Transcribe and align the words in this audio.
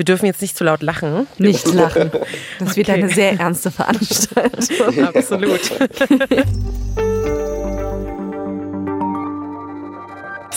Wir 0.00 0.04
dürfen 0.06 0.24
jetzt 0.24 0.40
nicht 0.40 0.56
zu 0.56 0.64
laut 0.64 0.82
lachen. 0.82 1.26
Nicht 1.36 1.66
lachen. 1.74 2.10
Das 2.58 2.74
wird 2.74 2.88
eine 2.88 3.10
sehr 3.10 3.38
ernste 3.38 3.70
Veranstaltung. 3.70 5.04
Absolut. 5.14 5.60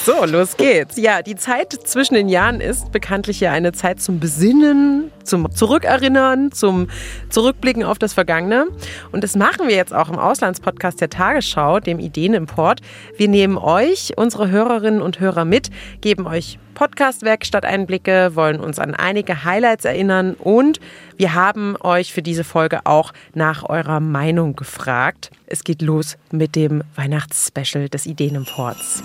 So, 0.06 0.26
los 0.26 0.58
geht's. 0.58 0.98
Ja, 0.98 1.22
die 1.22 1.38
Zeit 1.38 1.72
zwischen 1.72 2.16
den 2.16 2.28
Jahren 2.28 2.60
ist 2.60 2.92
bekanntlich 2.92 3.40
ja 3.40 3.54
eine 3.54 3.72
Zeit 3.72 4.02
zum 4.02 4.20
Besinnen, 4.20 5.14
zum 5.24 5.50
Zurückerinnern, 5.56 6.52
zum 6.52 6.90
Zurückblicken 7.30 7.86
auf 7.86 8.00
das 8.00 8.12
Vergangene. 8.12 8.68
Und 9.14 9.24
das 9.24 9.38
machen 9.38 9.70
wir 9.70 9.76
jetzt 9.76 9.94
auch 9.94 10.10
im 10.10 10.20
Auslandspodcast 10.20 11.00
der 11.00 11.10
Tagesschau, 11.10 11.80
dem 11.80 12.00
Ideenimport. 12.00 12.82
Wir 13.16 13.30
nehmen 13.30 13.58
euch, 13.58 14.12
unsere 14.18 14.52
Hörerinnen 14.52 15.02
und 15.02 15.22
Hörer 15.22 15.46
mit, 15.46 15.70
geben 16.02 16.28
euch 16.28 16.60
Podcast-Werkstatt-Einblicke, 16.84 18.36
wollen 18.36 18.60
uns 18.60 18.78
an 18.78 18.94
einige 18.94 19.46
Highlights 19.46 19.86
erinnern 19.86 20.34
und 20.34 20.82
wir 21.16 21.34
haben 21.34 21.78
euch 21.80 22.12
für 22.12 22.22
diese 22.22 22.44
Folge 22.44 22.82
auch 22.84 23.14
nach 23.34 23.64
eurer 23.70 24.02
Meinung 24.02 24.58
gefragt. 24.58 25.32
Es 25.46 25.64
geht 25.64 25.82
los 25.82 26.18
mit 26.30 26.58
dem 26.58 26.84
Weihnachtsspecial 26.98 27.88
des 27.88 28.06
Ideenimports. 28.06 29.02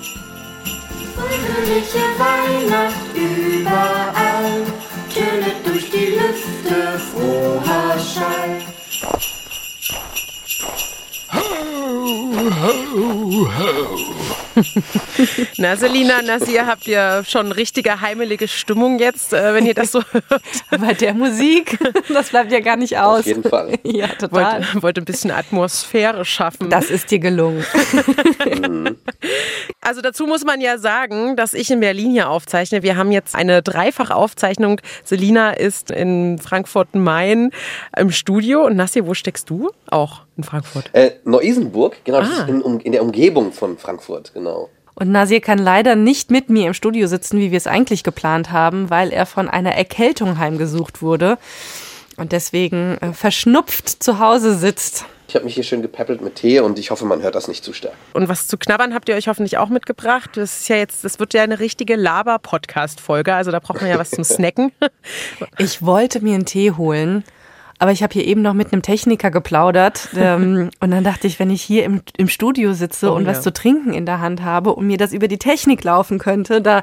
Fröhliche 1.14 2.02
Weihnacht 2.18 2.96
überall, 3.14 4.64
tönet 5.14 5.64
durch 5.64 5.88
die 5.88 6.16
Lüfte 6.16 6.98
froher 6.98 7.96
Schall. 8.00 9.37
Na, 15.56 15.76
Selina, 15.76 16.22
Nasir, 16.22 16.66
habt 16.66 16.86
ihr 16.86 17.22
schon 17.26 17.52
richtige 17.52 18.00
heimelige 18.00 18.48
Stimmung 18.48 18.98
jetzt, 18.98 19.32
äh, 19.32 19.54
wenn 19.54 19.66
ihr 19.66 19.74
das 19.74 19.92
so 19.92 20.02
hört? 20.10 20.42
Bei 20.70 20.94
der 20.94 21.14
Musik, 21.14 21.78
das 22.08 22.30
bleibt 22.30 22.52
ja 22.52 22.60
gar 22.60 22.76
nicht 22.76 22.98
aus. 22.98 23.20
Auf 23.20 23.26
jeden 23.26 23.42
Fall. 23.42 23.78
Ja, 23.84 24.08
total. 24.08 24.60
Wollt, 24.72 24.82
wollt 24.82 24.98
ein 24.98 25.04
bisschen 25.04 25.30
Atmosphäre 25.30 26.24
schaffen. 26.24 26.68
Das 26.70 26.90
ist 26.90 27.10
dir 27.10 27.18
gelungen. 27.18 27.64
Also 29.80 30.02
dazu 30.02 30.26
muss 30.26 30.44
man 30.44 30.60
ja 30.60 30.78
sagen, 30.78 31.36
dass 31.36 31.54
ich 31.54 31.70
in 31.70 31.80
Berlin 31.80 32.10
hier 32.12 32.28
aufzeichne. 32.28 32.82
Wir 32.82 32.96
haben 32.96 33.10
jetzt 33.10 33.34
eine 33.34 33.62
Dreifachaufzeichnung. 33.62 34.80
Selina 35.04 35.52
ist 35.52 35.90
in 35.90 36.38
Frankfurt-Main 36.38 37.50
im 37.96 38.10
Studio. 38.10 38.66
Und 38.66 38.76
Nassi, 38.76 39.06
wo 39.06 39.14
steckst 39.14 39.48
du? 39.48 39.70
Auch 39.90 40.22
in 40.38 40.44
Frankfurt. 40.44 40.88
Äh, 40.94 41.10
Neu-Isenburg, 41.24 41.96
genau, 42.04 42.20
das 42.20 42.30
Ah. 42.30 42.42
ist 42.44 42.48
in, 42.48 42.62
um, 42.62 42.80
in 42.80 42.92
der 42.92 43.02
Umgebung 43.02 43.52
von 43.52 43.76
Frankfurt, 43.76 44.32
genau. 44.32 44.70
Und 44.94 45.12
Nasir 45.12 45.40
kann 45.40 45.58
leider 45.58 45.94
nicht 45.94 46.30
mit 46.30 46.48
mir 46.50 46.66
im 46.68 46.74
Studio 46.74 47.06
sitzen, 47.06 47.38
wie 47.38 47.50
wir 47.50 47.56
es 47.58 47.66
eigentlich 47.66 48.02
geplant 48.02 48.50
haben, 48.50 48.90
weil 48.90 49.12
er 49.12 49.26
von 49.26 49.48
einer 49.48 49.74
Erkältung 49.74 50.38
heimgesucht 50.38 51.02
wurde 51.02 51.38
und 52.16 52.32
deswegen 52.32 52.98
äh, 53.00 53.12
verschnupft 53.12 54.02
zu 54.02 54.18
Hause 54.18 54.56
sitzt. 54.56 55.04
Ich 55.28 55.34
habe 55.34 55.44
mich 55.44 55.54
hier 55.54 55.62
schön 55.62 55.82
gepäppelt 55.82 56.22
mit 56.22 56.36
Tee 56.36 56.58
und 56.60 56.78
ich 56.78 56.90
hoffe, 56.90 57.04
man 57.04 57.20
hört 57.22 57.34
das 57.34 57.48
nicht 57.48 57.62
zu 57.62 57.74
stark. 57.74 57.92
Und 58.14 58.28
was 58.30 58.48
zu 58.48 58.56
knabbern 58.56 58.94
habt 58.94 59.10
ihr 59.10 59.14
euch 59.14 59.28
hoffentlich 59.28 59.58
auch 59.58 59.68
mitgebracht. 59.68 60.30
Das 60.34 60.60
ist 60.60 60.68
ja 60.68 60.76
jetzt, 60.76 61.04
das 61.04 61.20
wird 61.20 61.34
ja 61.34 61.42
eine 61.42 61.60
richtige 61.60 61.96
Laber-Podcast-Folge. 61.96 63.34
Also 63.34 63.50
da 63.50 63.58
braucht 63.60 63.82
man 63.82 63.90
ja 63.90 63.98
was 63.98 64.10
zum 64.10 64.24
Snacken. 64.24 64.72
Ich 65.58 65.82
wollte 65.82 66.20
mir 66.24 66.34
einen 66.34 66.46
Tee 66.46 66.72
holen, 66.72 67.24
aber 67.78 67.92
ich 67.92 68.02
habe 68.02 68.12
hier 68.12 68.24
eben 68.24 68.42
noch 68.42 68.54
mit 68.54 68.72
einem 68.72 68.82
Techniker 68.82 69.30
geplaudert. 69.30 70.08
Ähm, 70.16 70.70
und 70.80 70.90
dann 70.90 71.04
dachte 71.04 71.26
ich, 71.26 71.38
wenn 71.38 71.50
ich 71.50 71.62
hier 71.62 71.84
im, 71.84 72.02
im 72.16 72.28
Studio 72.28 72.72
sitze 72.72 73.12
Oh 73.12 73.14
und 73.14 73.24
ja. 73.24 73.30
was 73.30 73.42
zu 73.42 73.52
trinken 73.52 73.92
in 73.92 74.06
der 74.06 74.20
Hand 74.20 74.42
habe 74.42 74.74
und 74.74 74.86
mir 74.86 74.98
das 74.98 75.12
über 75.12 75.28
die 75.28 75.38
Technik 75.38 75.84
laufen 75.84 76.18
könnte, 76.18 76.60
da, 76.60 76.82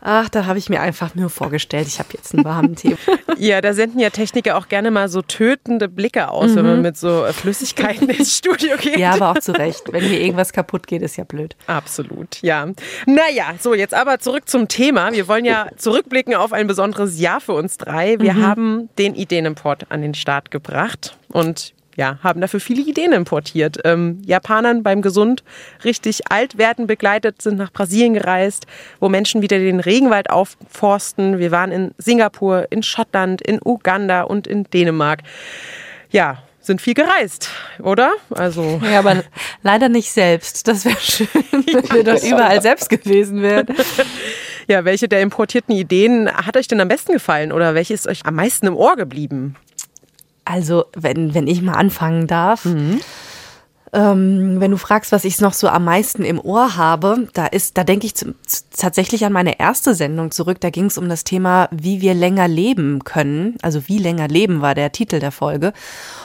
ach, 0.00 0.28
da 0.28 0.46
habe 0.46 0.58
ich 0.58 0.68
mir 0.68 0.80
einfach 0.80 1.14
nur 1.14 1.30
vorgestellt, 1.30 1.88
ich 1.88 1.98
habe 1.98 2.10
jetzt 2.12 2.34
einen 2.34 2.44
warmen 2.44 2.76
Tee. 2.76 2.96
Ja, 3.38 3.60
da 3.60 3.74
senden 3.74 4.00
ja 4.00 4.08
Techniker 4.08 4.56
auch 4.56 4.68
gerne 4.68 4.90
mal 4.90 5.10
so 5.10 5.20
tötende 5.20 5.88
Blicke 5.88 6.30
aus, 6.30 6.56
wenn 6.56 6.64
man 6.64 6.80
mit 6.80 6.96
so 6.96 7.26
äh, 7.26 7.34
Flüssigkeiten 7.34 8.08
ins 8.08 8.38
Studio 8.38 8.78
geht. 8.78 8.96
Ja, 8.96 9.12
aber 9.12 9.32
auch 9.32 9.38
zu 9.40 9.52
Recht. 9.52 9.82
Wenn 9.92 10.02
hier 10.02 10.22
irgendwas 10.22 10.54
kaputt 10.54 10.86
geht, 10.86 11.02
ist 11.02 11.16
ja 11.16 11.24
blöd. 11.24 11.54
Absolut, 11.66 12.40
ja. 12.40 12.66
Naja, 13.04 13.54
so 13.60 13.74
jetzt 13.74 13.92
aber 13.92 14.20
zurück 14.20 14.48
zum 14.48 14.68
Thema. 14.68 15.12
Wir 15.12 15.28
wollen 15.28 15.44
ja 15.44 15.68
zurückblicken 15.76 16.34
auf 16.34 16.54
ein 16.54 16.66
besonderes 16.66 17.20
Jahr 17.20 17.42
für 17.42 17.52
uns 17.52 17.76
drei. 17.76 18.18
Wir 18.20 18.36
haben 18.36 18.88
den 18.96 19.14
Ideenimport 19.14 19.90
an 19.90 20.00
den 20.00 20.14
Start 20.14 20.50
gebracht 20.50 21.18
und 21.28 21.74
ja, 21.96 22.18
haben 22.22 22.40
dafür 22.40 22.60
viele 22.60 22.82
Ideen 22.82 23.12
importiert. 23.12 23.78
Ähm, 23.84 24.20
Japanern 24.24 24.82
beim 24.82 25.02
Gesund 25.02 25.42
richtig 25.84 26.30
alt 26.30 26.58
werden 26.58 26.86
begleitet, 26.86 27.42
sind 27.42 27.56
nach 27.56 27.72
Brasilien 27.72 28.14
gereist, 28.14 28.66
wo 29.00 29.08
Menschen 29.08 29.42
wieder 29.42 29.58
den 29.58 29.80
Regenwald 29.80 30.30
aufforsten. 30.30 31.38
Wir 31.38 31.50
waren 31.50 31.72
in 31.72 31.94
Singapur, 31.98 32.66
in 32.70 32.82
Schottland, 32.82 33.40
in 33.40 33.58
Uganda 33.64 34.22
und 34.22 34.46
in 34.46 34.64
Dänemark. 34.64 35.22
Ja, 36.10 36.42
sind 36.60 36.82
viel 36.82 36.94
gereist, 36.94 37.48
oder? 37.80 38.12
Also 38.30 38.80
Ja, 38.84 38.98
aber 38.98 39.22
leider 39.62 39.88
nicht 39.88 40.10
selbst. 40.10 40.66
Das 40.68 40.84
wäre 40.84 40.98
schön, 41.00 41.28
wenn 41.52 41.92
wir 41.92 42.04
dort 42.04 42.24
überall 42.24 42.60
selbst 42.60 42.88
gewesen 42.88 43.40
wären. 43.40 43.66
Ja, 44.68 44.84
welche 44.84 45.08
der 45.08 45.22
importierten 45.22 45.74
Ideen 45.76 46.28
hat 46.28 46.56
euch 46.56 46.66
denn 46.66 46.80
am 46.80 46.88
besten 46.88 47.12
gefallen 47.12 47.52
oder 47.52 47.74
welche 47.74 47.94
ist 47.94 48.08
euch 48.08 48.26
am 48.26 48.34
meisten 48.34 48.66
im 48.66 48.76
Ohr 48.76 48.96
geblieben? 48.96 49.54
Also, 50.46 50.84
wenn, 50.96 51.34
wenn 51.34 51.48
ich 51.48 51.60
mal 51.60 51.74
anfangen 51.74 52.26
darf. 52.28 52.64
Ähm, 53.92 54.60
wenn 54.60 54.72
du 54.72 54.76
fragst, 54.76 55.12
was 55.12 55.24
ich 55.24 55.40
noch 55.40 55.52
so 55.52 55.68
am 55.68 55.84
meisten 55.84 56.24
im 56.24 56.40
Ohr 56.40 56.76
habe, 56.76 57.28
da 57.34 57.46
ist, 57.46 57.78
da 57.78 57.84
denke 57.84 58.06
ich 58.06 58.14
zum, 58.14 58.34
tatsächlich 58.76 59.24
an 59.24 59.32
meine 59.32 59.60
erste 59.60 59.94
Sendung 59.94 60.32
zurück. 60.32 60.60
Da 60.60 60.70
ging 60.70 60.86
es 60.86 60.98
um 60.98 61.08
das 61.08 61.24
Thema, 61.24 61.68
wie 61.70 62.00
wir 62.00 62.14
länger 62.14 62.48
leben 62.48 63.04
können. 63.04 63.56
Also 63.62 63.86
wie 63.88 63.98
länger 63.98 64.28
leben 64.28 64.60
war 64.60 64.74
der 64.74 64.92
Titel 64.92 65.20
der 65.20 65.32
Folge. 65.32 65.72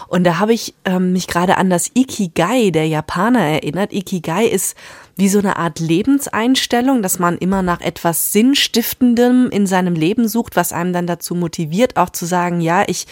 Und 0.07 0.23
da 0.23 0.39
habe 0.39 0.53
ich 0.53 0.73
ähm, 0.85 1.13
mich 1.13 1.27
gerade 1.27 1.57
an 1.57 1.69
das 1.69 1.91
Ikigai 1.93 2.71
der 2.71 2.87
Japaner 2.87 3.41
erinnert. 3.41 3.93
Ikigai 3.93 4.45
ist 4.45 4.75
wie 5.15 5.29
so 5.29 5.39
eine 5.39 5.57
Art 5.57 5.79
Lebenseinstellung, 5.79 7.03
dass 7.03 7.19
man 7.19 7.37
immer 7.37 7.61
nach 7.61 7.81
etwas 7.81 8.31
Sinnstiftendem 8.31 9.49
in 9.51 9.67
seinem 9.67 9.93
Leben 9.93 10.27
sucht, 10.27 10.55
was 10.55 10.73
einem 10.73 10.93
dann 10.93 11.05
dazu 11.05 11.35
motiviert, 11.35 11.97
auch 11.97 12.09
zu 12.09 12.25
sagen, 12.25 12.59
ja, 12.59 12.83
ich 12.87 13.05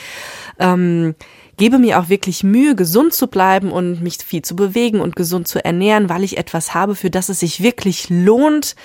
ähm, 0.58 1.14
gebe 1.60 1.78
mir 1.78 2.00
auch 2.00 2.10
wirklich 2.10 2.44
Mühe, 2.44 2.74
gesund 2.74 3.14
zu 3.14 3.28
bleiben 3.28 3.72
und 3.72 4.02
mich 4.02 4.18
viel 4.18 4.42
zu 4.42 4.56
bewegen 4.56 5.02
und 5.02 5.16
gesund 5.16 5.48
zu 5.48 5.64
ernähren, 5.64 6.10
weil 6.10 6.24
ich 6.24 6.38
etwas 6.38 6.74
habe, 6.74 6.96
für 6.96 7.12
das 7.12 7.30
es 7.30 7.42
sich 7.42 7.62
wirklich 7.62 8.10
lohnt, 8.10 8.76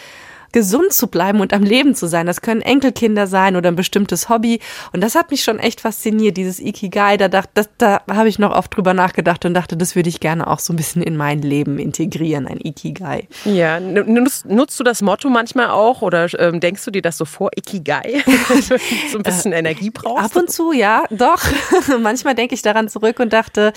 gesund 0.55 0.93
zu 0.93 1.09
bleiben 1.09 1.41
und 1.41 1.53
am 1.53 1.65
Leben 1.65 1.97
zu 1.97 2.07
sein. 2.07 2.27
Das 2.27 2.41
können 2.41 2.63
Enkelkinder 2.63 3.27
sein 3.27 3.57
oder 3.57 3.71
ein 3.71 3.77
bestimmtes 3.77 4.29
Hobby. 4.29 4.61
Und 4.93 5.03
das 5.03 5.17
hat 5.17 5.33
mich 5.33 5.43
schon 5.43 5.59
echt 5.59 5.81
fasziniert, 5.81 6.37
dieses 6.37 6.61
Ikigai. 6.61 7.17
Da, 7.17 7.27
dacht, 7.27 7.51
das, 7.55 7.69
da 7.77 8.03
habe 8.09 8.29
ich 8.29 8.39
noch 8.39 8.55
oft 8.55 8.75
drüber 8.75 8.95
nachgedacht 8.95 9.45
und 9.45 9.53
dachte, 9.53 9.77
das 9.77 9.97
würde 9.97 10.09
ich 10.09 10.21
gerne 10.21 10.47
auch 10.47 10.61
so 10.61 10.73
ein 10.73 10.77
bisschen 10.77 11.03
in 11.03 11.17
mein 11.17 11.43
Leben 11.43 11.81
integrieren, 11.81 12.47
ein 12.47 12.61
Ikigai. 12.63 13.27
Ja, 13.45 13.81
nutzt, 13.81 14.47
nutzt 14.47 14.79
du 14.79 14.85
das 14.85 15.03
Motto 15.03 15.29
manchmal 15.29 15.71
auch 15.71 16.03
oder 16.03 16.29
ähm, 16.39 16.61
denkst 16.61 16.85
du 16.85 16.93
dir 16.93 17.03
das 17.03 17.19
so 17.19 17.25
vor, 17.25 17.51
Ikigai? 17.57 18.23
so 19.11 19.19
ein 19.19 19.25
bisschen 19.25 19.53
Energie 19.53 19.91
brauchst? 19.91 20.25
Ab 20.25 20.37
und 20.41 20.53
zu, 20.53 20.71
ja, 20.71 21.03
doch. 21.11 21.43
Manchmal 22.01 22.37
denke 22.37 22.55
ich 22.55 22.63
daran 22.63 22.89
zurück 22.89 23.19
und 23.19 23.33
dachte, 23.33 23.73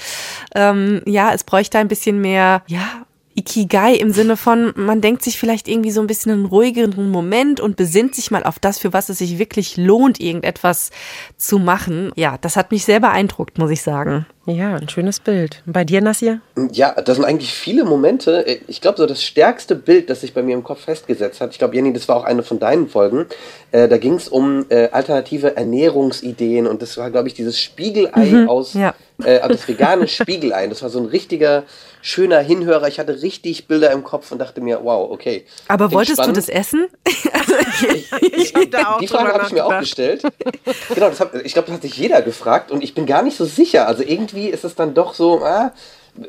ähm, 0.54 1.02
ja, 1.08 1.34
es 1.34 1.44
bräuchte 1.44 1.80
ein 1.80 1.88
bisschen 1.88 2.22
mehr, 2.22 2.62
ja, 2.68 3.07
Ikigai 3.38 3.94
im 3.94 4.12
Sinne 4.12 4.36
von, 4.36 4.74
man 4.76 5.00
denkt 5.00 5.22
sich 5.22 5.38
vielleicht 5.38 5.68
irgendwie 5.68 5.92
so 5.92 6.02
ein 6.02 6.08
bisschen 6.08 6.32
einen 6.32 6.46
ruhigeren 6.46 7.12
Moment 7.12 7.60
und 7.60 7.76
besinnt 7.76 8.16
sich 8.16 8.32
mal 8.32 8.44
auf 8.44 8.58
das, 8.58 8.80
für 8.80 8.94
was 8.94 9.10
es 9.10 9.20
sich 9.20 9.38
wirklich 9.38 9.78
lohnt, 9.78 10.20
irgendetwas 10.20 10.90
zu 11.38 11.60
machen. 11.60 12.12
Ja, 12.16 12.40
das 12.40 12.56
hat 12.56 12.72
mich 12.72 12.84
sehr 12.84 13.00
beeindruckt, 13.00 13.60
muss 13.60 13.70
ich 13.70 13.84
sagen. 13.84 14.26
Ja, 14.50 14.76
ein 14.76 14.88
schönes 14.88 15.20
Bild. 15.20 15.62
Und 15.66 15.74
bei 15.74 15.84
dir, 15.84 16.00
Nassir? 16.00 16.40
Ja, 16.72 16.94
das 16.94 17.18
sind 17.18 17.26
eigentlich 17.26 17.54
viele 17.54 17.84
Momente. 17.84 18.46
Ich 18.68 18.80
glaube, 18.80 18.98
so 18.98 19.06
das 19.06 19.22
stärkste 19.22 19.76
Bild, 19.76 20.10
das 20.10 20.22
sich 20.22 20.34
bei 20.34 20.42
mir 20.42 20.56
im 20.56 20.64
Kopf 20.64 20.86
festgesetzt 20.86 21.42
hat, 21.42 21.52
ich 21.52 21.58
glaube, 21.60 21.76
Jenny, 21.76 21.92
das 21.92 22.08
war 22.08 22.16
auch 22.16 22.24
eine 22.24 22.44
von 22.44 22.58
deinen 22.58 22.88
Folgen, 22.88 23.26
äh, 23.74 23.90
da 23.90 23.98
ging 23.98 24.14
es 24.14 24.30
um 24.30 24.66
äh, 24.70 24.88
alternative 24.90 25.58
Ernährungsideen 25.58 26.66
und 26.66 26.82
das 26.82 26.98
war, 26.98 27.12
glaube 27.12 27.28
ich, 27.28 27.34
dieses 27.34 27.60
Spiegelei 27.60 28.48
aus, 28.48 28.74
ja. 28.74 28.94
äh, 29.22 29.40
also 29.40 29.56
das 29.56 29.68
vegane 29.68 30.08
Spiegelei. 30.08 30.68
Das 30.68 30.82
war 30.82 30.90
so 30.90 31.00
ein 31.00 31.06
richtiger, 31.08 31.64
schöner 32.02 32.40
Hinhörer. 32.40 32.88
Ich 32.88 33.00
hatte 33.00 33.22
richtig 33.22 33.68
Bilder 33.68 33.92
im 33.92 34.06
Kopf 34.06 34.32
und 34.32 34.40
dachte 34.40 34.62
mir, 34.62 34.80
wow, 34.82 35.12
okay. 35.12 35.46
Aber 35.68 35.92
wolltest 35.92 36.22
spannend. 36.22 36.38
du 36.38 36.40
das 36.40 36.50
essen? 36.50 36.88
Ich 38.38 38.54
hab 38.54 38.72
da 38.72 38.96
auch 38.96 39.00
Die 39.00 39.08
Frage 39.08 39.34
habe 39.34 39.44
ich 39.46 39.52
mir 39.52 39.66
auch 39.66 39.80
gestellt. 39.80 40.24
genau, 40.94 41.10
das 41.10 41.20
hab, 41.20 41.36
ich 41.36 41.54
glaube, 41.54 41.68
das 41.68 41.76
hat 41.76 41.82
sich 41.84 41.98
jeder 41.98 42.22
gefragt 42.22 42.72
und 42.72 42.84
ich 42.84 42.96
bin 42.96 43.06
gar 43.06 43.22
nicht 43.22 43.38
so 43.38 43.46
sicher. 43.46 43.88
Also 43.88 44.04
irgendwie 44.04 44.37
ist 44.46 44.64
es 44.64 44.76
dann 44.76 44.94
doch 44.94 45.14
so, 45.14 45.44
ah, 45.44 45.74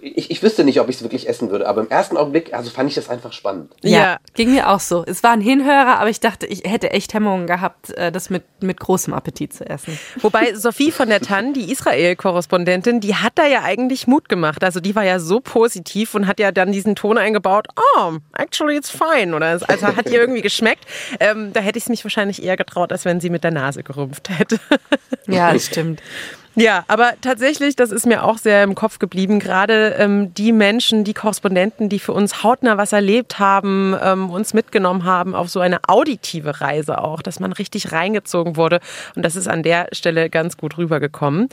ich, 0.03 0.31
ich 0.31 0.43
wüsste 0.43 0.65
nicht, 0.65 0.81
ob 0.81 0.91
ich 0.91 0.97
es 0.97 1.03
wirklich 1.03 1.27
essen 1.31 1.51
würde, 1.51 1.67
aber 1.67 1.81
im 1.81 1.89
ersten 1.89 2.19
Augenblick, 2.19 2.53
also 2.53 2.69
fand 2.69 2.91
ich 2.91 2.95
das 2.97 3.09
einfach 3.09 3.33
spannend. 3.33 3.73
Ja, 3.83 3.91
Ja. 3.99 4.19
ging 4.35 4.53
mir 4.53 4.69
auch 4.69 4.81
so. 4.81 5.03
Es 5.07 5.23
war 5.23 5.31
ein 5.31 5.41
Hinhörer, 5.41 5.99
aber 5.99 6.11
ich 6.11 6.21
dachte, 6.21 6.45
ich 6.45 6.65
hätte 6.65 6.91
echt 6.91 7.15
Hemmungen 7.15 7.47
gehabt, 7.47 7.89
äh, 7.97 8.13
das 8.13 8.29
mit, 8.29 8.43
mit 8.61 8.79
großem 8.81 9.15
Appetit 9.15 9.55
zu 9.55 9.65
essen. 9.65 9.99
Wobei 10.21 10.53
Sophie 10.55 10.91
von 10.91 11.09
der 11.09 11.23
Tann, 11.23 11.55
die 11.55 11.73
Israel-Korrespondentin, 11.73 13.01
die 13.01 13.15
hat 13.15 13.33
da 13.37 13.47
ja 13.47 13.63
eigentlich 13.63 14.07
Mut 14.07 14.29
gemacht. 14.29 14.63
Also 14.63 14.81
die 14.81 14.95
war 14.95 15.05
ja 15.05 15.19
so 15.21 15.41
positiv 15.41 16.15
und 16.15 16.27
hat 16.27 16.39
ja 16.39 16.53
dann 16.53 16.71
diesen 16.71 16.95
Ton 16.95 17.17
eingebaut, 17.17 17.69
oh, 17.97 18.17
actually 18.37 18.77
it's 18.77 18.91
fine. 18.91 19.35
Oder 19.35 19.55
es- 19.55 19.63
also 19.63 19.87
hat 19.87 20.11
ihr 20.11 20.21
irgendwie 20.21 20.43
geschmeckt. 20.43 20.85
Ähm, 21.19 21.55
da 21.55 21.61
hätte 21.61 21.79
ich 21.79 21.85
es 21.85 21.89
mich 21.89 22.05
wahrscheinlich 22.05 22.43
eher 22.43 22.59
getraut, 22.59 22.93
als 22.93 23.07
wenn 23.07 23.21
sie 23.21 23.31
mit 23.31 23.43
der 23.43 23.53
Nase 23.53 23.83
gerümpft 23.83 24.29
hätte. 24.29 24.61
Ja, 25.27 25.51
das 25.55 25.65
stimmt. 25.65 26.03
Ja, 26.59 26.85
aber 26.89 27.13
tatsächlich, 27.21 27.77
das 27.77 27.93
ist 27.93 28.05
mir 28.05 28.25
auch 28.25 28.37
sehr 28.37 28.65
im 28.65 28.75
Kopf 28.75 28.99
geblieben. 28.99 29.39
Gerade 29.39 29.95
ähm, 29.99 30.35
die 30.35 30.53
Menschen, 30.53 31.05
die 31.05 31.15
Korrespondenten, 31.15 31.89
die 31.89 32.01
für 32.01 32.13
uns 32.13 32.43
hautnah 32.43 32.77
was 32.77 32.93
erlebt 32.93 33.39
haben, 33.39 33.95
ähm, 34.03 34.29
uns 34.31 34.55
mitgenommen 34.55 35.05
haben 35.05 35.37
auf 35.37 35.49
so 35.49 35.61
eine 35.61 35.81
auditive 35.87 36.61
Reise 36.61 37.01
auch, 37.03 37.23
dass 37.23 37.39
man 37.39 37.53
richtig 37.53 37.93
reingezogen 37.93 38.57
wurde. 38.57 38.81
Und 39.15 39.25
das 39.25 39.37
ist 39.37 39.47
an 39.47 39.63
der 39.63 39.89
Stelle 39.93 40.31
ganz 40.31 40.57
gut 40.57 40.79
rübergekommen. 40.79 41.49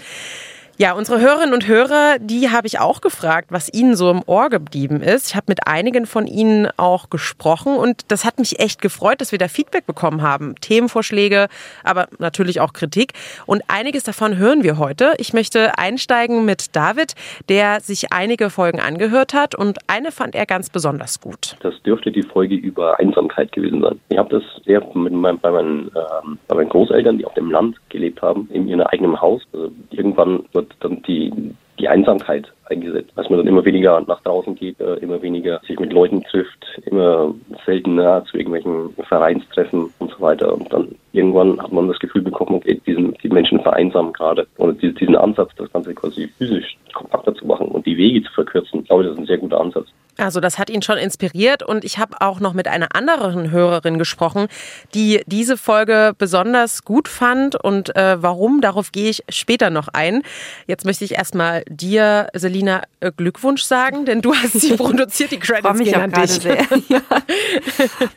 Ja, 0.77 0.91
unsere 0.91 1.21
Hörerinnen 1.21 1.53
und 1.53 1.69
Hörer, 1.69 2.17
die 2.19 2.49
habe 2.49 2.67
ich 2.67 2.81
auch 2.81 2.99
gefragt, 2.99 3.47
was 3.49 3.73
ihnen 3.73 3.95
so 3.95 4.11
im 4.11 4.21
Ohr 4.25 4.49
geblieben 4.49 4.99
ist. 4.99 5.29
Ich 5.29 5.35
habe 5.37 5.45
mit 5.47 5.69
einigen 5.69 6.05
von 6.05 6.27
ihnen 6.27 6.67
auch 6.75 7.09
gesprochen 7.09 7.77
und 7.77 8.11
das 8.11 8.25
hat 8.25 8.39
mich 8.39 8.59
echt 8.59 8.81
gefreut, 8.81 9.21
dass 9.21 9.31
wir 9.31 9.39
da 9.39 9.47
Feedback 9.47 9.85
bekommen 9.85 10.21
haben. 10.21 10.55
Themenvorschläge, 10.59 11.47
aber 11.85 12.07
natürlich 12.19 12.59
auch 12.59 12.73
Kritik. 12.73 13.13
Und 13.45 13.63
einiges 13.69 14.03
davon 14.03 14.35
hören 14.35 14.63
wir 14.63 14.77
heute. 14.77 15.13
Ich 15.17 15.31
möchte 15.31 15.77
einsteigen 15.77 16.43
mit 16.43 16.75
David, 16.75 17.15
der 17.47 17.79
sich 17.79 18.11
einige 18.11 18.49
Folgen 18.49 18.81
angehört 18.81 19.33
hat 19.33 19.55
und 19.55 19.77
eine 19.87 20.11
fand 20.11 20.35
er 20.35 20.45
ganz 20.45 20.69
besonders 20.69 21.21
gut. 21.21 21.55
Das 21.61 21.81
dürfte 21.83 22.11
die 22.11 22.23
Folge 22.23 22.55
über 22.55 22.99
Einsamkeit 22.99 23.53
gewesen 23.53 23.79
sein. 23.81 23.97
Ich 24.09 24.17
habe 24.17 24.27
das 24.27 24.43
sehr 24.65 24.85
mit 24.93 25.13
meinem, 25.13 25.39
bei, 25.39 25.51
meinen, 25.51 25.89
ähm, 25.95 26.37
bei 26.49 26.55
meinen 26.55 26.69
Großeltern, 26.69 27.17
die 27.17 27.25
auf 27.25 27.33
dem 27.35 27.49
Land 27.49 27.77
gelebt 27.87 28.21
haben, 28.21 28.49
in 28.51 28.67
ihrem 28.67 28.81
eigenen 28.81 29.21
Haus. 29.21 29.41
Also 29.53 29.71
irgendwann 29.91 30.43
dann 30.79 31.01
die, 31.03 31.53
die 31.79 31.87
Einsamkeit 31.87 32.51
eingesetzt, 32.65 33.11
dass 33.15 33.29
man 33.29 33.39
dann 33.39 33.47
immer 33.47 33.63
weniger 33.65 34.01
nach 34.07 34.21
draußen 34.21 34.55
geht, 34.55 34.79
äh, 34.79 34.95
immer 34.95 35.21
weniger 35.21 35.61
sich 35.67 35.79
mit 35.79 35.93
Leuten 35.93 36.23
trifft, 36.23 36.65
immer 36.85 37.33
seltener 37.65 38.23
zu 38.25 38.37
irgendwelchen 38.37 38.93
Vereinstreffen 39.07 39.91
und 39.99 40.11
so 40.11 40.19
weiter. 40.19 40.53
Und 40.53 40.71
dann 40.71 40.95
irgendwann 41.13 41.61
hat 41.61 41.71
man 41.71 41.87
das 41.87 41.99
Gefühl 41.99 42.21
bekommen, 42.21 42.55
okay, 42.55 42.81
diesen, 42.85 43.13
die 43.21 43.29
Menschen 43.29 43.59
vereinsamen 43.61 44.13
gerade. 44.13 44.47
Und 44.57 44.81
diesen, 44.81 45.15
Ansatz, 45.15 45.51
das 45.57 45.71
Ganze 45.71 45.93
quasi 45.93 46.27
physisch 46.37 46.77
kompakter 46.93 47.35
zu 47.35 47.45
machen 47.45 47.67
und 47.67 47.85
die 47.85 47.97
Wege 47.97 48.23
zu 48.23 48.31
verkürzen, 48.33 48.81
ich 48.81 48.87
glaube, 48.87 49.03
das 49.03 49.13
ist 49.13 49.19
ein 49.19 49.27
sehr 49.27 49.37
guter 49.37 49.61
Ansatz. 49.61 49.87
Also 50.17 50.39
das 50.39 50.57
hat 50.57 50.69
ihn 50.69 50.81
schon 50.81 50.97
inspiriert 50.97 51.61
und 51.61 51.83
ich 51.83 51.97
habe 51.97 52.21
auch 52.21 52.39
noch 52.39 52.53
mit 52.53 52.67
einer 52.67 52.95
anderen 52.95 53.51
Hörerin 53.51 53.99
gesprochen, 53.99 54.47
die 54.93 55.21
diese 55.25 55.57
Folge 55.57 56.13
besonders 56.17 56.83
gut 56.83 57.07
fand 57.07 57.55
und 57.55 57.95
äh, 57.95 58.21
warum, 58.21 58.61
darauf 58.61 58.91
gehe 58.91 59.09
ich 59.09 59.23
später 59.29 59.69
noch 59.69 59.89
ein. 59.89 60.23
Jetzt 60.67 60.85
möchte 60.85 61.03
ich 61.03 61.15
erstmal 61.15 61.63
dir, 61.67 62.29
Selina, 62.33 62.83
äh, 63.01 63.11
Glückwunsch 63.15 63.63
sagen, 63.63 64.05
denn 64.05 64.21
du 64.21 64.33
hast 64.33 64.53
sie 64.53 64.73
produziert, 64.77 65.31
die 65.31 65.39
Credits 65.39 65.77
mich 65.77 65.91
gehen 65.91 66.01
an 66.01 66.11
dich. 66.11 66.31
sehr. 66.31 66.65
Ja. 66.87 67.01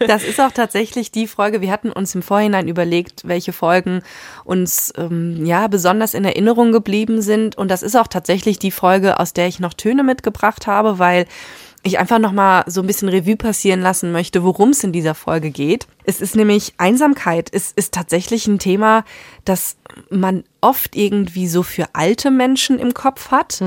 Das 0.06 0.24
ist 0.24 0.40
auch 0.40 0.52
tatsächlich 0.52 1.10
die 1.10 1.26
Folge. 1.26 1.60
Wir 1.60 1.70
hatten 1.70 1.90
uns 1.90 2.14
im 2.14 2.22
Vorhinein 2.22 2.68
überlegt, 2.68 3.26
welche 3.26 3.52
Folgen 3.52 4.02
uns 4.44 4.92
ähm, 4.96 5.46
ja 5.46 5.68
besonders 5.68 6.14
in 6.14 6.24
Erinnerung 6.24 6.70
geblieben 6.70 7.22
sind. 7.22 7.56
Und 7.56 7.70
das 7.70 7.82
ist 7.82 7.96
auch 7.96 8.08
tatsächlich 8.08 8.58
die 8.58 8.70
Folge, 8.70 9.18
aus 9.18 9.32
der 9.32 9.46
ich 9.48 9.58
noch 9.58 9.74
Töne 9.74 10.02
mitgebracht 10.02 10.66
habe, 10.66 10.98
weil 10.98 11.26
ich 11.88 11.98
einfach 11.98 12.18
noch 12.18 12.32
mal 12.32 12.64
so 12.66 12.80
ein 12.80 12.86
bisschen 12.86 13.08
Revue 13.08 13.36
passieren 13.36 13.80
lassen 13.80 14.12
möchte, 14.12 14.44
worum 14.44 14.70
es 14.70 14.84
in 14.84 14.92
dieser 14.92 15.14
Folge 15.14 15.50
geht. 15.50 15.86
Es 16.04 16.20
ist 16.20 16.36
nämlich 16.36 16.74
Einsamkeit. 16.78 17.48
Es 17.52 17.72
ist 17.72 17.92
tatsächlich 17.92 18.46
ein 18.46 18.58
Thema, 18.58 19.04
das 19.44 19.76
man 20.10 20.44
oft 20.60 20.96
irgendwie 20.96 21.48
so 21.48 21.62
für 21.62 21.86
alte 21.94 22.30
Menschen 22.30 22.78
im 22.78 22.94
Kopf 22.94 23.30
hat, 23.30 23.60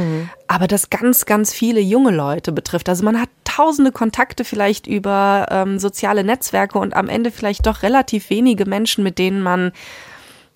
aber 0.48 0.68
das 0.68 0.90
ganz, 0.90 1.26
ganz 1.26 1.54
viele 1.54 1.82
junge 1.82 2.12
Leute 2.12 2.52
betrifft. 2.52 2.88
Also 2.90 3.04
man 3.04 3.20
hat 3.20 3.30
tausende 3.44 3.92
Kontakte 3.92 4.44
vielleicht 4.46 4.88
über 4.88 5.48
ähm, 5.50 5.80
soziale 5.80 6.24
Netzwerke 6.24 6.80
und 6.80 6.96
am 6.96 7.10
Ende 7.10 7.32
vielleicht 7.32 7.66
doch 7.68 7.84
relativ 7.84 8.30
wenige 8.30 8.66
Menschen, 8.66 9.04
mit 9.04 9.18
denen 9.20 9.42
man 9.42 9.72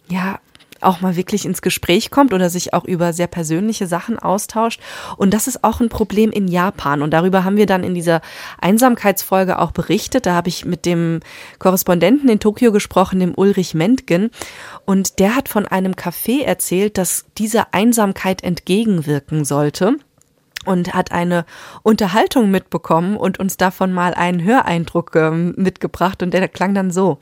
ja 0.07 0.39
auch 0.85 1.01
mal 1.01 1.15
wirklich 1.15 1.45
ins 1.45 1.61
Gespräch 1.61 2.11
kommt 2.11 2.33
oder 2.33 2.49
sich 2.49 2.73
auch 2.73 2.85
über 2.85 3.13
sehr 3.13 3.27
persönliche 3.27 3.87
Sachen 3.87 4.19
austauscht. 4.19 4.79
Und 5.17 5.33
das 5.33 5.47
ist 5.47 5.63
auch 5.63 5.79
ein 5.79 5.89
Problem 5.89 6.31
in 6.31 6.47
Japan. 6.47 7.01
Und 7.01 7.11
darüber 7.11 7.43
haben 7.43 7.57
wir 7.57 7.65
dann 7.65 7.83
in 7.83 7.93
dieser 7.93 8.21
Einsamkeitsfolge 8.59 9.59
auch 9.59 9.71
berichtet. 9.71 10.25
Da 10.25 10.33
habe 10.33 10.49
ich 10.49 10.65
mit 10.65 10.85
dem 10.85 11.19
Korrespondenten 11.59 12.29
in 12.29 12.39
Tokio 12.39 12.71
gesprochen, 12.71 13.19
dem 13.19 13.33
Ulrich 13.35 13.73
Mentgen. 13.73 14.29
Und 14.85 15.19
der 15.19 15.35
hat 15.35 15.49
von 15.49 15.65
einem 15.65 15.93
Café 15.93 16.43
erzählt, 16.43 16.97
das 16.97 17.25
dieser 17.37 17.73
Einsamkeit 17.73 18.43
entgegenwirken 18.43 19.45
sollte 19.45 19.97
und 20.65 20.93
hat 20.93 21.11
eine 21.11 21.45
Unterhaltung 21.83 22.51
mitbekommen 22.51 23.17
und 23.17 23.39
uns 23.39 23.57
davon 23.57 23.93
mal 23.93 24.13
einen 24.13 24.43
Höreindruck 24.43 25.15
ähm, 25.15 25.53
mitgebracht 25.57 26.21
und 26.23 26.33
der 26.33 26.47
klang 26.47 26.73
dann 26.73 26.91
so. 26.91 27.17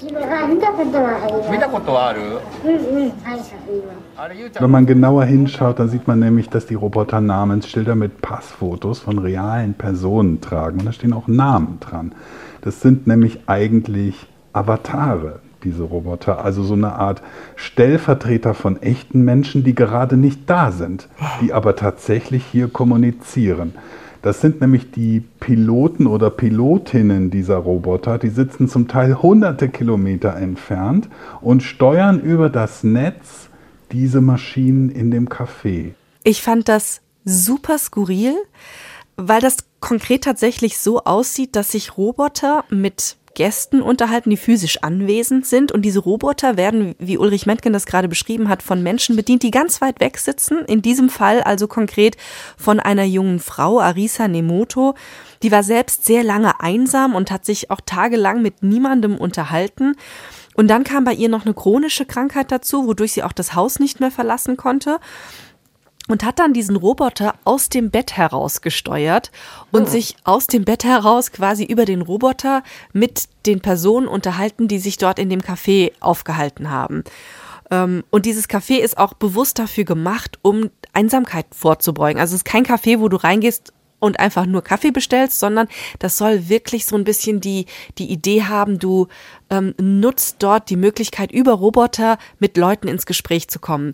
Wenn 4.59 4.71
man 4.71 4.85
genauer 4.85 5.25
hinschaut, 5.25 5.79
dann 5.79 5.89
sieht 5.89 6.07
man 6.07 6.19
nämlich, 6.19 6.49
dass 6.49 6.65
die 6.65 6.75
Roboter 6.75 7.21
Namensschilder 7.21 7.95
mit 7.95 8.21
Passfotos 8.21 8.99
von 8.99 9.19
realen 9.19 9.73
Personen 9.73 10.41
tragen 10.41 10.79
und 10.79 10.85
da 10.85 10.91
stehen 10.91 11.13
auch 11.13 11.27
Namen 11.27 11.79
dran. 11.79 12.13
Das 12.61 12.81
sind 12.81 13.07
nämlich 13.07 13.41
eigentlich 13.47 14.27
Avatare 14.53 15.42
diese 15.63 15.83
Roboter. 15.83 16.43
Also 16.43 16.63
so 16.63 16.73
eine 16.73 16.93
Art 16.93 17.21
Stellvertreter 17.55 18.53
von 18.53 18.81
echten 18.81 19.23
Menschen, 19.23 19.63
die 19.63 19.75
gerade 19.75 20.17
nicht 20.17 20.49
da 20.49 20.71
sind, 20.71 21.07
die 21.41 21.53
aber 21.53 21.75
tatsächlich 21.75 22.43
hier 22.45 22.67
kommunizieren. 22.67 23.73
Das 24.23 24.39
sind 24.39 24.61
nämlich 24.61 24.89
die 24.91 25.21
Piloten 25.41 26.07
oder 26.07 26.29
Pilotinnen 26.29 27.29
dieser 27.29 27.57
Roboter, 27.57 28.17
die 28.17 28.29
sitzen 28.29 28.69
zum 28.69 28.87
Teil 28.87 29.21
hunderte 29.21 29.67
Kilometer 29.67 30.37
entfernt 30.37 31.09
und 31.41 31.61
steuern 31.61 32.21
über 32.21 32.49
das 32.49 32.85
Netz 32.85 33.49
diese 33.91 34.21
Maschinen 34.21 34.89
in 34.89 35.11
dem 35.11 35.27
Café. 35.27 35.91
Ich 36.23 36.41
fand 36.41 36.69
das 36.69 37.01
super 37.25 37.77
skurril, 37.77 38.35
weil 39.17 39.41
das 39.41 39.57
konkret 39.81 40.23
tatsächlich 40.23 40.77
so 40.77 41.03
aussieht, 41.03 41.57
dass 41.57 41.73
sich 41.73 41.97
Roboter 41.97 42.63
mit 42.69 43.17
Gästen 43.35 43.81
unterhalten, 43.81 44.29
die 44.29 44.37
physisch 44.37 44.83
anwesend 44.83 45.45
sind. 45.45 45.71
Und 45.71 45.83
diese 45.83 45.99
Roboter 45.99 46.57
werden, 46.57 46.95
wie 46.99 47.17
Ulrich 47.17 47.45
Mentgen 47.45 47.73
das 47.73 47.85
gerade 47.85 48.07
beschrieben 48.07 48.49
hat, 48.49 48.63
von 48.63 48.83
Menschen 48.83 49.15
bedient, 49.15 49.43
die 49.43 49.51
ganz 49.51 49.81
weit 49.81 49.99
weg 49.99 50.17
sitzen. 50.17 50.59
In 50.65 50.81
diesem 50.81 51.09
Fall 51.09 51.41
also 51.41 51.67
konkret 51.67 52.17
von 52.57 52.79
einer 52.79 53.03
jungen 53.03 53.39
Frau, 53.39 53.79
Arisa 53.79 54.27
Nemoto. 54.27 54.95
Die 55.41 55.51
war 55.51 55.63
selbst 55.63 56.05
sehr 56.05 56.23
lange 56.23 56.59
einsam 56.59 57.15
und 57.15 57.31
hat 57.31 57.45
sich 57.45 57.71
auch 57.71 57.81
tagelang 57.85 58.41
mit 58.41 58.63
niemandem 58.63 59.17
unterhalten. 59.17 59.95
Und 60.55 60.67
dann 60.67 60.83
kam 60.83 61.03
bei 61.03 61.13
ihr 61.13 61.29
noch 61.29 61.45
eine 61.45 61.53
chronische 61.53 62.05
Krankheit 62.05 62.51
dazu, 62.51 62.85
wodurch 62.85 63.13
sie 63.13 63.23
auch 63.23 63.33
das 63.33 63.55
Haus 63.55 63.79
nicht 63.79 63.99
mehr 63.99 64.11
verlassen 64.11 64.55
konnte 64.57 64.99
und 66.07 66.23
hat 66.23 66.39
dann 66.39 66.53
diesen 66.53 66.75
Roboter 66.75 67.35
aus 67.45 67.69
dem 67.69 67.89
Bett 67.89 68.17
heraus 68.17 68.61
gesteuert 68.61 69.31
und 69.71 69.89
sich 69.89 70.17
aus 70.25 70.47
dem 70.47 70.65
Bett 70.65 70.83
heraus 70.83 71.31
quasi 71.31 71.63
über 71.63 71.85
den 71.85 72.01
Roboter 72.01 72.63
mit 72.91 73.23
den 73.45 73.61
Personen 73.61 74.07
unterhalten, 74.07 74.67
die 74.67 74.79
sich 74.79 74.97
dort 74.97 75.17
in 75.17 75.29
dem 75.29 75.41
Café 75.41 75.93
aufgehalten 76.01 76.69
haben. 76.69 77.03
Ähm, 77.71 78.03
Und 78.09 78.25
dieses 78.25 78.49
Café 78.49 78.79
ist 78.79 78.97
auch 78.97 79.13
bewusst 79.13 79.59
dafür 79.59 79.85
gemacht, 79.85 80.39
um 80.41 80.69
Einsamkeit 80.91 81.45
vorzubeugen. 81.51 82.19
Also 82.19 82.35
es 82.35 82.41
ist 82.41 82.45
kein 82.45 82.65
Café, 82.65 82.99
wo 82.99 83.07
du 83.07 83.17
reingehst 83.17 83.73
und 83.99 84.19
einfach 84.19 84.45
nur 84.45 84.61
Kaffee 84.61 84.91
bestellst, 84.91 85.39
sondern 85.39 85.69
das 85.99 86.17
soll 86.17 86.49
wirklich 86.49 86.85
so 86.85 86.97
ein 86.97 87.05
bisschen 87.05 87.39
die, 87.39 87.67
die 87.97 88.11
Idee 88.11 88.43
haben, 88.43 88.77
du 88.77 89.07
ähm, 89.49 89.73
nutzt 89.79 90.37
dort 90.39 90.69
die 90.69 90.75
Möglichkeit, 90.75 91.31
über 91.31 91.53
Roboter 91.53 92.17
mit 92.37 92.57
Leuten 92.57 92.89
ins 92.89 93.05
Gespräch 93.05 93.47
zu 93.47 93.59
kommen. 93.59 93.93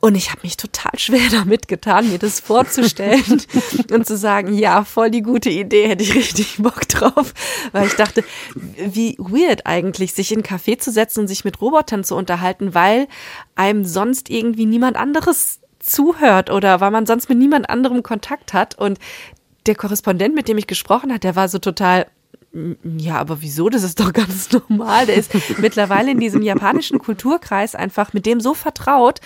Und 0.00 0.14
ich 0.14 0.30
habe 0.30 0.42
mich 0.44 0.56
total 0.56 0.96
schwer 0.96 1.28
damit 1.32 1.66
getan, 1.66 2.10
mir 2.10 2.18
das 2.18 2.40
vorzustellen 2.40 3.42
und 3.92 4.06
zu 4.06 4.16
sagen, 4.16 4.54
ja, 4.54 4.84
voll 4.84 5.10
die 5.10 5.22
gute 5.22 5.50
Idee, 5.50 5.88
hätte 5.88 6.04
ich 6.04 6.14
richtig 6.14 6.58
Bock 6.58 6.86
drauf. 6.88 7.34
Weil 7.72 7.86
ich 7.86 7.94
dachte, 7.94 8.22
wie 8.54 9.16
weird 9.18 9.66
eigentlich, 9.66 10.14
sich 10.14 10.30
in 10.30 10.38
einen 10.38 10.46
Café 10.46 10.78
zu 10.78 10.92
setzen 10.92 11.20
und 11.20 11.28
sich 11.28 11.44
mit 11.44 11.60
Robotern 11.60 12.04
zu 12.04 12.14
unterhalten, 12.14 12.74
weil 12.74 13.08
einem 13.56 13.84
sonst 13.84 14.30
irgendwie 14.30 14.66
niemand 14.66 14.96
anderes 14.96 15.60
zuhört 15.80 16.50
oder 16.50 16.80
weil 16.80 16.90
man 16.90 17.06
sonst 17.06 17.28
mit 17.28 17.38
niemand 17.38 17.68
anderem 17.68 18.02
Kontakt 18.02 18.52
hat. 18.52 18.76
Und 18.78 18.98
der 19.66 19.74
Korrespondent, 19.74 20.34
mit 20.34 20.46
dem 20.48 20.58
ich 20.58 20.68
gesprochen 20.68 21.12
hat, 21.12 21.24
der 21.24 21.34
war 21.34 21.48
so 21.48 21.58
total, 21.58 22.06
ja, 22.52 23.16
aber 23.16 23.42
wieso? 23.42 23.68
Das 23.68 23.82
ist 23.82 23.98
doch 23.98 24.12
ganz 24.12 24.50
normal. 24.52 25.06
Der 25.06 25.16
ist 25.16 25.32
mittlerweile 25.58 26.12
in 26.12 26.20
diesem 26.20 26.42
japanischen 26.42 27.00
Kulturkreis 27.00 27.74
einfach 27.74 28.12
mit 28.12 28.26
dem 28.26 28.40
so 28.40 28.54
vertraut, 28.54 29.20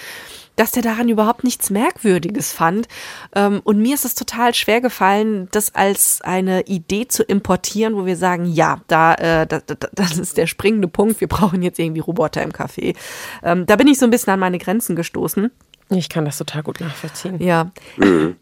dass 0.63 0.71
der 0.71 0.85
daran 0.85 1.09
überhaupt 1.09 1.43
nichts 1.43 1.71
Merkwürdiges 1.71 2.53
fand. 2.53 2.87
Ähm, 3.35 3.61
und 3.65 3.81
mir 3.81 3.97
ist 3.97 4.05
es 4.05 4.15
total 4.15 4.55
schwer 4.55 4.81
gefallen, 4.81 5.49
das 5.51 5.75
als 5.75 6.21
eine 6.23 6.61
Idee 6.67 7.09
zu 7.09 7.25
importieren, 7.25 7.97
wo 7.97 8.07
wir 8.07 8.17
sagen, 8.17 8.45
ja, 8.47 8.81
da, 8.87 9.15
äh, 9.15 9.45
da, 9.49 9.59
da, 9.59 9.89
das 9.93 10.19
ist 10.19 10.37
der 10.37 10.47
springende 10.47 10.87
Punkt, 10.87 11.21
wir 11.21 11.27
brauchen 11.27 11.63
jetzt 11.63 11.81
irgendwie 11.81 12.01
Roboter 12.01 12.45
im 12.45 12.53
Café. 12.53 12.95
Ähm, 13.43 13.67
da 13.67 13.75
bin 13.75 13.89
ich 13.89 13.99
so 13.99 14.05
ein 14.05 14.11
bisschen 14.11 14.33
an 14.33 14.39
meine 14.39 14.59
Grenzen 14.59 14.95
gestoßen. 14.95 15.51
Ich 15.99 16.09
kann 16.09 16.25
das 16.25 16.39
total 16.39 16.63
gut 16.63 16.81
nachvollziehen. 16.81 17.43
Ja, 17.43 17.71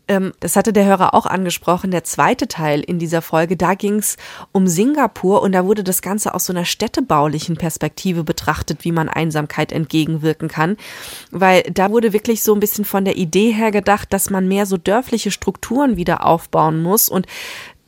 ähm, 0.09 0.33
das 0.40 0.57
hatte 0.57 0.73
der 0.73 0.85
Hörer 0.85 1.14
auch 1.14 1.26
angesprochen. 1.26 1.90
Der 1.90 2.04
zweite 2.04 2.49
Teil 2.49 2.80
in 2.80 2.99
dieser 2.99 3.23
Folge, 3.23 3.57
da 3.57 3.75
ging 3.75 3.97
es 3.97 4.16
um 4.52 4.66
Singapur 4.66 5.42
und 5.42 5.52
da 5.52 5.64
wurde 5.64 5.85
das 5.85 6.02
Ganze 6.02 6.35
aus 6.35 6.47
so 6.47 6.52
einer 6.52 6.64
städtebaulichen 6.64 7.57
Perspektive 7.57 8.25
betrachtet, 8.25 8.85
wie 8.85 8.92
man 8.92 9.09
Einsamkeit 9.09 9.73
entgegenwirken 9.73 10.49
kann. 10.49 10.76
Weil 11.30 11.62
da 11.62 11.90
wurde 11.90 12.12
wirklich 12.12 12.42
so 12.42 12.54
ein 12.54 12.61
bisschen 12.61 12.85
von 12.85 13.04
der 13.04 13.16
Idee 13.16 13.52
her 13.52 13.71
gedacht, 13.71 14.12
dass 14.12 14.30
man 14.30 14.49
mehr 14.49 14.66
so 14.66 14.76
dörfliche 14.76 15.30
Strukturen 15.30 15.97
wieder 15.97 16.26
aufbauen 16.26 16.83
muss 16.83 17.09
und 17.09 17.26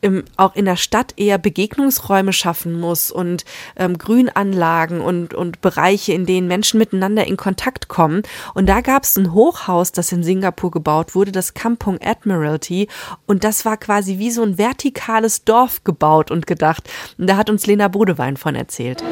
im, 0.02 0.24
auch 0.36 0.54
in 0.54 0.66
der 0.66 0.76
Stadt 0.76 1.14
eher 1.16 1.38
Begegnungsräume 1.38 2.32
schaffen 2.34 2.78
muss 2.78 3.10
und 3.10 3.44
ähm, 3.76 3.96
Grünanlagen 3.96 5.00
und, 5.00 5.32
und 5.32 5.62
Bereiche, 5.62 6.12
in 6.12 6.26
denen 6.26 6.48
Menschen 6.48 6.78
miteinander 6.78 7.26
in 7.26 7.38
Kontakt 7.38 7.88
kommen. 7.88 8.22
Und 8.52 8.68
da 8.68 8.82
gab 8.82 9.04
es 9.04 9.16
ein 9.16 9.32
Hochhaus, 9.32 9.92
das 9.92 10.12
in 10.12 10.22
Singapur 10.22 10.70
gebaut 10.70 11.14
wurde, 11.14 11.32
das 11.32 11.54
Kampong 11.54 11.98
Admiralty. 12.02 12.88
Und 13.26 13.44
das 13.44 13.64
war 13.64 13.78
quasi 13.78 14.18
wie 14.18 14.30
so 14.30 14.42
ein 14.42 14.58
vertikales 14.58 15.44
Dorf 15.44 15.84
gebaut 15.84 16.30
und 16.30 16.46
gedacht. 16.46 16.90
Und 17.16 17.30
da 17.30 17.36
hat 17.36 17.48
uns 17.48 17.66
Lena 17.66 17.88
Bodewein 17.88 18.36
von 18.36 18.54
erzählt. 18.54 19.02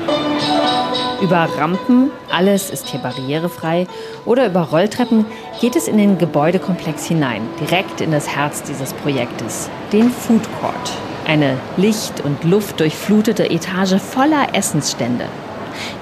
Über 1.23 1.49
Rampen, 1.59 2.11
alles 2.31 2.71
ist 2.71 2.87
hier 2.89 3.01
barrierefrei, 3.01 3.87
oder 4.25 4.47
über 4.47 4.63
Rolltreppen 4.63 5.27
geht 5.61 5.77
es 5.77 5.87
in 5.87 5.99
den 5.99 6.17
Gebäudekomplex 6.17 7.07
hinein, 7.07 7.43
direkt 7.61 8.01
in 8.01 8.11
das 8.11 8.35
Herz 8.35 8.63
dieses 8.63 8.95
Projektes, 8.95 9.69
den 9.93 10.11
Food 10.11 10.43
Court. 10.61 10.93
Eine 11.27 11.59
licht- 11.77 12.23
und 12.25 12.43
luftdurchflutete 12.45 13.51
Etage 13.51 14.01
voller 14.01 14.55
Essensstände. 14.55 15.27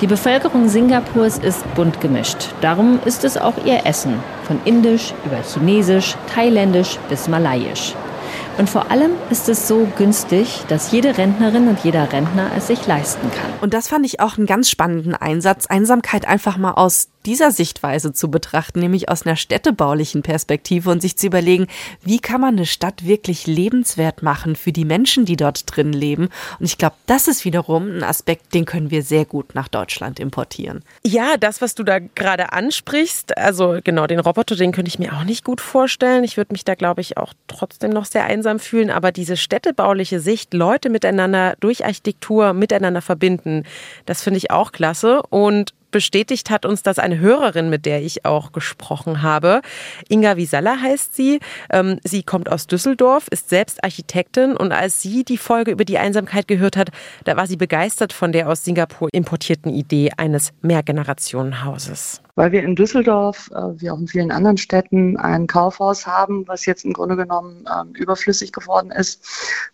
Die 0.00 0.06
Bevölkerung 0.06 0.68
Singapurs 0.68 1.38
ist 1.38 1.64
bunt 1.74 2.00
gemischt. 2.00 2.54
Darum 2.60 3.00
ist 3.04 3.24
es 3.24 3.36
auch 3.36 3.54
ihr 3.64 3.84
Essen. 3.86 4.14
Von 4.44 4.60
indisch 4.64 5.12
über 5.24 5.38
chinesisch, 5.42 6.14
thailändisch 6.32 6.96
bis 7.08 7.26
malayisch. 7.26 7.94
Und 8.58 8.68
vor 8.68 8.90
allem 8.90 9.12
ist 9.30 9.48
es 9.48 9.68
so 9.68 9.86
günstig, 9.96 10.64
dass 10.66 10.90
jede 10.90 11.16
Rentnerin 11.16 11.68
und 11.68 11.78
jeder 11.84 12.12
Rentner 12.12 12.50
es 12.56 12.66
sich 12.66 12.84
leisten 12.88 13.30
kann. 13.30 13.52
Und 13.60 13.72
das 13.72 13.86
fand 13.86 14.04
ich 14.04 14.18
auch 14.18 14.36
einen 14.36 14.46
ganz 14.46 14.68
spannenden 14.68 15.14
Einsatz, 15.14 15.66
Einsamkeit 15.66 16.26
einfach 16.26 16.56
mal 16.56 16.72
aus 16.72 17.08
dieser 17.26 17.50
Sichtweise 17.50 18.12
zu 18.12 18.30
betrachten, 18.30 18.80
nämlich 18.80 19.08
aus 19.08 19.26
einer 19.26 19.36
städtebaulichen 19.36 20.22
Perspektive 20.22 20.90
und 20.90 21.02
sich 21.02 21.16
zu 21.16 21.26
überlegen, 21.26 21.66
wie 22.02 22.18
kann 22.18 22.40
man 22.40 22.56
eine 22.56 22.66
Stadt 22.66 23.04
wirklich 23.04 23.46
lebenswert 23.46 24.22
machen 24.22 24.56
für 24.56 24.72
die 24.72 24.84
Menschen, 24.84 25.24
die 25.24 25.36
dort 25.36 25.64
drin 25.66 25.92
leben. 25.92 26.28
Und 26.58 26.66
ich 26.66 26.78
glaube, 26.78 26.96
das 27.06 27.28
ist 27.28 27.44
wiederum 27.44 27.98
ein 27.98 28.02
Aspekt, 28.02 28.54
den 28.54 28.64
können 28.64 28.90
wir 28.90 29.02
sehr 29.02 29.24
gut 29.24 29.54
nach 29.54 29.68
Deutschland 29.68 30.20
importieren. 30.20 30.82
Ja, 31.04 31.36
das, 31.36 31.60
was 31.60 31.74
du 31.74 31.82
da 31.82 31.98
gerade 31.98 32.52
ansprichst, 32.52 33.36
also 33.36 33.78
genau, 33.82 34.06
den 34.06 34.20
Roboter, 34.20 34.56
den 34.56 34.72
könnte 34.72 34.88
ich 34.88 34.98
mir 34.98 35.12
auch 35.12 35.24
nicht 35.24 35.44
gut 35.44 35.60
vorstellen. 35.60 36.24
Ich 36.24 36.36
würde 36.36 36.52
mich 36.52 36.64
da, 36.64 36.74
glaube 36.74 37.00
ich, 37.00 37.16
auch 37.16 37.32
trotzdem 37.46 37.90
noch 37.90 38.04
sehr 38.04 38.24
einsam 38.24 38.58
fühlen. 38.58 38.90
Aber 38.90 39.12
diese 39.12 39.36
städtebauliche 39.36 40.20
Sicht, 40.20 40.54
Leute 40.54 40.90
miteinander 40.90 41.56
durch 41.60 41.84
Architektur 41.84 42.52
miteinander 42.52 43.02
verbinden, 43.02 43.64
das 44.06 44.22
finde 44.22 44.38
ich 44.38 44.50
auch 44.50 44.72
klasse. 44.72 45.22
Und 45.30 45.74
bestätigt 45.90 46.50
hat 46.50 46.64
uns 46.64 46.82
das 46.82 46.98
eine 46.98 47.18
Hörerin, 47.18 47.70
mit 47.70 47.86
der 47.86 48.02
ich 48.02 48.24
auch 48.24 48.52
gesprochen 48.52 49.22
habe. 49.22 49.62
Inga 50.08 50.36
Wiesalla 50.36 50.80
heißt 50.80 51.14
sie. 51.14 51.40
Ähm, 51.70 51.98
sie 52.04 52.22
kommt 52.22 52.50
aus 52.50 52.66
Düsseldorf, 52.66 53.26
ist 53.30 53.48
selbst 53.48 53.82
Architektin 53.84 54.56
und 54.56 54.72
als 54.72 55.02
sie 55.02 55.24
die 55.24 55.38
Folge 55.38 55.70
über 55.70 55.84
die 55.84 55.98
Einsamkeit 55.98 56.48
gehört 56.48 56.76
hat, 56.76 56.90
da 57.24 57.36
war 57.36 57.46
sie 57.46 57.56
begeistert 57.56 58.12
von 58.12 58.32
der 58.32 58.48
aus 58.48 58.64
Singapur 58.64 59.08
importierten 59.12 59.72
Idee 59.72 60.10
eines 60.16 60.52
Mehrgenerationenhauses 60.62 62.22
weil 62.38 62.52
wir 62.52 62.62
in 62.62 62.76
Düsseldorf, 62.76 63.50
äh, 63.52 63.80
wie 63.80 63.90
auch 63.90 63.98
in 63.98 64.06
vielen 64.06 64.30
anderen 64.30 64.58
Städten, 64.58 65.16
ein 65.16 65.48
Kaufhaus 65.48 66.06
haben, 66.06 66.46
was 66.46 66.66
jetzt 66.66 66.84
im 66.84 66.92
Grunde 66.92 67.16
genommen 67.16 67.64
ähm, 67.66 67.92
überflüssig 67.94 68.52
geworden 68.52 68.92
ist, 68.92 69.26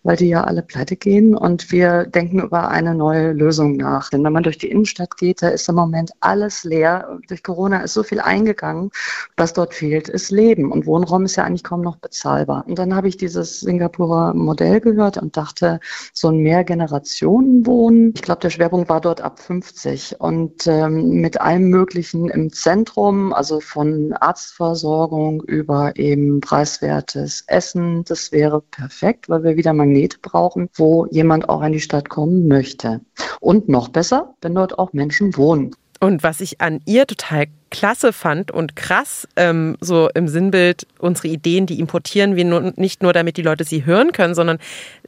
weil 0.02 0.16
die 0.16 0.30
ja 0.30 0.44
alle 0.44 0.62
pleite 0.62 0.96
gehen. 0.96 1.36
Und 1.36 1.70
wir 1.70 2.04
denken 2.04 2.40
über 2.40 2.68
eine 2.68 2.94
neue 2.94 3.32
Lösung 3.32 3.76
nach. 3.76 4.08
Denn 4.08 4.24
wenn 4.24 4.32
man 4.32 4.44
durch 4.44 4.56
die 4.56 4.70
Innenstadt 4.70 5.18
geht, 5.18 5.42
da 5.42 5.48
ist 5.48 5.68
im 5.68 5.74
Moment 5.74 6.12
alles 6.20 6.64
leer. 6.64 7.18
Durch 7.28 7.42
Corona 7.42 7.82
ist 7.82 7.92
so 7.92 8.02
viel 8.02 8.20
eingegangen. 8.20 8.88
Was 9.36 9.52
dort 9.52 9.74
fehlt, 9.74 10.08
ist 10.08 10.30
Leben. 10.30 10.72
Und 10.72 10.86
Wohnraum 10.86 11.26
ist 11.26 11.36
ja 11.36 11.44
eigentlich 11.44 11.64
kaum 11.64 11.82
noch 11.82 11.96
bezahlbar. 11.96 12.64
Und 12.66 12.78
dann 12.78 12.94
habe 12.94 13.08
ich 13.08 13.18
dieses 13.18 13.60
Singapurer 13.60 14.32
Modell 14.32 14.80
gehört 14.80 15.18
und 15.18 15.36
dachte, 15.36 15.80
so 16.14 16.28
ein 16.28 16.38
Mehrgenerationenwohnen. 16.38 18.14
Ich 18.14 18.22
glaube, 18.22 18.40
der 18.40 18.48
Schwerpunkt 18.48 18.88
war 18.88 19.02
dort 19.02 19.20
ab 19.20 19.38
50 19.38 20.18
und 20.18 20.66
ähm, 20.66 21.20
mit 21.20 21.42
allem 21.42 21.64
Möglichen 21.64 22.30
im 22.30 22.53
Zentrum, 22.54 23.32
also 23.32 23.60
von 23.60 24.12
Arztversorgung 24.14 25.42
über 25.42 25.96
eben 25.96 26.40
preiswertes 26.40 27.44
Essen. 27.46 28.04
Das 28.04 28.32
wäre 28.32 28.60
perfekt, 28.60 29.28
weil 29.28 29.44
wir 29.44 29.56
wieder 29.56 29.72
Magnete 29.72 30.18
brauchen, 30.22 30.68
wo 30.74 31.06
jemand 31.06 31.48
auch 31.48 31.62
in 31.62 31.72
die 31.72 31.80
Stadt 31.80 32.08
kommen 32.08 32.48
möchte. 32.48 33.00
Und 33.40 33.68
noch 33.68 33.88
besser, 33.88 34.34
wenn 34.40 34.54
dort 34.54 34.78
auch 34.78 34.92
Menschen 34.92 35.36
wohnen. 35.36 35.74
Und 36.00 36.22
was 36.22 36.40
ich 36.40 36.60
an 36.60 36.80
ihr 36.84 37.06
total 37.06 37.46
klasse 37.70 38.12
fand 38.12 38.50
und 38.50 38.76
krass, 38.76 39.26
ähm, 39.36 39.76
so 39.80 40.08
im 40.14 40.28
Sinnbild, 40.28 40.86
unsere 40.98 41.28
Ideen, 41.28 41.66
die 41.66 41.80
importieren 41.80 42.36
wir 42.36 42.44
nur, 42.44 42.72
nicht 42.76 43.02
nur, 43.02 43.12
damit 43.12 43.36
die 43.36 43.42
Leute 43.42 43.64
sie 43.64 43.86
hören 43.86 44.12
können, 44.12 44.34
sondern 44.34 44.58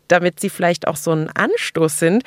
damit 0.08 0.40
sie 0.40 0.50
vielleicht 0.50 0.86
auch 0.88 0.96
so 0.96 1.12
ein 1.12 1.30
Anstoß 1.34 1.98
sind. 1.98 2.22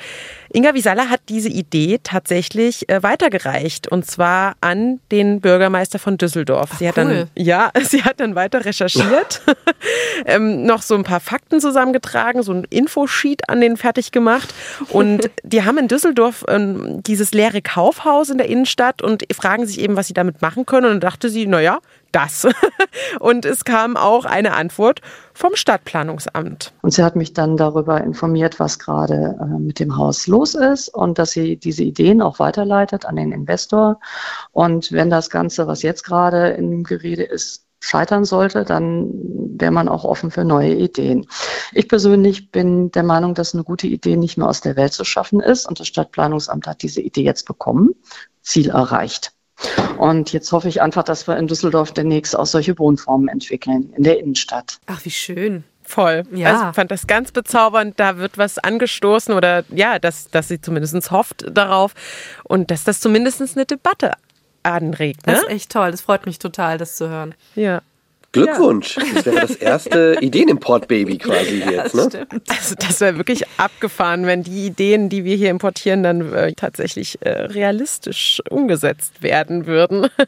Inga 0.52 0.74
Wiesala 0.74 1.08
hat 1.08 1.20
diese 1.28 1.48
Idee 1.48 2.00
tatsächlich 2.02 2.88
äh, 2.88 3.02
weitergereicht 3.02 3.88
und 3.88 4.06
zwar 4.06 4.54
an 4.60 5.00
den 5.10 5.40
Bürgermeister 5.40 5.98
von 5.98 6.18
Düsseldorf. 6.18 6.70
Ach, 6.74 6.78
sie 6.78 6.88
hat 6.88 6.98
cool. 6.98 7.04
dann 7.04 7.30
ja, 7.36 7.70
sie 7.82 8.02
hat 8.02 8.20
dann 8.20 8.34
weiter 8.34 8.64
recherchiert, 8.64 9.42
ähm, 10.26 10.64
noch 10.64 10.82
so 10.82 10.94
ein 10.94 11.04
paar 11.04 11.20
Fakten 11.20 11.60
zusammengetragen, 11.60 12.42
so 12.42 12.52
ein 12.52 12.64
Infosheet 12.64 13.48
an 13.48 13.60
den 13.60 13.76
fertig 13.76 14.12
gemacht 14.12 14.52
und 14.88 15.30
die 15.42 15.64
haben 15.64 15.78
in 15.78 15.88
Düsseldorf 15.88 16.44
ähm, 16.48 17.02
dieses 17.02 17.32
leere 17.32 17.62
Kaufhaus 17.62 18.30
in 18.30 18.38
der 18.38 18.48
Innenstadt 18.48 19.02
und 19.02 19.24
fragen 19.32 19.66
sich 19.66 19.80
eben, 19.80 19.96
was 19.96 20.08
sie 20.08 20.14
damit 20.14 20.42
machen 20.42 20.66
können 20.66 20.86
und 20.86 20.92
dann 20.92 21.00
dachte 21.00 21.28
sie, 21.28 21.46
naja, 21.46 21.78
das. 22.12 22.46
Und 23.20 23.44
es 23.44 23.64
kam 23.64 23.96
auch 23.96 24.24
eine 24.24 24.54
Antwort 24.54 25.00
vom 25.34 25.54
Stadtplanungsamt. 25.54 26.72
Und 26.82 26.92
sie 26.92 27.02
hat 27.02 27.16
mich 27.16 27.32
dann 27.32 27.56
darüber 27.56 28.00
informiert, 28.00 28.60
was 28.60 28.78
gerade 28.78 29.38
äh, 29.40 29.58
mit 29.58 29.80
dem 29.80 29.96
Haus 29.96 30.26
los 30.26 30.54
ist 30.54 30.88
und 30.88 31.18
dass 31.18 31.32
sie 31.32 31.56
diese 31.56 31.82
Ideen 31.82 32.20
auch 32.22 32.38
weiterleitet 32.38 33.06
an 33.06 33.16
den 33.16 33.32
Investor. 33.32 34.00
Und 34.52 34.92
wenn 34.92 35.10
das 35.10 35.30
Ganze, 35.30 35.66
was 35.66 35.82
jetzt 35.82 36.04
gerade 36.04 36.50
im 36.50 36.84
Gerede 36.84 37.22
ist, 37.22 37.66
scheitern 37.80 38.24
sollte, 38.24 38.64
dann 38.64 39.10
wäre 39.58 39.72
man 39.72 39.88
auch 39.88 40.04
offen 40.04 40.30
für 40.30 40.44
neue 40.44 40.74
Ideen. 40.74 41.26
Ich 41.72 41.88
persönlich 41.88 42.50
bin 42.50 42.90
der 42.90 43.02
Meinung, 43.02 43.34
dass 43.34 43.54
eine 43.54 43.64
gute 43.64 43.86
Idee 43.86 44.16
nicht 44.16 44.36
mehr 44.36 44.48
aus 44.48 44.60
der 44.60 44.76
Welt 44.76 44.92
zu 44.92 45.04
schaffen 45.04 45.40
ist 45.40 45.66
und 45.66 45.80
das 45.80 45.88
Stadtplanungsamt 45.88 46.66
hat 46.66 46.82
diese 46.82 47.00
Idee 47.00 47.22
jetzt 47.22 47.46
bekommen. 47.46 47.90
Ziel 48.42 48.70
erreicht. 48.70 49.32
Und 49.98 50.32
jetzt 50.32 50.50
hoffe 50.52 50.68
ich 50.68 50.80
einfach, 50.80 51.02
dass 51.02 51.28
wir 51.28 51.36
in 51.36 51.46
Düsseldorf 51.46 51.92
demnächst 51.92 52.36
auch 52.36 52.46
solche 52.46 52.78
Wohnformen 52.78 53.28
entwickeln 53.28 53.92
in 53.96 54.02
der 54.02 54.18
Innenstadt. 54.18 54.78
Ach, 54.86 55.04
wie 55.04 55.10
schön. 55.10 55.64
Voll. 55.82 56.22
Ja. 56.32 56.52
Also 56.52 56.68
ich 56.70 56.74
fand 56.76 56.90
das 56.90 57.06
ganz 57.06 57.32
bezaubernd. 57.32 57.98
Da 57.98 58.16
wird 58.16 58.38
was 58.38 58.58
angestoßen 58.58 59.34
oder 59.34 59.64
ja, 59.70 59.98
dass, 59.98 60.30
dass 60.30 60.48
sie 60.48 60.60
zumindest 60.60 61.10
hofft 61.10 61.44
darauf 61.50 61.94
und 62.44 62.70
dass 62.70 62.84
das 62.84 63.00
zumindest 63.00 63.40
eine 63.56 63.66
Debatte 63.66 64.12
anregt. 64.62 65.26
Ne? 65.26 65.34
Das 65.34 65.42
ist 65.42 65.50
echt 65.50 65.72
toll. 65.72 65.90
Das 65.90 66.02
freut 66.02 66.26
mich 66.26 66.38
total, 66.38 66.78
das 66.78 66.96
zu 66.96 67.08
hören. 67.08 67.34
Ja. 67.54 67.82
Glückwunsch. 68.32 68.96
Das 69.14 69.26
wäre 69.26 69.40
das 69.40 69.56
erste 69.56 70.16
Ideenimport-Baby 70.20 71.18
quasi 71.18 71.62
jetzt. 71.68 71.94
Ne? 71.94 72.06
stimmt. 72.08 72.42
Also 72.48 72.74
das 72.78 73.00
wäre 73.00 73.16
wirklich 73.16 73.44
abgefahren, 73.56 74.26
wenn 74.26 74.42
die 74.42 74.66
Ideen, 74.66 75.08
die 75.08 75.24
wir 75.24 75.36
hier 75.36 75.50
importieren, 75.50 76.02
dann 76.02 76.32
äh, 76.32 76.52
tatsächlich 76.52 77.18
äh, 77.22 77.30
realistisch 77.30 78.40
umgesetzt 78.48 79.22
werden 79.22 79.66
würden. 79.66 80.06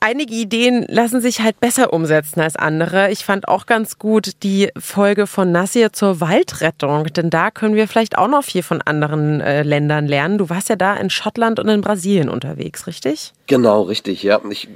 Einige 0.00 0.32
Ideen 0.32 0.86
lassen 0.88 1.20
sich 1.20 1.40
halt 1.40 1.58
besser 1.58 1.92
umsetzen 1.92 2.40
als 2.40 2.54
andere. 2.54 3.10
Ich 3.10 3.24
fand 3.24 3.48
auch 3.48 3.66
ganz 3.66 3.98
gut 3.98 4.44
die 4.44 4.70
Folge 4.78 5.26
von 5.26 5.50
Nassir 5.50 5.92
zur 5.92 6.20
Waldrettung, 6.20 7.06
denn 7.06 7.30
da 7.30 7.50
können 7.50 7.74
wir 7.74 7.88
vielleicht 7.88 8.16
auch 8.16 8.28
noch 8.28 8.44
viel 8.44 8.62
von 8.62 8.80
anderen 8.80 9.40
äh, 9.40 9.64
Ländern 9.64 10.06
lernen. 10.06 10.38
Du 10.38 10.50
warst 10.50 10.68
ja 10.68 10.76
da 10.76 10.94
in 10.94 11.10
Schottland 11.10 11.58
und 11.58 11.68
in 11.68 11.80
Brasilien 11.80 12.28
unterwegs, 12.28 12.86
richtig? 12.86 13.32
Genau, 13.48 13.82
richtig, 13.82 14.22
ja. 14.22 14.40
Ich 14.48 14.68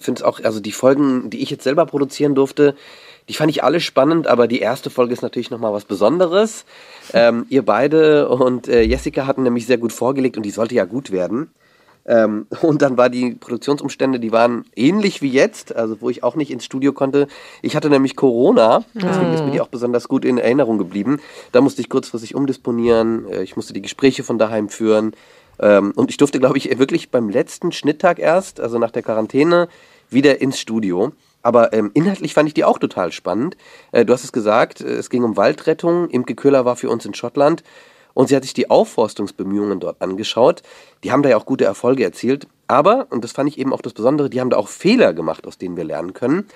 finde 0.00 0.20
es 0.20 0.24
auch, 0.24 0.40
also 0.42 0.60
die 0.60 0.72
Folgen, 0.72 1.30
die 1.30 1.42
ich 1.42 1.50
jetzt 1.50 1.64
selber 1.64 1.86
produzieren 1.86 2.34
durfte, 2.34 2.74
die 3.28 3.34
fand 3.34 3.50
ich 3.50 3.62
alle 3.62 3.80
spannend, 3.80 4.26
aber 4.26 4.48
die 4.48 4.60
erste 4.60 4.90
Folge 4.90 5.12
ist 5.12 5.22
natürlich 5.22 5.50
nochmal 5.50 5.72
was 5.72 5.84
Besonderes. 5.84 6.64
Ähm, 7.12 7.46
ihr 7.48 7.64
beide 7.64 8.28
und 8.28 8.68
äh, 8.68 8.82
Jessica 8.82 9.26
hatten 9.26 9.42
nämlich 9.42 9.66
sehr 9.66 9.78
gut 9.78 9.92
vorgelegt 9.92 10.36
und 10.36 10.44
die 10.44 10.52
sollte 10.52 10.76
ja 10.76 10.84
gut 10.84 11.10
werden. 11.10 11.50
Ähm, 12.06 12.46
und 12.62 12.82
dann 12.82 12.96
war 12.96 13.08
die 13.08 13.34
Produktionsumstände, 13.34 14.20
die 14.20 14.32
waren 14.32 14.64
ähnlich 14.74 15.22
wie 15.22 15.30
jetzt, 15.30 15.74
also 15.74 16.00
wo 16.00 16.08
ich 16.10 16.24
auch 16.24 16.34
nicht 16.34 16.50
ins 16.50 16.64
Studio 16.64 16.92
konnte. 16.92 17.26
Ich 17.62 17.76
hatte 17.76 17.90
nämlich 17.90 18.16
Corona, 18.16 18.84
deswegen 18.94 19.32
ist 19.32 19.44
mir 19.44 19.52
die 19.52 19.60
auch 19.60 19.68
besonders 19.68 20.08
gut 20.08 20.24
in 20.24 20.38
Erinnerung 20.38 20.78
geblieben. 20.78 21.20
Da 21.52 21.60
musste 21.60 21.82
ich 21.82 21.88
kurzfristig 21.88 22.34
umdisponieren, 22.34 23.28
äh, 23.30 23.42
ich 23.42 23.56
musste 23.56 23.72
die 23.72 23.82
Gespräche 23.82 24.24
von 24.24 24.38
daheim 24.38 24.68
führen. 24.68 25.12
Ähm, 25.60 25.92
und 25.94 26.10
ich 26.10 26.16
durfte, 26.16 26.38
glaube 26.38 26.58
ich, 26.58 26.78
wirklich 26.78 27.10
beim 27.10 27.28
letzten 27.28 27.72
Schnitttag 27.72 28.18
erst, 28.18 28.60
also 28.60 28.78
nach 28.78 28.90
der 28.90 29.02
Quarantäne, 29.02 29.68
wieder 30.10 30.40
ins 30.40 30.58
Studio. 30.58 31.12
Aber 31.42 31.72
ähm, 31.72 31.90
inhaltlich 31.94 32.34
fand 32.34 32.48
ich 32.48 32.54
die 32.54 32.64
auch 32.64 32.78
total 32.78 33.12
spannend. 33.12 33.56
Äh, 33.92 34.04
du 34.04 34.12
hast 34.12 34.24
es 34.24 34.32
gesagt, 34.32 34.80
äh, 34.80 34.88
es 34.88 35.10
ging 35.10 35.24
um 35.24 35.36
Waldrettung. 35.36 36.08
Imke 36.10 36.34
Köhler 36.34 36.64
war 36.64 36.76
für 36.76 36.90
uns 36.90 37.04
in 37.06 37.14
Schottland 37.14 37.62
und 38.14 38.28
sie 38.28 38.36
hat 38.36 38.42
sich 38.42 38.54
die 38.54 38.70
Aufforstungsbemühungen 38.70 39.80
dort 39.80 40.02
angeschaut. 40.02 40.62
Die 41.04 41.12
haben 41.12 41.22
da 41.22 41.30
ja 41.30 41.36
auch 41.36 41.46
gute 41.46 41.64
Erfolge 41.64 42.04
erzielt. 42.04 42.46
Aber, 42.66 43.06
und 43.10 43.24
das 43.24 43.32
fand 43.32 43.48
ich 43.48 43.58
eben 43.58 43.72
auch 43.72 43.82
das 43.82 43.94
Besondere, 43.94 44.30
die 44.30 44.40
haben 44.40 44.50
da 44.50 44.56
auch 44.56 44.68
Fehler 44.68 45.12
gemacht, 45.12 45.46
aus 45.46 45.58
denen 45.58 45.76
wir 45.76 45.84
lernen 45.84 46.12
können. 46.12 46.46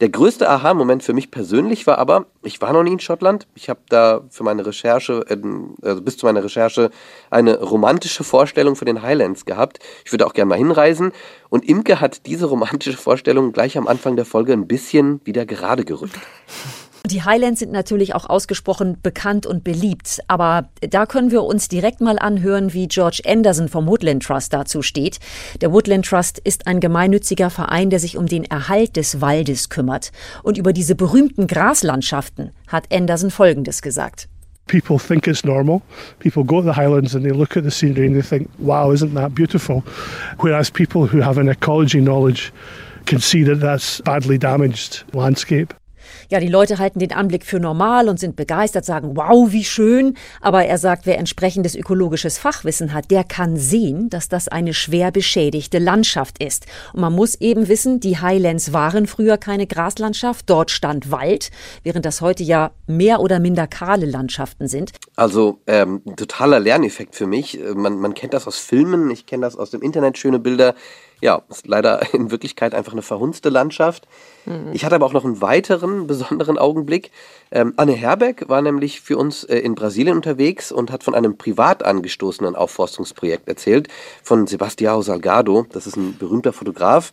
Der 0.00 0.08
größte 0.08 0.50
Aha-Moment 0.50 1.04
für 1.04 1.12
mich 1.12 1.30
persönlich 1.30 1.86
war 1.86 1.98
aber, 1.98 2.26
ich 2.42 2.60
war 2.60 2.72
noch 2.72 2.82
nie 2.82 2.92
in 2.92 3.00
Schottland. 3.00 3.46
Ich 3.54 3.68
habe 3.68 3.80
da 3.88 4.22
für 4.28 4.42
meine 4.42 4.66
Recherche, 4.66 5.24
äh, 5.28 5.36
also 5.82 6.02
bis 6.02 6.16
zu 6.16 6.26
meiner 6.26 6.42
Recherche, 6.42 6.90
eine 7.30 7.60
romantische 7.60 8.24
Vorstellung 8.24 8.74
für 8.74 8.86
den 8.86 9.02
Highlands 9.02 9.44
gehabt. 9.44 9.78
Ich 10.04 10.12
würde 10.12 10.26
auch 10.26 10.34
gerne 10.34 10.48
mal 10.48 10.58
hinreisen. 10.58 11.12
Und 11.48 11.68
Imke 11.68 12.00
hat 12.00 12.26
diese 12.26 12.46
romantische 12.46 12.98
Vorstellung 12.98 13.52
gleich 13.52 13.78
am 13.78 13.86
Anfang 13.86 14.16
der 14.16 14.24
Folge 14.24 14.52
ein 14.52 14.66
bisschen 14.66 15.20
wieder 15.24 15.46
gerade 15.46 15.84
gerückt. 15.84 16.18
Die 17.06 17.22
Highlands 17.22 17.60
sind 17.60 17.70
natürlich 17.70 18.14
auch 18.14 18.30
ausgesprochen 18.30 18.96
bekannt 19.02 19.44
und 19.44 19.62
beliebt, 19.62 20.20
aber 20.26 20.70
da 20.80 21.04
können 21.04 21.30
wir 21.30 21.42
uns 21.42 21.68
direkt 21.68 22.00
mal 22.00 22.18
anhören, 22.18 22.72
wie 22.72 22.88
George 22.88 23.20
Anderson 23.26 23.68
vom 23.68 23.86
Woodland 23.86 24.22
Trust 24.22 24.54
dazu 24.54 24.80
steht. 24.80 25.20
Der 25.60 25.70
Woodland 25.70 26.06
Trust 26.06 26.38
ist 26.38 26.66
ein 26.66 26.80
gemeinnütziger 26.80 27.50
Verein, 27.50 27.90
der 27.90 28.00
sich 28.00 28.16
um 28.16 28.24
den 28.24 28.44
Erhalt 28.44 28.96
des 28.96 29.20
Waldes 29.20 29.68
kümmert. 29.68 30.12
Und 30.42 30.56
über 30.56 30.72
diese 30.72 30.94
berühmten 30.94 31.46
Graslandschaften 31.46 32.52
hat 32.68 32.90
Anderson 32.90 33.30
Folgendes 33.30 33.82
gesagt. 33.82 34.30
People 34.66 34.96
think 34.98 35.26
it's 35.26 35.44
normal. 35.44 35.82
People 36.20 36.42
go 36.42 36.62
to 36.62 36.72
the 36.72 36.74
highlands 36.74 37.14
and 37.14 37.22
they 37.22 37.36
look 37.36 37.54
at 37.54 37.64
the 37.64 37.70
scenery 37.70 38.06
and 38.06 38.14
they 38.14 38.26
think, 38.26 38.48
wow, 38.56 38.90
isn't 38.90 39.14
that 39.14 39.34
beautiful? 39.34 39.82
Whereas 40.38 40.70
people 40.70 41.02
who 41.02 41.22
have 41.22 41.38
an 41.38 41.48
ecology 41.50 42.00
knowledge 42.00 42.50
can 43.04 43.20
see 43.20 43.44
that 43.44 43.60
that's 43.60 44.00
badly 44.00 44.38
damaged 44.38 45.04
landscape. 45.12 45.74
Ja, 46.30 46.40
die 46.40 46.48
Leute 46.48 46.78
halten 46.78 46.98
den 46.98 47.12
Anblick 47.12 47.44
für 47.44 47.60
normal 47.60 48.08
und 48.08 48.18
sind 48.18 48.36
begeistert, 48.36 48.84
sagen, 48.84 49.16
wow, 49.16 49.52
wie 49.52 49.64
schön. 49.64 50.16
Aber 50.40 50.64
er 50.64 50.78
sagt, 50.78 51.06
wer 51.06 51.18
entsprechendes 51.18 51.74
ökologisches 51.74 52.38
Fachwissen 52.38 52.92
hat, 52.92 53.10
der 53.10 53.24
kann 53.24 53.56
sehen, 53.56 54.10
dass 54.10 54.28
das 54.28 54.48
eine 54.48 54.74
schwer 54.74 55.10
beschädigte 55.10 55.78
Landschaft 55.78 56.42
ist. 56.42 56.66
Und 56.92 57.00
man 57.00 57.12
muss 57.12 57.34
eben 57.36 57.68
wissen, 57.68 58.00
die 58.00 58.18
Highlands 58.18 58.72
waren 58.72 59.06
früher 59.06 59.38
keine 59.38 59.66
Graslandschaft, 59.66 60.48
dort 60.50 60.70
stand 60.70 61.10
Wald, 61.10 61.50
während 61.82 62.04
das 62.04 62.20
heute 62.20 62.42
ja 62.42 62.70
mehr 62.86 63.20
oder 63.20 63.40
minder 63.40 63.66
kahle 63.66 64.06
Landschaften 64.06 64.68
sind. 64.68 64.92
Also 65.16 65.60
ähm, 65.66 66.02
ein 66.06 66.16
totaler 66.16 66.60
Lerneffekt 66.60 67.14
für 67.14 67.26
mich. 67.26 67.60
Äh, 67.60 67.74
Man, 67.74 67.98
man 67.98 68.14
kennt 68.14 68.34
das 68.34 68.46
aus 68.46 68.58
Filmen, 68.58 69.10
ich 69.10 69.26
kenne 69.26 69.42
das 69.42 69.56
aus 69.56 69.70
dem 69.70 69.82
Internet, 69.82 70.18
schöne 70.18 70.38
Bilder. 70.38 70.74
Ja, 71.20 71.42
ist 71.48 71.66
leider 71.66 72.02
in 72.14 72.30
Wirklichkeit 72.30 72.74
einfach 72.74 72.92
eine 72.92 73.02
verhunzte 73.02 73.48
Landschaft. 73.48 74.06
Ich 74.74 74.84
hatte 74.84 74.94
aber 74.96 75.06
auch 75.06 75.14
noch 75.14 75.24
einen 75.24 75.40
weiteren 75.40 76.06
besonderen 76.06 76.58
Augenblick. 76.58 77.10
Ähm, 77.50 77.72
Anne 77.76 77.92
Herbeck 77.92 78.48
war 78.48 78.60
nämlich 78.60 79.00
für 79.00 79.16
uns 79.16 79.44
äh, 79.44 79.58
in 79.58 79.74
Brasilien 79.74 80.16
unterwegs 80.16 80.70
und 80.70 80.90
hat 80.90 81.02
von 81.02 81.14
einem 81.14 81.38
privat 81.38 81.82
angestoßenen 81.82 82.54
Aufforstungsprojekt 82.54 83.48
erzählt, 83.48 83.88
von 84.22 84.46
Sebastião 84.46 85.02
Salgado. 85.02 85.66
Das 85.72 85.86
ist 85.86 85.96
ein 85.96 86.18
berühmter 86.18 86.52
Fotograf. 86.52 87.12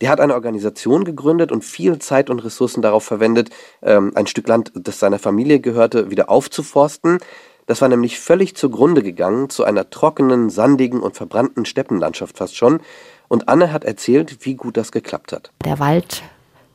Der 0.00 0.10
hat 0.10 0.20
eine 0.20 0.34
Organisation 0.34 1.04
gegründet 1.04 1.50
und 1.50 1.64
viel 1.64 1.98
Zeit 1.98 2.30
und 2.30 2.38
Ressourcen 2.38 2.82
darauf 2.82 3.04
verwendet, 3.04 3.50
ähm, 3.82 4.12
ein 4.14 4.28
Stück 4.28 4.46
Land, 4.46 4.70
das 4.74 5.00
seiner 5.00 5.18
Familie 5.18 5.58
gehörte, 5.58 6.10
wieder 6.10 6.30
aufzuforsten. 6.30 7.18
Das 7.66 7.82
war 7.82 7.88
nämlich 7.88 8.18
völlig 8.18 8.56
zugrunde 8.56 9.02
gegangen, 9.02 9.50
zu 9.50 9.64
einer 9.64 9.90
trockenen, 9.90 10.48
sandigen 10.48 11.00
und 11.00 11.16
verbrannten 11.16 11.66
Steppenlandschaft 11.66 12.38
fast 12.38 12.56
schon. 12.56 12.80
Und 13.28 13.48
Anne 13.48 13.72
hat 13.72 13.84
erzählt, 13.84 14.44
wie 14.46 14.54
gut 14.54 14.76
das 14.76 14.90
geklappt 14.90 15.32
hat. 15.32 15.50
Der 15.64 15.78
Wald 15.78 16.22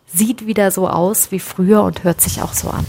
sieht 0.06 0.46
wieder 0.46 0.70
so 0.70 0.88
aus 0.88 1.32
wie 1.32 1.40
früher 1.40 1.84
und 1.84 2.04
hört 2.04 2.22
sich 2.22 2.42
auch 2.42 2.54
so 2.54 2.70
an. 2.70 2.86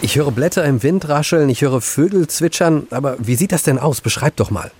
Ich 0.00 0.16
höre 0.16 0.30
Blätter 0.30 0.64
im 0.64 0.82
Wind 0.82 1.08
rascheln, 1.08 1.48
ich 1.48 1.62
höre 1.62 1.80
Vögel 1.80 2.28
zwitschern, 2.28 2.86
aber 2.90 3.16
wie 3.18 3.34
sieht 3.34 3.52
das 3.52 3.62
denn 3.62 3.78
aus? 3.78 4.02
Beschreib 4.02 4.36
doch 4.36 4.50
mal. 4.50 4.70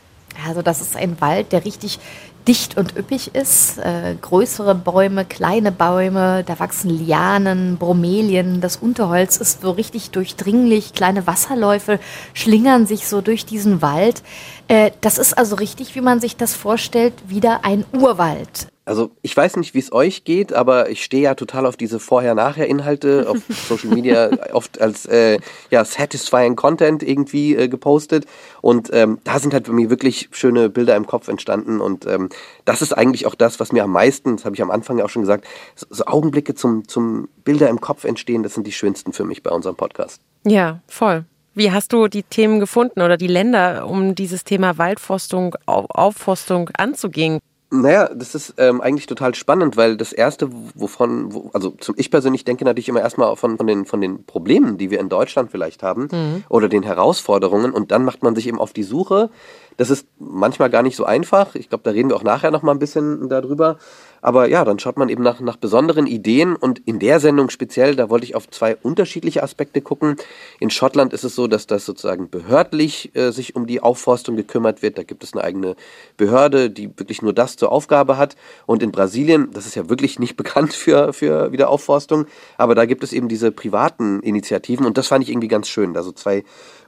Also 0.46 0.62
das 0.62 0.80
ist 0.80 0.96
ein 0.96 1.20
Wald, 1.20 1.52
der 1.52 1.64
richtig 1.64 1.98
dicht 2.46 2.76
und 2.76 2.96
üppig 2.96 3.34
ist. 3.34 3.78
Äh, 3.78 4.16
größere 4.20 4.74
Bäume, 4.74 5.24
kleine 5.24 5.72
Bäume, 5.72 6.44
da 6.44 6.58
wachsen 6.58 6.90
Lianen, 6.90 7.76
Bromelien. 7.78 8.60
Das 8.60 8.76
Unterholz 8.76 9.36
ist 9.36 9.62
so 9.62 9.70
richtig 9.70 10.10
durchdringlich. 10.10 10.92
Kleine 10.92 11.26
Wasserläufe 11.26 11.98
schlingern 12.32 12.86
sich 12.86 13.08
so 13.08 13.20
durch 13.20 13.46
diesen 13.46 13.82
Wald. 13.82 14.22
Äh, 14.68 14.90
das 15.00 15.18
ist 15.18 15.36
also 15.36 15.56
richtig, 15.56 15.94
wie 15.94 16.00
man 16.00 16.20
sich 16.20 16.36
das 16.36 16.54
vorstellt, 16.54 17.14
wieder 17.28 17.64
ein 17.64 17.84
Urwald. 17.92 18.68
Also 18.86 19.12
ich 19.22 19.34
weiß 19.34 19.56
nicht, 19.56 19.72
wie 19.74 19.78
es 19.78 19.92
euch 19.92 20.24
geht, 20.24 20.52
aber 20.52 20.90
ich 20.90 21.02
stehe 21.04 21.22
ja 21.22 21.34
total 21.34 21.64
auf 21.64 21.76
diese 21.78 21.98
Vorher-Nachher-Inhalte 21.98 23.26
auf 23.28 23.38
Social 23.68 23.88
Media 23.94 24.30
oft 24.52 24.80
als 24.80 25.06
äh, 25.06 25.38
ja, 25.70 25.84
satisfying 25.84 26.54
Content 26.56 27.02
irgendwie 27.02 27.56
äh, 27.56 27.68
gepostet. 27.68 28.26
Und 28.60 28.90
ähm, 28.92 29.18
da 29.24 29.38
sind 29.38 29.54
halt 29.54 29.66
bei 29.66 29.72
mir 29.72 29.88
wirklich 29.90 30.28
schöne 30.32 30.68
Bilder 30.68 30.96
im 30.96 31.06
Kopf 31.06 31.28
entstanden. 31.28 31.80
Und 31.80 32.06
ähm, 32.06 32.28
das 32.66 32.82
ist 32.82 32.92
eigentlich 32.92 33.26
auch 33.26 33.34
das, 33.34 33.58
was 33.58 33.72
mir 33.72 33.84
am 33.84 33.90
meisten, 33.92 34.36
das 34.36 34.44
habe 34.44 34.54
ich 34.54 34.62
am 34.62 34.70
Anfang 34.70 34.98
ja 34.98 35.04
auch 35.06 35.10
schon 35.10 35.22
gesagt, 35.22 35.46
so, 35.74 35.86
so 35.88 36.04
Augenblicke 36.04 36.54
zum, 36.54 36.86
zum 36.86 37.28
Bilder 37.44 37.70
im 37.70 37.80
Kopf 37.80 38.04
entstehen, 38.04 38.42
das 38.42 38.54
sind 38.54 38.66
die 38.66 38.72
schönsten 38.72 39.12
für 39.14 39.24
mich 39.24 39.42
bei 39.42 39.50
unserem 39.50 39.76
Podcast. 39.76 40.20
Ja, 40.44 40.80
voll. 40.88 41.24
Wie 41.54 41.70
hast 41.70 41.92
du 41.92 42.08
die 42.08 42.24
Themen 42.24 42.60
gefunden 42.60 43.00
oder 43.00 43.16
die 43.16 43.28
Länder, 43.28 43.86
um 43.86 44.14
dieses 44.14 44.44
Thema 44.44 44.76
Waldforstung, 44.76 45.54
Au- 45.66 45.86
Aufforstung 45.88 46.68
anzugehen? 46.76 47.38
Naja, 47.82 48.08
das 48.14 48.34
ist 48.34 48.54
ähm, 48.58 48.80
eigentlich 48.80 49.06
total 49.06 49.34
spannend, 49.34 49.76
weil 49.76 49.96
das 49.96 50.12
erste, 50.12 50.48
wovon, 50.74 51.32
wo, 51.32 51.50
also 51.52 51.70
zum, 51.70 51.94
ich 51.98 52.10
persönlich 52.10 52.44
denke 52.44 52.64
natürlich 52.64 52.88
immer 52.88 53.00
erstmal 53.00 53.34
von, 53.36 53.56
von, 53.56 53.66
den, 53.66 53.84
von 53.84 54.00
den 54.00 54.24
Problemen, 54.24 54.78
die 54.78 54.90
wir 54.90 55.00
in 55.00 55.08
Deutschland 55.08 55.50
vielleicht 55.50 55.82
haben 55.82 56.08
Mhm. 56.12 56.44
oder 56.48 56.68
den 56.68 56.82
Herausforderungen 56.84 57.72
und 57.72 57.90
dann 57.90 58.04
macht 58.04 58.22
man 58.22 58.34
sich 58.34 58.46
eben 58.46 58.60
auf 58.60 58.72
die 58.72 58.82
Suche. 58.84 59.30
Das 59.76 59.90
ist 59.90 60.06
manchmal 60.18 60.70
gar 60.70 60.82
nicht 60.82 60.94
so 60.94 61.04
einfach. 61.04 61.56
Ich 61.56 61.68
glaube, 61.68 61.82
da 61.82 61.90
reden 61.90 62.10
wir 62.10 62.16
auch 62.16 62.22
nachher 62.22 62.52
nochmal 62.52 62.74
ein 62.74 62.78
bisschen 62.78 63.28
darüber. 63.28 63.78
Aber 64.24 64.48
ja, 64.48 64.64
dann 64.64 64.78
schaut 64.78 64.96
man 64.96 65.10
eben 65.10 65.22
nach, 65.22 65.40
nach 65.40 65.58
besonderen 65.58 66.06
Ideen 66.06 66.56
und 66.56 66.78
in 66.86 66.98
der 66.98 67.20
Sendung 67.20 67.50
speziell, 67.50 67.94
da 67.94 68.08
wollte 68.08 68.24
ich 68.24 68.34
auf 68.34 68.48
zwei 68.48 68.74
unterschiedliche 68.74 69.42
Aspekte 69.42 69.82
gucken. 69.82 70.16
In 70.60 70.70
Schottland 70.70 71.12
ist 71.12 71.24
es 71.24 71.34
so, 71.34 71.46
dass 71.46 71.66
das 71.66 71.84
sozusagen 71.84 72.30
behördlich 72.30 73.14
äh, 73.14 73.32
sich 73.32 73.54
um 73.54 73.66
die 73.66 73.82
Aufforstung 73.82 74.34
gekümmert 74.34 74.80
wird. 74.80 74.96
Da 74.96 75.02
gibt 75.02 75.24
es 75.24 75.34
eine 75.34 75.44
eigene 75.44 75.76
Behörde, 76.16 76.70
die 76.70 76.88
wirklich 76.98 77.20
nur 77.20 77.34
das 77.34 77.56
zur 77.56 77.70
Aufgabe 77.70 78.16
hat. 78.16 78.34
Und 78.64 78.82
in 78.82 78.92
Brasilien, 78.92 79.50
das 79.52 79.66
ist 79.66 79.74
ja 79.74 79.90
wirklich 79.90 80.18
nicht 80.18 80.36
bekannt 80.38 80.72
für, 80.72 81.12
für 81.12 81.52
Wiederaufforstung, 81.52 82.24
aber 82.56 82.74
da 82.74 82.86
gibt 82.86 83.04
es 83.04 83.12
eben 83.12 83.28
diese 83.28 83.52
privaten 83.52 84.20
Initiativen 84.20 84.86
und 84.86 84.96
das 84.96 85.08
fand 85.08 85.22
ich 85.22 85.30
irgendwie 85.30 85.48
ganz 85.48 85.68
schön. 85.68 85.98
Also 85.98 86.12
zwei 86.12 86.44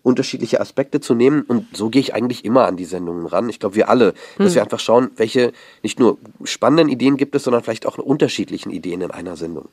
unterschiedliche 0.07 0.61
Aspekte 0.61 1.01
zu 1.01 1.15
nehmen 1.15 1.43
und 1.43 1.77
so 1.77 1.91
gehe 1.91 2.01
ich 2.01 2.15
eigentlich 2.15 2.45
immer 2.45 2.67
an 2.67 2.77
die 2.77 2.85
Sendungen 2.85 3.27
ran. 3.27 3.49
Ich 3.49 3.59
glaube, 3.59 3.75
wir 3.75 3.89
alle, 3.89 4.15
dass 4.39 4.49
Hm. 4.51 4.55
wir 4.55 4.63
einfach 4.63 4.79
schauen, 4.79 5.11
welche 5.17 5.53
nicht 5.83 5.99
nur 5.99 6.17
spannenden 6.45 6.89
Ideen 6.89 7.17
gibt 7.17 7.35
es, 7.35 7.43
sondern 7.43 7.65
vielleicht 7.65 7.87
auch 7.87 7.99
unterschiedlichen 7.99 8.71
Ideen 8.71 9.01
in 9.01 9.11
einer 9.11 9.37
Sendung. 9.37 9.69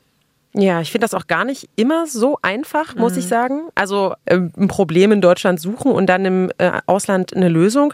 Ja, 0.56 0.80
ich 0.80 0.92
finde 0.92 1.04
das 1.04 1.14
auch 1.14 1.26
gar 1.26 1.44
nicht 1.44 1.68
immer 1.74 2.06
so 2.06 2.38
einfach, 2.42 2.94
muss 2.94 3.14
Mhm. 3.14 3.18
ich 3.18 3.26
sagen. 3.26 3.60
Also 3.74 4.14
ähm, 4.26 4.52
ein 4.56 4.68
Problem 4.68 5.10
in 5.10 5.20
Deutschland 5.20 5.60
suchen 5.60 5.90
und 5.90 6.06
dann 6.06 6.24
im 6.24 6.50
äh, 6.58 6.80
Ausland 6.86 7.34
eine 7.34 7.48
Lösung. 7.48 7.92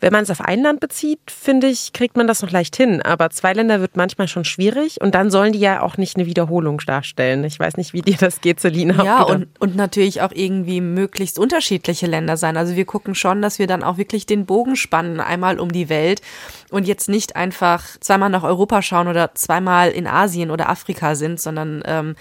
Wenn 0.00 0.12
man 0.12 0.22
es 0.22 0.30
auf 0.30 0.40
ein 0.40 0.62
Land 0.62 0.80
bezieht, 0.80 1.20
finde 1.26 1.66
ich, 1.66 1.92
kriegt 1.92 2.16
man 2.16 2.26
das 2.26 2.42
noch 2.42 2.50
leicht 2.50 2.76
hin. 2.76 3.02
Aber 3.02 3.30
zwei 3.30 3.52
Länder 3.52 3.80
wird 3.80 3.96
manchmal 3.96 4.28
schon 4.28 4.44
schwierig 4.44 5.00
und 5.00 5.14
dann 5.14 5.30
sollen 5.30 5.52
die 5.52 5.58
ja 5.58 5.82
auch 5.82 5.96
nicht 5.96 6.16
eine 6.16 6.26
Wiederholung 6.26 6.78
darstellen. 6.86 7.44
Ich 7.44 7.58
weiß 7.58 7.76
nicht, 7.76 7.92
wie 7.92 8.02
dir 8.02 8.16
das 8.18 8.40
geht, 8.40 8.60
Selina. 8.60 9.04
Ja, 9.04 9.22
und, 9.22 9.48
und 9.58 9.76
natürlich 9.76 10.22
auch 10.22 10.32
irgendwie 10.32 10.80
möglichst 10.80 11.38
unterschiedliche 11.38 12.06
Länder 12.06 12.36
sein. 12.36 12.56
Also 12.56 12.76
wir 12.76 12.84
gucken 12.84 13.14
schon, 13.14 13.42
dass 13.42 13.58
wir 13.58 13.66
dann 13.66 13.82
auch 13.82 13.96
wirklich 13.96 14.26
den 14.26 14.46
Bogen 14.46 14.76
spannen, 14.76 15.20
einmal 15.20 15.58
um 15.58 15.72
die 15.72 15.88
Welt 15.88 16.22
und 16.70 16.86
jetzt 16.86 17.08
nicht 17.08 17.36
einfach 17.36 17.84
zweimal 18.00 18.30
nach 18.30 18.44
Europa 18.44 18.82
schauen 18.82 19.08
oder 19.08 19.34
zweimal 19.34 19.90
in 19.90 20.06
Asien 20.06 20.50
oder 20.50 20.68
Afrika 20.68 21.14
sind, 21.14 21.40
sondern 21.40 21.82
ähm, 21.86 22.14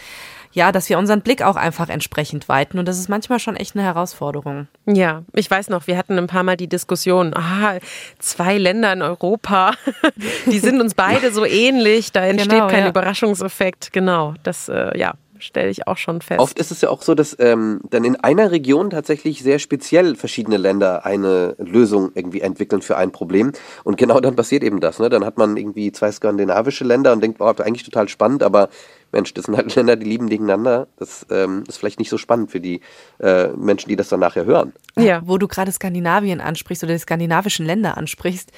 ja, 0.58 0.72
dass 0.72 0.90
wir 0.90 0.98
unseren 0.98 1.22
Blick 1.22 1.44
auch 1.44 1.56
einfach 1.56 1.88
entsprechend 1.88 2.50
weiten. 2.50 2.80
Und 2.80 2.88
das 2.88 2.98
ist 2.98 3.10
manchmal 3.10 3.38
schon 3.38 3.56
echt 3.56 3.76
eine 3.76 3.86
Herausforderung. 3.86 4.68
Ja, 4.88 5.22
ich 5.34 5.52
weiß 5.52 5.70
noch, 5.70 5.86
wir 5.86 5.96
hatten 6.00 6.18
ein 6.18 6.26
paar 6.26 6.42
Mal 6.42 6.58
die 6.58 6.68
Diskussion, 6.68 7.36
ah, 7.36 7.78
zwei 8.18 8.58
Länder 8.58 8.92
in 8.92 9.04
Europa, 9.04 9.74
die 10.48 10.58
sind 10.58 10.82
uns 10.82 10.96
beide 10.96 11.32
so 11.32 11.46
ähnlich, 11.46 12.12
da 12.12 12.26
entsteht 12.26 12.50
Genau, 12.54 12.68
kein 12.70 12.86
ja. 12.86 12.90
Überraschungseffekt. 12.90 13.94
Genau, 13.94 14.34
das, 14.42 14.68
äh, 14.68 14.98
ja, 14.98 15.14
stelle 15.40 15.70
ich 15.70 15.88
auch 15.88 15.98
schon 15.98 16.22
fest. 16.22 16.40
Oft 16.40 16.58
ist 16.58 16.72
es 16.72 16.82
ja 16.82 16.90
auch 16.90 17.02
so, 17.02 17.14
dass 17.14 17.36
ähm, 17.40 17.82
dann 17.90 18.04
in 18.04 18.16
einer 18.16 18.50
Region 18.50 18.90
tatsächlich 18.90 19.44
sehr 19.44 19.60
speziell 19.60 20.16
verschiedene 20.16 20.58
Länder 20.58 21.06
eine 21.06 21.56
Lösung 21.60 22.12
irgendwie 22.16 22.42
entwickeln 22.42 22.82
für 22.82 22.98
ein 22.98 23.12
Problem. 23.12 23.52
Und 23.84 23.98
genau 23.98 24.20
dann 24.20 24.36
passiert 24.36 24.64
eben 24.64 24.80
das. 24.80 24.98
Ne? 25.00 25.10
Dann 25.10 25.26
hat 25.26 25.38
man 25.38 25.58
irgendwie 25.58 25.92
zwei 25.92 26.12
skandinavische 26.12 26.84
Länder 26.84 27.14
und 27.14 27.22
denkt, 27.22 27.42
oh, 27.42 27.46
eigentlich 27.46 27.84
total 27.84 28.10
spannend, 28.10 28.44
aber 28.44 28.70
Mensch, 29.12 29.34
das 29.34 29.46
sind 29.46 29.56
halt 29.56 29.74
Länder, 29.76 29.96
die 29.96 30.06
lieben 30.06 30.30
gegeneinander. 30.30 30.88
Das 30.98 31.26
ähm, 31.30 31.64
ist 31.68 31.78
vielleicht 31.78 32.00
nicht 32.00 32.10
so 32.10 32.18
spannend 32.18 32.52
für 32.52 32.60
die 32.60 32.82
äh, 33.20 33.48
Menschen, 33.50 33.90
die 33.90 33.96
das 33.96 34.10
dann 34.10 34.20
nachher 34.20 34.46
hören. 34.46 34.74
Ja. 34.98 35.22
Wo 35.26 35.38
du 35.38 35.48
gerade 35.48 35.72
Skandinavien 35.72 36.42
ansprichst 36.42 36.84
oder 36.84 36.94
die 36.94 37.00
skandinavischen 37.00 37.66
Länder 37.66 37.98
ansprichst. 37.98 38.52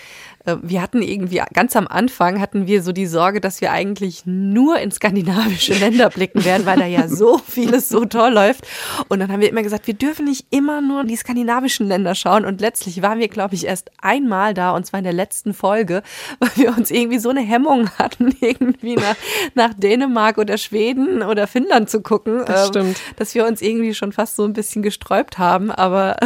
Äh, 0.46 0.58
wir 0.62 0.82
hatten 0.82 1.02
irgendwie 1.02 1.42
ganz 1.54 1.76
am 1.76 1.88
Anfang 1.88 2.40
hatten 2.40 2.68
wir 2.68 2.82
so 2.82 2.92
die 2.92 3.06
Sorge, 3.06 3.42
dass 3.42 3.62
wir 3.62 3.72
eigentlich 3.72 4.26
nur 4.26 4.80
in 4.80 4.92
skandinavische 4.92 5.74
Länder 5.74 6.10
blicken 6.10 6.44
werden, 6.46 6.66
weil 6.66 6.80
da 6.80 6.86
ja 6.86 7.08
so 7.08 7.38
vieles 7.48 7.90
so 7.90 8.06
toll 8.06 8.32
läuft. 8.34 8.66
Und 9.08 9.20
dann 9.20 9.32
haben 9.32 9.42
wir 9.42 9.50
immer 9.50 9.64
gesagt, 9.64 9.88
wir 9.88 9.94
dürfen 9.94 10.26
nicht 10.26 10.48
immer 10.50 10.82
nur 10.82 11.04
die 11.04 11.16
skandinavischen 11.16 11.88
Länder 11.88 12.16
schauen. 12.16 12.46
Und 12.46 12.62
letztlich 12.62 13.02
waren 13.02 13.20
wir, 13.20 13.28
glaube 13.28 13.56
ich, 13.56 13.66
erst 13.66 13.92
einmal 14.02 14.54
da, 14.54 14.72
und 14.72 14.86
zwar 14.86 15.00
in 15.00 15.04
der 15.04 15.14
letzten 15.14 15.54
Folge, 15.54 16.02
weil 16.40 16.52
wir 16.56 16.78
uns 16.78 16.90
irgendwie 16.90 17.20
so 17.20 17.30
eine 17.30 17.42
Hemmung 17.42 17.90
hatten, 17.92 18.36
irgendwie 18.42 18.96
nach, 18.96 19.16
nach 19.56 19.74
Dänemark 19.74 20.38
oder 20.39 20.58
Schweden 20.58 21.21
oder 21.21 21.47
Finnland 21.47 21.89
zu 21.89 22.02
gucken. 22.02 22.43
Das 22.45 22.65
ähm, 22.65 22.67
stimmt. 22.67 23.02
Dass 23.17 23.36
wir 23.36 23.45
uns 23.45 23.62
irgendwie 23.62 23.93
schon 23.93 24.12
fast 24.12 24.36
so 24.36 24.43
ein 24.43 24.54
bisschen 24.54 24.82
gesträubt 24.82 25.38
haben. 25.38 25.71
Aber 25.71 26.17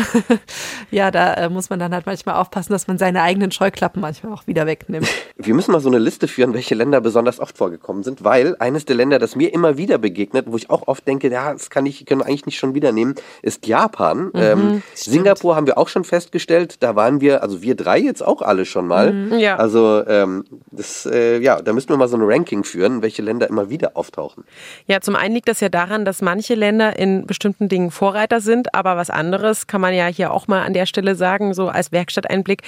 ja, 0.92 1.12
da 1.12 1.34
äh, 1.34 1.50
muss 1.50 1.70
man 1.70 1.80
dann 1.80 1.94
halt 1.94 2.06
manchmal 2.06 2.36
aufpassen, 2.36 2.72
dass 2.74 2.88
man 2.88 2.98
seine 2.98 3.22
eigenen 3.22 3.52
Scheuklappen 3.52 4.02
manchmal 4.02 4.34
auch 4.34 4.48
wieder 4.48 4.66
wegnimmt. 4.66 5.08
Wir 5.38 5.54
müssen 5.54 5.72
mal 5.72 5.82
so 5.82 5.90
eine 5.90 6.00
Liste 6.00 6.28
führen, 6.28 6.54
welche 6.54 6.76
Länder 6.76 7.02
besonders 7.02 7.40
oft 7.40 7.58
vorgekommen 7.58 8.04
sind, 8.04 8.24
weil 8.24 8.56
eines 8.60 8.86
der 8.86 8.96
Länder, 8.96 9.20
das 9.20 9.36
mir 9.36 9.54
immer 9.54 9.78
wieder 9.78 9.98
begegnet, 9.98 10.46
wo 10.48 10.56
ich 10.56 10.70
auch 10.70 10.88
oft 10.88 11.08
denke, 11.08 11.30
ja, 11.30 11.52
das 11.52 11.70
kann 11.70 11.86
ich, 11.86 12.06
können 12.06 12.22
wir 12.22 12.28
eigentlich 12.28 12.46
nicht 12.46 12.58
schon 12.58 12.76
wieder 12.76 12.92
nehmen, 12.92 13.16
ist 13.42 13.68
Japan. 13.68 14.32
ähm, 14.36 14.84
Singapur 14.94 15.56
haben 15.56 15.68
wir 15.68 15.78
auch 15.78 15.88
schon 15.88 16.04
festgestellt, 16.04 16.78
da 16.82 16.96
waren 16.96 17.20
wir, 17.20 17.42
also 17.42 17.62
wir 17.62 17.76
drei 17.76 18.00
jetzt 18.00 18.24
auch 18.24 18.42
alle 18.42 18.66
schon 18.66 18.88
mal. 18.88 19.12
Mhm, 19.12 19.40
ja. 19.40 19.58
Also 19.58 20.04
ähm, 20.08 20.46
das, 20.72 21.06
äh, 21.06 21.40
ja, 21.40 21.62
da 21.62 21.74
müssten 21.74 21.92
wir 21.92 21.98
mal 21.98 22.08
so 22.08 22.18
ein 22.18 22.24
Ranking 22.24 22.64
führen, 22.64 23.02
welche 23.02 23.22
Länder 23.22 23.50
immer 23.50 23.70
wieder 23.70 23.92
auftauchen. 24.04 24.44
Ja, 24.86 25.00
zum 25.00 25.16
einen 25.16 25.34
liegt 25.34 25.48
das 25.48 25.62
ja 25.62 25.70
daran, 25.70 26.04
dass 26.04 26.22
manche 26.22 26.56
Länder 26.56 27.00
in 27.00 27.26
bestimmten 27.26 27.70
Dingen 27.70 27.90
Vorreiter 27.90 28.42
sind, 28.42 28.76
aber 28.76 28.98
was 28.98 29.10
anderes 29.10 29.68
kann 29.68 29.80
man 29.80 29.94
ja 29.94 30.08
hier 30.08 30.32
auch 30.32 30.48
mal 30.48 30.64
an 30.64 30.74
der 30.74 30.86
Stelle 30.86 31.16
sagen, 31.16 31.54
so 31.54 31.70
als 31.70 31.94
Werkstatteinblick. 31.94 32.64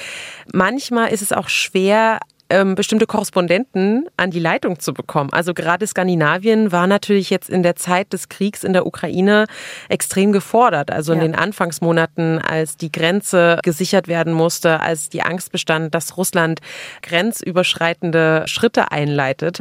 Manchmal 0.53 1.09
ist 1.09 1.21
es 1.21 1.33
auch 1.33 1.49
schwer, 1.49 2.19
ähm, 2.49 2.75
bestimmte 2.75 3.07
Korrespondenten 3.07 4.07
an 4.17 4.29
die 4.29 4.39
Leitung 4.39 4.79
zu 4.79 4.93
bekommen. 4.93 5.31
Also 5.33 5.53
gerade 5.53 5.87
Skandinavien 5.87 6.71
war 6.71 6.85
natürlich 6.85 7.29
jetzt 7.29 7.49
in 7.49 7.63
der 7.63 7.75
Zeit 7.75 8.13
des 8.13 8.29
Kriegs 8.29 8.63
in 8.63 8.73
der 8.73 8.85
Ukraine 8.85 9.45
extrem 9.89 10.31
gefordert. 10.31 10.91
Also 10.91 11.13
in 11.13 11.19
Ja. 11.19 11.25
den 11.25 11.35
Anfangsmonaten, 11.35 12.39
als 12.39 12.77
die 12.77 12.91
Grenze 12.91 13.59
gesichert 13.63 14.07
werden 14.07 14.33
musste, 14.33 14.79
als 14.79 15.09
die 15.09 15.23
Angst 15.23 15.51
bestand, 15.51 15.95
dass 15.95 16.17
Russland 16.17 16.59
grenzüberschreitende 17.01 18.43
Schritte 18.47 18.91
einleitet. 18.91 19.59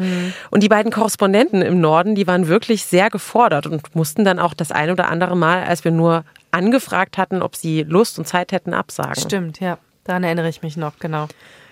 Und 0.50 0.62
die 0.62 0.68
beiden 0.68 0.92
Korrespondenten 0.92 1.62
im 1.62 1.80
Norden, 1.80 2.14
die 2.14 2.26
waren 2.26 2.48
wirklich 2.48 2.84
sehr 2.84 3.10
gefordert 3.10 3.66
und 3.66 3.94
mussten 3.94 4.24
dann 4.24 4.38
auch 4.38 4.54
das 4.54 4.72
ein 4.72 4.90
oder 4.90 5.08
andere 5.08 5.36
Mal, 5.36 5.64
als 5.64 5.84
wir 5.84 5.90
nur 5.90 6.24
angefragt 6.50 7.18
hatten, 7.18 7.42
ob 7.42 7.56
sie 7.56 7.82
Lust 7.82 8.18
und 8.18 8.26
Zeit 8.26 8.52
hätten, 8.52 8.74
absagen. 8.74 9.16
Stimmt, 9.20 9.60
ja. 9.60 9.78
Daran 10.04 10.22
erinnere 10.22 10.48
ich 10.50 10.62
mich 10.62 10.76
noch, 10.76 10.98
genau. 10.98 11.28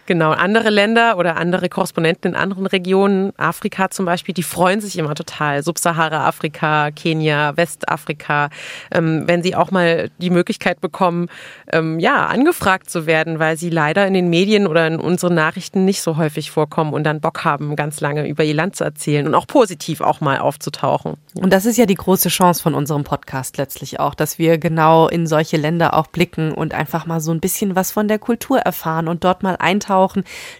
Genau, 0.06 0.32
andere 0.32 0.70
Länder 0.70 1.16
oder 1.16 1.36
andere 1.36 1.68
Korrespondenten 1.68 2.32
in 2.32 2.36
anderen 2.36 2.66
Regionen, 2.66 3.32
Afrika 3.36 3.88
zum 3.88 4.04
Beispiel, 4.04 4.34
die 4.34 4.42
freuen 4.42 4.80
sich 4.80 4.98
immer 4.98 5.14
total. 5.14 5.62
Subsahara-Afrika, 5.62 6.90
Kenia, 6.90 7.56
Westafrika, 7.56 8.50
ähm, 8.90 9.22
wenn 9.26 9.44
sie 9.44 9.54
auch 9.54 9.70
mal 9.70 10.10
die 10.18 10.30
Möglichkeit 10.30 10.80
bekommen, 10.80 11.28
ähm, 11.72 12.00
ja, 12.00 12.26
angefragt 12.26 12.90
zu 12.90 13.06
werden, 13.06 13.38
weil 13.38 13.56
sie 13.56 13.70
leider 13.70 14.04
in 14.04 14.14
den 14.14 14.28
Medien 14.28 14.66
oder 14.66 14.88
in 14.88 14.98
unseren 14.98 15.34
Nachrichten 15.34 15.84
nicht 15.84 16.02
so 16.02 16.16
häufig 16.16 16.50
vorkommen 16.50 16.94
und 16.94 17.04
dann 17.04 17.20
Bock 17.20 17.44
haben, 17.44 17.76
ganz 17.76 18.00
lange 18.00 18.26
über 18.26 18.42
ihr 18.42 18.54
Land 18.54 18.74
zu 18.74 18.82
erzählen 18.82 19.28
und 19.28 19.36
auch 19.36 19.46
positiv 19.46 20.00
auch 20.00 20.20
mal 20.20 20.40
aufzutauchen. 20.40 21.14
Und 21.40 21.52
das 21.52 21.64
ist 21.64 21.78
ja 21.78 21.86
die 21.86 21.94
große 21.94 22.28
Chance 22.28 22.60
von 22.60 22.74
unserem 22.74 23.04
Podcast 23.04 23.56
letztlich 23.56 24.00
auch, 24.00 24.16
dass 24.16 24.36
wir 24.38 24.58
genau 24.58 25.06
in 25.06 25.28
solche 25.28 25.58
Länder 25.58 25.94
auch 25.94 26.08
blicken 26.08 26.50
und 26.50 26.74
einfach 26.74 27.06
mal 27.06 27.20
so 27.20 27.30
ein 27.30 27.40
bisschen 27.40 27.76
was 27.76 27.92
von 27.92 28.08
der 28.08 28.18
Kultur 28.18 28.58
erfahren 28.58 29.06
und 29.06 29.22
dort 29.22 29.44
mal 29.44 29.56
eintauchen, 29.60 29.91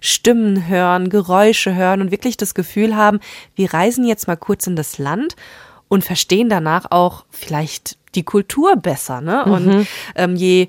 Stimmen 0.00 0.68
hören, 0.68 1.08
Geräusche 1.08 1.74
hören 1.74 2.00
und 2.00 2.10
wirklich 2.10 2.36
das 2.36 2.54
Gefühl 2.54 2.96
haben, 2.96 3.20
wir 3.54 3.72
reisen 3.72 4.04
jetzt 4.06 4.26
mal 4.26 4.36
kurz 4.36 4.66
in 4.66 4.76
das 4.76 4.98
Land 4.98 5.36
und 5.88 6.04
verstehen 6.04 6.48
danach 6.48 6.90
auch 6.90 7.24
vielleicht 7.30 7.98
die 8.14 8.22
Kultur 8.22 8.76
besser. 8.76 9.20
Ne? 9.20 9.44
Und 9.44 9.66
Mhm. 9.66 9.86
ähm, 10.16 10.36
je 10.36 10.68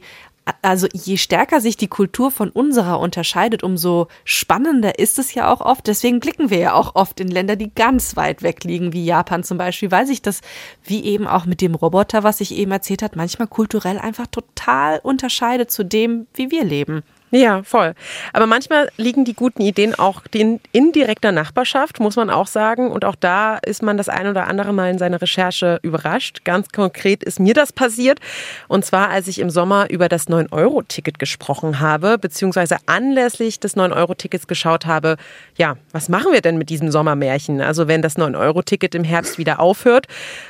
also 0.61 0.87
je 0.93 1.17
stärker 1.17 1.61
sich 1.61 1.77
die 1.77 1.87
Kultur 1.87 2.29
von 2.29 2.49
unserer 2.49 2.99
unterscheidet, 2.99 3.63
umso 3.63 4.07
spannender 4.25 4.99
ist 4.99 5.17
es 5.17 5.33
ja 5.33 5.51
auch 5.51 5.61
oft. 5.61 5.87
Deswegen 5.87 6.19
blicken 6.19 6.49
wir 6.49 6.57
ja 6.57 6.73
auch 6.73 6.95
oft 6.95 7.19
in 7.19 7.29
Länder, 7.29 7.55
die 7.55 7.73
ganz 7.73 8.17
weit 8.17 8.43
weg 8.43 8.63
liegen, 8.65 8.91
wie 8.91 9.05
Japan 9.05 9.43
zum 9.43 9.57
Beispiel, 9.57 9.91
weil 9.91 10.05
sich 10.05 10.21
das, 10.21 10.41
wie 10.83 11.03
eben 11.05 11.27
auch 11.27 11.45
mit 11.45 11.61
dem 11.61 11.75
Roboter, 11.75 12.23
was 12.23 12.41
ich 12.41 12.53
eben 12.55 12.71
erzählt 12.71 13.01
hat, 13.01 13.15
manchmal 13.15 13.47
kulturell 13.47 13.97
einfach 13.97 14.27
total 14.27 14.99
unterscheidet 15.01 15.71
zu 15.71 15.85
dem, 15.85 16.27
wie 16.33 16.51
wir 16.51 16.65
leben. 16.65 17.03
Ja, 17.35 17.63
voll. 17.63 17.95
Aber 18.31 18.45
manchmal 18.45 18.89
liegen 18.95 19.25
die 19.25 19.33
guten 19.33 19.63
Ideen 19.63 19.95
auch 19.95 20.21
in, 20.35 20.59
in 20.71 20.91
direkter 20.91 21.31
Nachbarschaft, 21.31 21.99
muss 21.99 22.15
man 22.15 22.29
auch 22.29 22.45
sagen. 22.45 22.91
Und 22.91 23.05
auch 23.05 23.15
da 23.15 23.57
ist 23.57 23.81
man 23.81 23.97
das 23.97 24.07
ein 24.07 24.27
oder 24.27 24.45
andere 24.45 24.71
Mal 24.71 24.91
in 24.91 24.99
seiner 24.99 25.19
Recherche 25.19 25.79
überrascht. 25.81 26.45
Ganz 26.45 26.69
konkret 26.69 27.23
ist 27.23 27.39
mir 27.39 27.55
das 27.55 27.73
passiert. 27.73 28.19
Und 28.67 28.85
zwar, 28.85 29.09
als 29.09 29.27
ich 29.27 29.39
im 29.39 29.49
Sommer 29.49 29.89
über 29.89 30.09
das 30.09 30.27
9-Euro-Ticket 30.27 31.17
gesprochen 31.17 31.79
habe, 31.79 32.19
beziehungsweise 32.19 32.77
anlässlich 32.85 33.59
des 33.59 33.75
9-Euro-Tickets 33.75 34.45
geschaut 34.45 34.85
habe, 34.85 35.17
ja, 35.57 35.77
was 35.91 36.09
machen 36.09 36.33
wir 36.33 36.41
denn 36.41 36.59
mit 36.59 36.69
diesem 36.69 36.91
Sommermärchen? 36.91 37.61
Also 37.61 37.87
wenn 37.87 38.03
das 38.03 38.15
9-Euro-Ticket 38.15 38.93
im 38.93 39.03
Herbst 39.03 39.39
wieder 39.39 39.59
aufhört, 39.59 40.05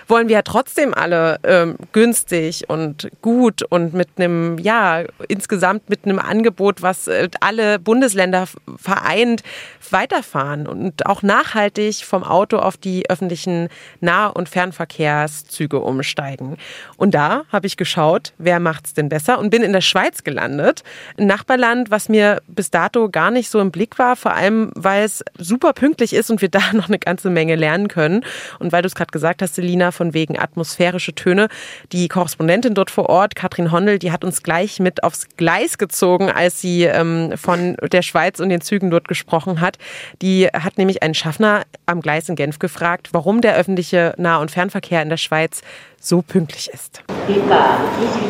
wollen 0.10 0.28
wir 0.28 0.36
ja 0.36 0.42
trotzdem 0.42 0.94
alle 0.94 1.40
ähm, 1.46 1.78
günstig 1.94 2.66
und 2.68 3.10
gut 3.22 3.64
und 3.64 3.94
mit 3.94 4.10
einem, 4.18 4.58
ja, 4.58 5.04
insgesamt 5.30 5.90
mit 5.90 6.04
einem 6.04 6.20
Angebot, 6.20 6.73
was 6.82 7.08
äh, 7.08 7.30
alle 7.40 7.80
Bundesländer 7.80 8.48
vereint, 8.78 9.44
weiterfahren 9.92 10.68
und 10.68 11.06
auch 11.06 11.22
nachhaltig 11.22 12.04
vom 12.04 12.24
Auto 12.24 12.58
auf 12.58 12.78
die 12.78 13.10
öffentlichen 13.10 13.70
Nah- 14.02 14.28
und 14.28 14.50
Fernverkehrszüge 14.50 15.80
umsteigen. 15.80 16.58
Und 16.98 17.14
da 17.14 17.44
habe 17.52 17.68
ich 17.68 17.78
geschaut, 17.78 18.34
wer 18.38 18.60
macht's 18.60 18.94
denn 18.94 19.10
besser 19.10 19.40
und 19.40 19.50
bin 19.50 19.62
in 19.62 19.74
der 19.74 19.82
Schweiz 19.82 20.24
gelandet, 20.24 20.84
ein 21.18 21.28
Nachbarland, 21.28 21.92
was 21.92 22.10
mir 22.10 22.42
bis 22.48 22.72
dato 22.72 23.10
gar 23.10 23.32
nicht 23.32 23.50
so 23.50 23.60
im 23.60 23.72
Blick 23.72 24.00
war, 24.00 24.16
vor 24.16 24.34
allem 24.34 24.72
weil 24.76 25.04
es 25.04 25.24
super 25.38 25.74
pünktlich 25.74 26.14
ist 26.14 26.32
und 26.32 26.42
wir 26.42 26.50
da 26.54 26.74
noch 26.74 26.88
eine 26.88 27.00
ganze 27.00 27.30
Menge 27.30 27.56
lernen 27.56 27.88
können. 27.88 28.26
Und 28.60 28.72
weil 28.72 28.82
du 28.82 28.88
es 28.88 28.96
gerade 28.96 29.12
gesagt 29.12 29.42
hast, 29.42 29.56
Selina, 29.56 29.92
von 29.92 30.14
wegen 30.14 30.40
atmosphärische 30.40 31.14
Töne, 31.14 31.48
die 31.92 32.08
Korrespondentin 32.08 32.74
dort 32.74 32.92
vor 32.92 33.10
Ort, 33.10 33.36
Katrin 33.36 33.72
Hondel, 33.72 34.00
die 34.00 34.12
hat 34.12 34.24
uns 34.24 34.44
gleich 34.44 34.80
mit 34.80 35.04
aufs 35.04 35.28
Gleis 35.38 35.78
gezogen, 35.78 36.30
als 36.30 36.60
sie 36.64 36.86
ähm, 36.86 37.34
von 37.36 37.76
der 37.92 38.02
Schweiz 38.02 38.40
und 38.40 38.50
den 38.50 38.62
Zügen 38.62 38.90
dort 38.90 39.08
gesprochen 39.08 39.62
hat. 39.62 39.78
Die 40.24 40.48
hat 40.48 40.80
nämlich 40.80 41.04
einen 41.04 41.14
Schaffner 41.14 41.62
am 41.86 42.02
Gleis 42.02 42.28
in 42.30 42.36
Genf 42.36 42.58
gefragt, 42.58 43.10
warum 43.12 43.42
der 43.42 43.56
öffentliche 43.56 44.16
Nah- 44.18 44.38
und 44.38 44.50
Fernverkehr 44.50 45.02
in 45.04 45.10
der 45.10 45.18
Schweiz 45.18 45.62
so 46.00 46.22
pünktlich 46.24 46.70
ist. 46.74 47.04
Départ 47.28 47.80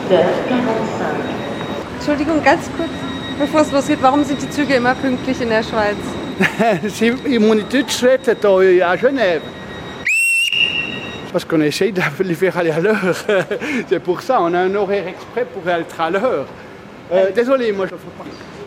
18h45. 0.10 2.00
Entschuldigung, 2.00 2.44
ganz 2.44 2.70
kurz, 2.76 2.90
bevor 3.40 3.62
es 3.62 3.72
losgeht, 3.72 4.00
warum 4.02 4.24
sind 4.26 4.42
die 4.42 4.50
Züge 4.50 4.74
immer 4.74 4.96
pünktlich 4.96 5.40
in 5.42 5.50
der 5.50 5.64
Schweiz? 5.64 5.96
Si- 6.88 7.14
Ils 7.26 7.40
m'ont 7.40 7.56
dit 7.56 7.64
tout 7.70 7.84
de 7.86 7.92
suite, 7.92 8.24
t'es 8.24 8.82
à 8.82 8.98
Genève. 8.98 9.42
Parce 11.32 11.46
qu'on 11.46 11.62
essaye 11.62 11.92
de 11.92 12.02
les 12.24 12.36
faire 12.36 12.58
aller 12.58 12.72
à 12.72 12.80
l'heure. 12.80 13.16
C'est 13.90 14.00
pour 14.00 14.22
ça, 14.22 14.40
on 14.42 14.54
a 14.54 14.60
un 14.60 14.76
horaire 14.76 15.08
exprès 15.08 15.46
pour 15.46 15.68
être 15.70 16.00
à 16.02 16.10
l'heure. 16.12 16.46
Euh, 17.12 17.32
désolé, 17.36 17.74
moi 17.74 17.86
je. 17.86 17.96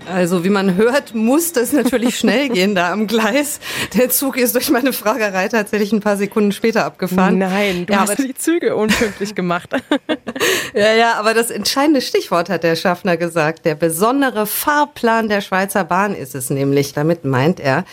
Also 0.07 0.45
wie 0.45 0.51
man 0.51 0.77
hört, 0.77 1.15
muss 1.15 1.53
das 1.53 1.73
natürlich 1.73 2.17
schnell 2.19 2.49
gehen 2.51 2.75
da 2.75 2.93
am 2.93 3.07
Gleis. 3.07 3.59
Der 3.95 4.09
Zug 4.09 4.37
ist 4.37 4.55
durch 4.55 4.71
meine 4.71 4.93
Fragerei 4.93 5.49
tatsächlich 5.49 5.93
ein 5.93 6.01
paar 6.01 6.17
Sekunden 6.17 6.53
später 6.53 6.85
abgefahren. 6.85 7.39
Nein, 7.39 7.87
du 7.87 7.93
ja, 7.93 8.01
hast 8.01 8.13
aber, 8.13 8.23
die 8.23 8.35
Züge 8.35 8.77
unpünktlich 8.77 9.35
gemacht. 9.35 9.71
ja, 10.75 10.95
ja, 10.95 11.15
aber 11.15 11.35
das 11.35 11.51
entscheidende 11.51 12.01
Stichwort 12.01 12.49
hat 12.49 12.63
der 12.63 12.77
Schaffner 12.77 13.17
gesagt. 13.17 13.65
Der 13.65 13.75
besondere 13.75 14.47
Fahrplan 14.47 15.29
der 15.29 15.41
Schweizer 15.41 15.85
Bahn 15.85 16.15
ist 16.15 16.35
es 16.35 16.51
nämlich. 16.51 16.93
Damit 16.93 17.25
meint 17.25 17.59
er, 17.59 17.85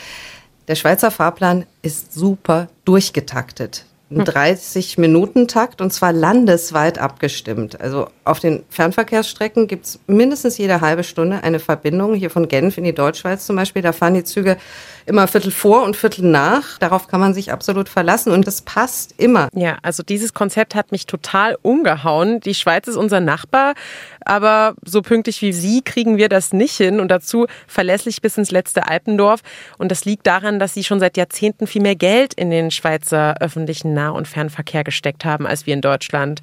der 0.68 0.76
Schweizer 0.76 1.10
Fahrplan 1.10 1.66
ist 1.82 2.14
super 2.14 2.68
durchgetaktet. 2.86 3.86
im 4.12 4.22
30-Minuten-Takt 4.22 5.82
und 5.82 5.92
zwar 5.92 6.14
landesweit 6.14 7.00
abgestimmt. 7.00 7.82
Also 7.82 8.10
auf 8.26 8.40
den 8.40 8.64
Fernverkehrsstrecken 8.70 9.68
gibt 9.68 9.86
es 9.86 10.00
mindestens 10.08 10.58
jede 10.58 10.82
halbe 10.82 11.04
Stunde 11.04 11.44
eine 11.44 11.60
Verbindung. 11.60 12.14
Hier 12.14 12.30
von 12.30 12.48
Genf 12.48 12.78
in 12.78 12.84
die 12.84 12.94
Deutschschweiz 12.94 13.46
zum 13.46 13.56
Beispiel, 13.56 13.82
da 13.82 13.92
fahren 13.92 14.14
die 14.14 14.24
Züge 14.24 14.58
immer 15.06 15.28
Viertel 15.28 15.52
vor 15.52 15.84
und 15.84 15.96
Viertel 15.96 16.26
nach. 16.26 16.78
Darauf 16.80 17.08
kann 17.08 17.20
man 17.20 17.34
sich 17.34 17.52
absolut 17.52 17.90
verlassen 17.90 18.32
und 18.32 18.48
das 18.48 18.62
passt 18.62 19.16
immer. 19.18 19.50
Ja, 19.54 19.78
also 19.82 20.04
dieses 20.04 20.34
Konzept 20.34 20.76
hat 20.76 20.92
mich 20.92 21.06
total 21.06 21.58
umgehauen. 21.62 22.40
Die 22.40 22.54
Schweiz 22.54 22.88
ist 22.88 22.96
unser 22.96 23.20
Nachbar, 23.20 23.74
aber 24.22 24.76
so 24.86 25.02
pünktlich 25.02 25.42
wie 25.42 25.52
Sie 25.52 25.82
kriegen 25.82 26.18
wir 26.18 26.30
das 26.30 26.54
nicht 26.54 26.78
hin 26.78 27.00
und 27.00 27.10
dazu 27.10 27.48
verlässlich 27.68 28.22
bis 28.22 28.38
ins 28.38 28.52
letzte 28.52 28.88
Alpendorf. 28.88 29.42
Und 29.78 29.92
das 29.92 30.06
liegt 30.06 30.26
daran, 30.28 30.60
dass 30.60 30.74
Sie 30.74 30.84
schon 30.84 31.00
seit 31.00 31.18
Jahrzehnten 31.18 31.68
viel 31.68 31.82
mehr 31.82 31.96
Geld 31.96 32.34
in 32.34 32.50
den 32.50 32.72
Schweizer 32.72 33.36
öffentlichen 33.42 33.94
Nah- 33.94 34.12
und 34.12 34.28
Fernverkehr 34.28 34.84
gesteckt 34.84 35.26
haben 35.26 35.46
als 35.46 35.66
wir 35.66 35.74
in 35.74 35.82
Deutschland. 35.82 36.42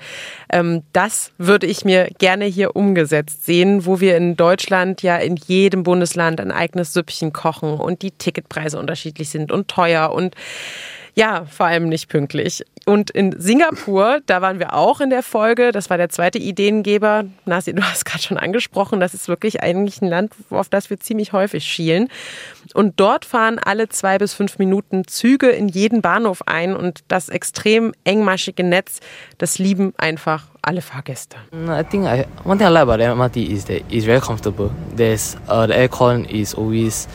Ähm, 0.52 0.82
das 0.92 1.32
würde 1.38 1.66
ich 1.66 1.69
mir 1.84 2.08
gerne 2.18 2.44
hier 2.44 2.76
umgesetzt 2.76 3.44
sehen, 3.46 3.86
wo 3.86 4.00
wir 4.00 4.16
in 4.16 4.36
Deutschland 4.36 5.02
ja 5.02 5.16
in 5.16 5.36
jedem 5.36 5.82
Bundesland 5.82 6.40
ein 6.40 6.52
eigenes 6.52 6.92
Süppchen 6.92 7.32
kochen 7.32 7.74
und 7.74 8.02
die 8.02 8.10
Ticketpreise 8.10 8.78
unterschiedlich 8.78 9.30
sind 9.30 9.52
und 9.52 9.68
teuer 9.68 10.12
und 10.12 10.34
ja, 11.14 11.44
vor 11.44 11.66
allem 11.66 11.88
nicht 11.88 12.08
pünktlich. 12.08 12.64
Und 12.86 13.10
in 13.10 13.38
Singapur, 13.38 14.20
da 14.26 14.42
waren 14.42 14.58
wir 14.58 14.74
auch 14.74 15.00
in 15.00 15.10
der 15.10 15.22
Folge. 15.22 15.72
Das 15.72 15.90
war 15.90 15.98
der 15.98 16.08
zweite 16.08 16.38
Ideengeber. 16.38 17.24
Nasi, 17.44 17.74
du 17.74 17.82
hast 17.82 18.04
gerade 18.04 18.22
schon 18.22 18.38
angesprochen, 18.38 19.00
das 19.00 19.14
ist 19.14 19.28
wirklich 19.28 19.62
eigentlich 19.62 20.00
ein 20.02 20.08
Land, 20.08 20.32
auf 20.50 20.68
das 20.68 20.88
wir 20.88 20.98
ziemlich 20.98 21.32
häufig 21.32 21.64
schielen. 21.64 22.08
Und 22.74 22.98
dort 23.00 23.24
fahren 23.24 23.58
alle 23.58 23.88
zwei 23.88 24.18
bis 24.18 24.34
fünf 24.34 24.58
Minuten 24.58 25.06
Züge 25.06 25.48
in 25.50 25.68
jeden 25.68 26.00
Bahnhof 26.00 26.42
ein. 26.46 26.74
Und 26.74 27.00
das 27.08 27.28
extrem 27.28 27.92
engmaschige 28.04 28.64
Netz, 28.64 29.00
das 29.38 29.58
lieben 29.58 29.92
einfach 29.98 30.46
alle 30.62 30.80
Fahrgäste. 30.80 31.36
I 31.52 31.82
think 31.82 32.06
I, 32.06 32.26
one 32.44 32.58
thing 32.58 32.66
I 32.66 32.70
like 32.70 32.82
about 32.82 32.98
the 32.98 33.04
MRT 33.04 33.50
is 33.50 33.64
that 33.66 33.82
it's 33.90 34.04
very 34.04 34.20
comfortable. 34.20 34.70
There's 34.94 35.36
uh, 35.48 35.66
the 35.66 35.74
aircon 35.74 36.28
is 36.30 36.54
always 36.54 37.08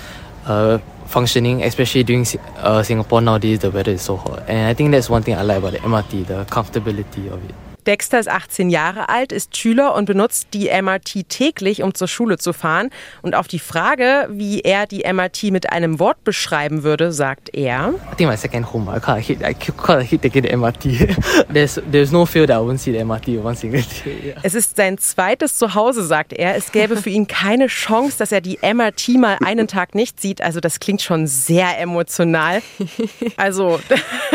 uh, 0.48 0.80
functioning, 1.08 1.64
especially 1.64 2.04
during 2.04 2.26
uh, 2.58 2.84
Singapore 2.84 3.22
nowadays. 3.22 3.60
The 3.60 3.72
weather 3.72 3.92
is 3.92 4.02
so 4.02 4.16
hot, 4.18 4.44
and 4.48 4.68
I 4.68 4.74
think 4.74 4.92
that's 4.92 5.10
one 5.10 5.24
thing 5.24 5.36
I 5.36 5.42
like 5.44 5.58
about 5.58 5.74
the 5.74 5.80
MRT, 5.80 6.28
the 6.28 6.46
comfortability 6.46 7.32
of 7.32 7.44
it. 7.50 7.56
Dexter 7.88 8.20
ist 8.20 8.30
18 8.30 8.70
Jahre 8.70 9.10
alt, 9.10 9.32
ist 9.32 9.56
Schüler 9.56 9.96
und 9.96 10.06
benutzt 10.06 10.48
die 10.54 10.70
MRT 10.70 11.30
täglich, 11.30 11.84
um 11.84 11.94
zur 11.94 12.08
Schule 12.08 12.38
zu 12.38 12.54
fahren. 12.54 12.90
Und 13.22 13.36
auf 13.36 13.48
die 13.48 13.60
Frage, 13.60 14.28
wie 14.32 14.62
er 14.62 14.88
die 14.88 15.04
MRT 15.12 15.52
mit 15.52 15.72
einem 15.72 16.00
Wort 16.00 16.24
beschreiben 16.24 16.84
würde, 16.84 17.12
sagt 17.12 17.54
er: 17.54 17.94
I 18.12 18.16
think 18.16 18.30
my 18.30 18.38
second 18.38 18.74
home. 18.74 18.92
I 18.96 19.00
can't 19.00 19.20
hit. 19.20 19.42
I 19.42 19.54
can't 19.54 20.02
hit 20.02 20.22
taking 20.22 20.44
the 20.44 20.56
MRT. 20.56 21.16
there's 21.54 21.82
there's 21.92 22.12
no 22.12 22.26
fear 22.26 22.48
that 22.48 22.58
I 22.58 22.62
won't 22.62 22.80
see 22.80 22.92
the 22.92 23.04
MRT 23.04 23.44
one 23.44 23.56
single 23.56 23.82
day. 23.82 24.30
Yeah. 24.30 24.40
Es 24.44 24.56
ist 24.56 24.76
sein 24.76 24.98
zweites 24.98 25.58
Zuhause, 25.58 26.04
sagt 26.04 26.34
er. 26.34 26.56
Es 26.56 26.72
gäbe 26.72 26.98
für 26.98 27.10
ihn 27.10 27.28
keine 27.28 27.68
Chance, 27.68 28.18
dass 28.18 28.32
er 28.32 28.42
die 28.42 28.60
MRT 28.62 29.10
mal 29.20 29.38
einen 29.44 29.68
Tag 29.68 29.96
nicht 29.96 30.20
sieht. 30.20 30.42
Also 30.42 30.60
das 30.60 30.80
klingt 30.80 31.02
schon 31.02 31.28
sehr 31.28 31.80
emotional. 31.80 32.62
Also 33.38 33.80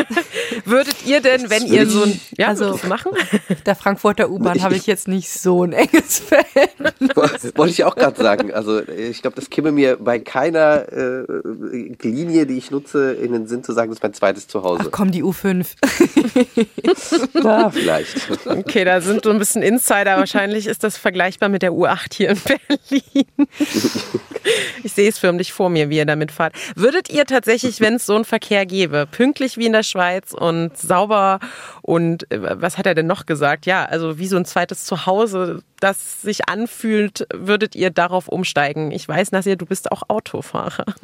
würdet 0.64 1.06
ihr 1.06 1.20
denn, 1.20 1.50
wenn 1.50 1.66
ihr 1.66 1.86
so 1.88 2.04
ein 2.04 2.20
ja, 2.36 2.48
also 2.48 2.78
machen? 2.88 3.12
Der 3.66 3.74
Frankfurter 3.74 4.30
U-Bahn 4.30 4.62
habe 4.62 4.74
ich 4.74 4.86
jetzt 4.86 5.08
nicht 5.08 5.30
so 5.30 5.64
ein 5.64 5.72
enges 5.72 6.18
Verhältnis. 6.20 7.52
Wollte 7.56 7.72
ich 7.72 7.84
auch 7.84 7.94
gerade 7.94 8.20
sagen. 8.20 8.52
Also 8.52 8.86
ich 8.88 9.22
glaube, 9.22 9.36
das 9.36 9.50
käme 9.50 9.72
mir 9.72 9.96
bei 9.96 10.18
keiner 10.18 10.86
äh, 10.92 11.24
Linie, 12.02 12.46
die 12.46 12.58
ich 12.58 12.70
nutze, 12.70 13.12
in 13.12 13.32
den 13.32 13.46
Sinn 13.46 13.64
zu 13.64 13.72
sagen, 13.72 13.90
das 13.90 13.98
ist 13.98 14.02
mein 14.02 14.14
zweites 14.14 14.48
Zuhause. 14.48 14.84
Ach 14.86 14.90
komm, 14.90 15.10
die 15.10 15.22
U5. 15.22 15.66
Na, 17.34 17.70
vielleicht. 17.70 18.16
Okay, 18.46 18.84
da 18.84 19.00
sind 19.00 19.24
so 19.24 19.30
ein 19.30 19.38
bisschen 19.38 19.62
Insider. 19.62 20.16
Wahrscheinlich 20.16 20.66
ist 20.66 20.84
das 20.84 20.96
vergleichbar 20.96 21.48
mit 21.48 21.62
der 21.62 21.72
U8 21.72 22.14
hier 22.14 22.30
in 22.30 22.40
Berlin. 22.40 23.48
Ich 24.82 24.92
sehe 24.92 25.08
es 25.08 25.18
förmlich 25.18 25.52
vor 25.52 25.70
mir, 25.70 25.90
wie 25.90 25.98
ihr 25.98 26.06
damit 26.06 26.32
fahrt. 26.32 26.54
Würdet 26.74 27.10
ihr 27.10 27.26
tatsächlich, 27.26 27.80
wenn 27.80 27.94
es 27.94 28.06
so 28.06 28.14
einen 28.14 28.24
Verkehr 28.24 28.66
gäbe, 28.66 29.06
pünktlich 29.10 29.56
wie 29.58 29.66
in 29.66 29.72
der 29.72 29.82
Schweiz 29.82 30.32
und 30.32 30.76
sauber 30.76 31.40
und 31.82 32.30
äh, 32.30 32.60
was 32.60 32.78
hat 32.78 32.86
er 32.86 32.94
denn 32.94 33.06
noch 33.06 33.26
gesagt? 33.30 33.64
Ja, 33.64 33.84
also 33.84 34.18
wie 34.18 34.26
so 34.26 34.36
ein 34.36 34.44
zweites 34.44 34.84
Zuhause, 34.84 35.62
das 35.78 36.20
sich 36.20 36.48
anfühlt, 36.48 37.26
würdet 37.32 37.76
ihr 37.76 37.90
darauf 37.90 38.26
umsteigen? 38.26 38.90
Ich 38.90 39.06
weiß, 39.08 39.30
Nasir, 39.30 39.54
du 39.54 39.66
bist 39.66 39.92
auch 39.92 40.02
Autofahrer. 40.08 40.84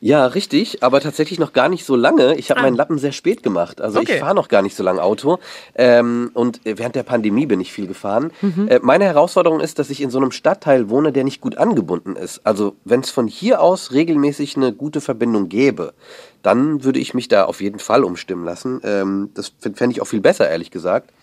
Ja, 0.00 0.26
richtig, 0.26 0.82
aber 0.82 1.00
tatsächlich 1.00 1.38
noch 1.38 1.54
gar 1.54 1.70
nicht 1.70 1.86
so 1.86 1.96
lange. 1.96 2.34
Ich 2.36 2.50
habe 2.50 2.60
meinen 2.60 2.76
Lappen 2.76 2.98
sehr 2.98 3.12
spät 3.12 3.42
gemacht. 3.42 3.80
Also 3.80 4.00
Okay. 4.00 4.12
ich 4.12 4.20
fahre 4.20 4.34
noch 4.34 4.48
gar 4.48 4.60
nicht 4.60 4.76
so 4.76 4.82
lange 4.82 5.02
Auto. 5.02 5.38
Ähm, 5.74 6.30
und 6.34 6.60
während 6.64 6.94
der 6.94 7.04
Pandemie 7.04 7.46
bin 7.46 7.58
ich 7.58 7.72
viel 7.72 7.86
gefahren. 7.86 8.30
Mhm. 8.42 8.68
Äh, 8.68 8.80
meine 8.82 9.06
Herausforderung 9.06 9.60
ist, 9.60 9.78
dass 9.78 9.88
ich 9.88 10.02
in 10.02 10.10
so 10.10 10.18
einem 10.18 10.30
Stadtteil 10.30 10.90
wohne, 10.90 11.10
der 11.10 11.24
nicht 11.24 11.40
gut 11.40 11.56
angebunden 11.56 12.16
ist. 12.16 12.42
Also 12.44 12.76
wenn 12.84 13.00
es 13.00 13.10
von 13.10 13.26
hier 13.26 13.62
aus 13.62 13.92
regelmäßig 13.92 14.58
eine 14.58 14.74
gute 14.74 15.00
Verbindung 15.00 15.48
gäbe, 15.48 15.94
dann 16.42 16.84
würde 16.84 16.98
ich 16.98 17.14
mich 17.14 17.28
da 17.28 17.46
auf 17.46 17.62
jeden 17.62 17.78
Fall 17.78 18.04
umstimmen 18.04 18.44
lassen. 18.44 18.82
Ähm, 18.84 19.30
das 19.32 19.52
fände 19.58 19.92
ich 19.92 20.02
auch 20.02 20.06
viel 20.06 20.20
besser, 20.20 20.46
ehrlich 20.50 20.70
gesagt. 20.70 21.14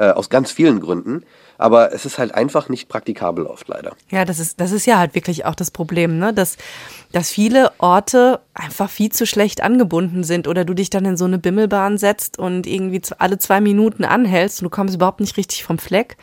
Äh, 0.00 0.12
aus 0.12 0.30
ganz 0.30 0.50
vielen 0.50 0.80
Gründen. 0.80 1.24
Aber 1.58 1.92
es 1.92 2.06
ist 2.06 2.18
halt 2.18 2.34
einfach 2.34 2.70
nicht 2.70 2.88
praktikabel 2.88 3.44
oft 3.44 3.68
leider. 3.68 3.92
Ja, 4.08 4.24
das 4.24 4.38
ist, 4.38 4.58
das 4.58 4.72
ist 4.72 4.86
ja 4.86 4.98
halt 4.98 5.14
wirklich 5.14 5.44
auch 5.44 5.54
das 5.54 5.70
Problem, 5.70 6.18
ne? 6.18 6.32
dass, 6.32 6.56
dass 7.12 7.28
viele 7.28 7.70
Orte 7.76 8.40
einfach 8.54 8.88
viel 8.88 9.12
zu 9.12 9.26
schlecht 9.26 9.62
angebunden 9.62 10.24
sind 10.24 10.48
oder 10.48 10.64
du 10.64 10.72
dich 10.72 10.88
dann 10.88 11.04
in 11.04 11.18
so 11.18 11.26
eine 11.26 11.38
Bimmelbahn 11.38 11.98
setzt 11.98 12.38
und 12.38 12.66
irgendwie 12.66 13.02
alle 13.18 13.36
zwei 13.36 13.60
Minuten 13.60 14.06
anhältst 14.06 14.62
und 14.62 14.64
du 14.64 14.70
kommst 14.70 14.94
überhaupt 14.94 15.20
nicht 15.20 15.36
richtig 15.36 15.64
vom 15.64 15.76
Fleck. 15.76 16.16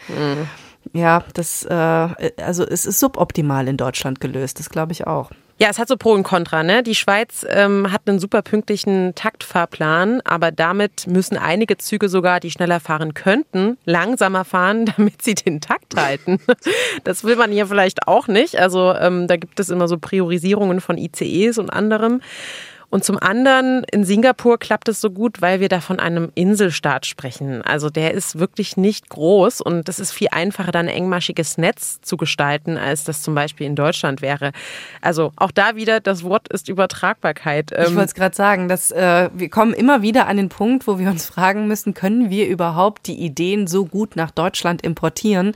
Ja, 0.94 1.24
das, 1.36 1.64
äh, 1.64 1.76
also 1.76 2.66
es 2.66 2.88
ist 2.88 3.00
suboptimal 3.00 3.68
in 3.68 3.78
Deutschland 3.78 4.20
gelöst, 4.20 4.58
das 4.58 4.72
glaube 4.72 4.94
ich 4.94 5.06
auch. 5.06 5.30
Ja, 5.60 5.70
es 5.70 5.80
hat 5.80 5.88
so 5.88 5.98
Pro 5.98 6.12
und 6.12 6.22
Contra. 6.22 6.62
Ne? 6.62 6.84
Die 6.84 6.94
Schweiz 6.94 7.44
ähm, 7.50 7.92
hat 7.92 8.02
einen 8.06 8.20
super 8.20 8.44
pünktlichen 8.44 9.16
Taktfahrplan, 9.16 10.22
aber 10.22 10.52
damit 10.52 11.08
müssen 11.08 11.36
einige 11.36 11.78
Züge 11.78 12.10
sogar, 12.10 12.40
die 12.40 12.52
schneller 12.52 12.80
fahren 12.80 13.16
könnten, 13.16 13.78
langsamer 13.84 14.46
fahren, 14.46 14.86
damit 14.98 15.24
sie 15.24 15.34
den 15.34 15.60
Takt 15.60 15.96
halten. 15.96 16.40
Das 17.04 17.24
will 17.24 17.38
man 17.38 17.52
hier 17.52 17.66
vielleicht 17.66 18.08
auch 18.08 18.28
nicht. 18.28 18.60
Also 18.60 18.94
ähm, 18.94 19.28
da 19.28 19.38
gibt 19.38 19.60
es 19.60 19.70
immer 19.70 19.88
so 19.88 19.98
Priorisierungen 19.98 20.80
von 20.80 20.98
ICEs 20.98 21.58
und 21.58 21.72
anderem. 21.72 22.22
Und 22.90 23.04
zum 23.04 23.20
anderen, 23.20 23.84
in 23.92 24.06
Singapur 24.06 24.58
klappt 24.58 24.88
es 24.88 25.02
so 25.02 25.10
gut, 25.12 25.42
weil 25.42 25.60
wir 25.60 25.68
da 25.68 25.82
von 25.82 26.00
einem 26.00 26.32
Inselstaat 26.36 27.06
sprechen. 27.06 27.62
Also 27.62 27.90
der 27.90 28.14
ist 28.14 28.40
wirklich 28.40 28.78
nicht 28.78 29.10
groß 29.10 29.60
und 29.60 29.90
es 29.90 30.00
ist 30.00 30.14
viel 30.14 30.30
einfacher, 30.32 30.72
da 30.72 30.80
ein 30.80 30.88
engmaschiges 30.88 31.58
Netz 31.58 32.00
zu 32.02 32.16
gestalten, 32.16 32.78
als 32.78 33.04
das 33.04 33.24
zum 33.24 33.36
Beispiel 33.36 33.68
in 33.68 33.76
Deutschland 33.76 34.22
wäre. 34.22 34.54
Also 35.02 35.34
auch 35.36 35.52
da 35.52 35.76
wieder, 35.76 36.00
das 36.00 36.24
Wort 36.24 36.48
ist 36.48 36.70
Übertragbarkeit. 36.70 37.72
Ich 37.74 37.78
Ähm, 37.90 37.96
wollte 37.98 38.08
es 38.08 38.16
gerade 38.16 38.36
sagen, 38.36 38.70
dass 38.70 38.90
äh, 38.92 39.30
wir 39.34 39.50
kommen 39.50 39.74
immer 39.74 40.02
wieder 40.02 40.28
an 40.28 40.38
den 40.38 40.48
Punkt, 40.48 40.88
wo 40.88 40.98
wir 40.98 41.10
uns 41.10 41.26
fragen 41.26 41.68
müssen, 41.68 41.94
können 41.94 42.30
wir 42.30 42.48
überhaupt 42.48 43.08
die 43.08 43.16
Ideen 43.20 43.68
so 43.68 43.86
gut 43.86 44.16
nach 44.16 44.32
Deutschland 44.32 44.82
importieren? 44.82 45.56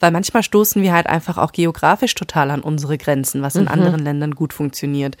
Weil 0.00 0.10
manchmal 0.10 0.42
stoßen 0.42 0.82
wir 0.82 0.92
halt 0.92 1.06
einfach 1.06 1.38
auch 1.38 1.52
geografisch 1.52 2.14
total 2.14 2.50
an 2.50 2.60
unsere 2.60 2.98
Grenzen, 2.98 3.40
was 3.40 3.56
in 3.56 3.62
Mhm. 3.62 3.68
anderen 3.68 4.04
Ländern 4.04 4.34
gut 4.34 4.52
funktioniert. 4.52 5.16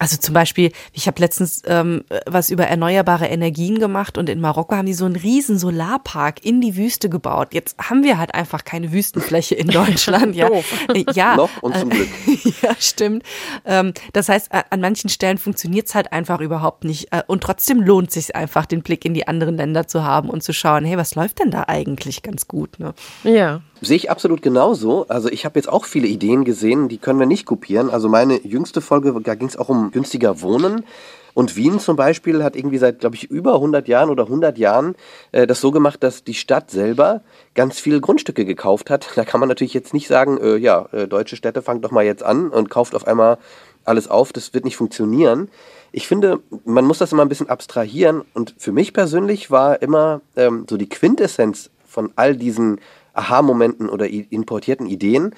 Also 0.00 0.16
zum 0.16 0.32
Beispiel, 0.34 0.72
ich 0.94 1.06
habe 1.06 1.20
letztens 1.20 1.62
ähm, 1.66 2.02
was 2.26 2.48
über 2.50 2.64
erneuerbare 2.66 3.26
Energien 3.26 3.78
gemacht 3.78 4.16
und 4.16 4.28
in 4.30 4.40
Marokko 4.40 4.74
haben 4.74 4.86
die 4.86 4.94
so 4.94 5.04
einen 5.04 5.14
riesen 5.14 5.58
Solarpark 5.58 6.42
in 6.44 6.60
die 6.62 6.74
Wüste 6.76 7.10
gebaut. 7.10 7.48
Jetzt 7.52 7.76
haben 7.78 8.02
wir 8.02 8.16
halt 8.16 8.34
einfach 8.34 8.64
keine 8.64 8.92
Wüstenfläche 8.92 9.54
in 9.54 9.68
Deutschland. 9.70 10.34
ja. 10.34 10.48
Äh, 10.92 11.04
ja. 11.12 11.36
Noch 11.40 11.50
und 11.62 11.76
zum 11.76 11.90
Äh, 11.90 11.94
Glück. 11.94 12.08
ja, 12.62 12.74
stimmt. 12.78 13.24
Ähm, 13.66 13.92
das 14.14 14.30
heißt, 14.30 14.48
an 14.70 14.80
manchen 14.80 15.10
Stellen 15.10 15.36
funktioniert 15.36 15.86
es 15.86 15.94
halt 15.94 16.12
einfach 16.12 16.40
überhaupt 16.40 16.84
nicht. 16.84 17.12
Äh, 17.12 17.22
Und 17.26 17.42
trotzdem 17.42 17.82
lohnt 17.82 18.08
es 18.08 18.14
sich 18.14 18.34
einfach, 18.34 18.64
den 18.66 18.82
Blick 18.82 19.04
in 19.04 19.12
die 19.14 19.28
anderen 19.28 19.56
Länder 19.58 19.86
zu 19.86 20.02
haben 20.02 20.30
und 20.30 20.42
zu 20.42 20.54
schauen, 20.54 20.86
hey, 20.86 20.96
was 20.96 21.14
läuft 21.14 21.40
denn 21.40 21.50
da 21.50 21.64
eigentlich 21.68 22.22
ganz 22.22 22.48
gut? 22.48 22.80
Ne? 22.80 22.94
Ja. 23.22 23.60
Sehe 23.82 23.96
ich 23.96 24.10
absolut 24.10 24.42
genauso. 24.42 25.06
Also 25.08 25.30
ich 25.30 25.44
habe 25.44 25.58
jetzt 25.58 25.68
auch 25.68 25.86
viele 25.86 26.06
Ideen 26.06 26.44
gesehen, 26.44 26.88
die 26.88 26.98
können 26.98 27.18
wir 27.18 27.26
nicht 27.26 27.46
kopieren. 27.46 27.88
Also 27.88 28.08
meine 28.08 28.38
jüngste 28.46 28.80
Folge, 28.80 29.14
da 29.22 29.34
ging 29.34 29.48
es 29.48 29.56
auch 29.56 29.70
um 29.70 29.90
günstiger 29.90 30.42
Wohnen. 30.42 30.84
Und 31.32 31.56
Wien 31.56 31.78
zum 31.78 31.96
Beispiel 31.96 32.42
hat 32.42 32.56
irgendwie 32.56 32.78
seit, 32.78 32.98
glaube 32.98 33.16
ich, 33.16 33.30
über 33.30 33.54
100 33.54 33.88
Jahren 33.88 34.10
oder 34.10 34.24
100 34.24 34.58
Jahren 34.58 34.96
äh, 35.32 35.46
das 35.46 35.60
so 35.60 35.70
gemacht, 35.70 36.02
dass 36.02 36.24
die 36.24 36.34
Stadt 36.34 36.70
selber 36.70 37.22
ganz 37.54 37.78
viele 37.78 38.00
Grundstücke 38.00 38.44
gekauft 38.44 38.90
hat. 38.90 39.08
Da 39.14 39.24
kann 39.24 39.40
man 39.40 39.48
natürlich 39.48 39.74
jetzt 39.74 39.94
nicht 39.94 40.08
sagen, 40.08 40.38
äh, 40.38 40.56
ja, 40.56 40.88
äh, 40.92 41.06
deutsche 41.06 41.36
Städte 41.36 41.62
fangt 41.62 41.84
doch 41.84 41.92
mal 41.92 42.04
jetzt 42.04 42.22
an 42.22 42.50
und 42.50 42.68
kauft 42.68 42.94
auf 42.94 43.06
einmal 43.06 43.38
alles 43.84 44.08
auf. 44.08 44.32
Das 44.32 44.52
wird 44.52 44.64
nicht 44.64 44.76
funktionieren. 44.76 45.48
Ich 45.92 46.06
finde, 46.06 46.40
man 46.64 46.84
muss 46.84 46.98
das 46.98 47.12
immer 47.12 47.22
ein 47.22 47.28
bisschen 47.28 47.48
abstrahieren. 47.48 48.22
Und 48.34 48.54
für 48.58 48.72
mich 48.72 48.92
persönlich 48.92 49.50
war 49.50 49.80
immer 49.82 50.20
ähm, 50.36 50.66
so 50.68 50.76
die 50.76 50.88
Quintessenz 50.88 51.70
von 51.86 52.12
all 52.16 52.36
diesen 52.36 52.80
Aha-Momenten 53.12 53.88
oder 53.88 54.08
importierten 54.08 54.86
Ideen, 54.86 55.34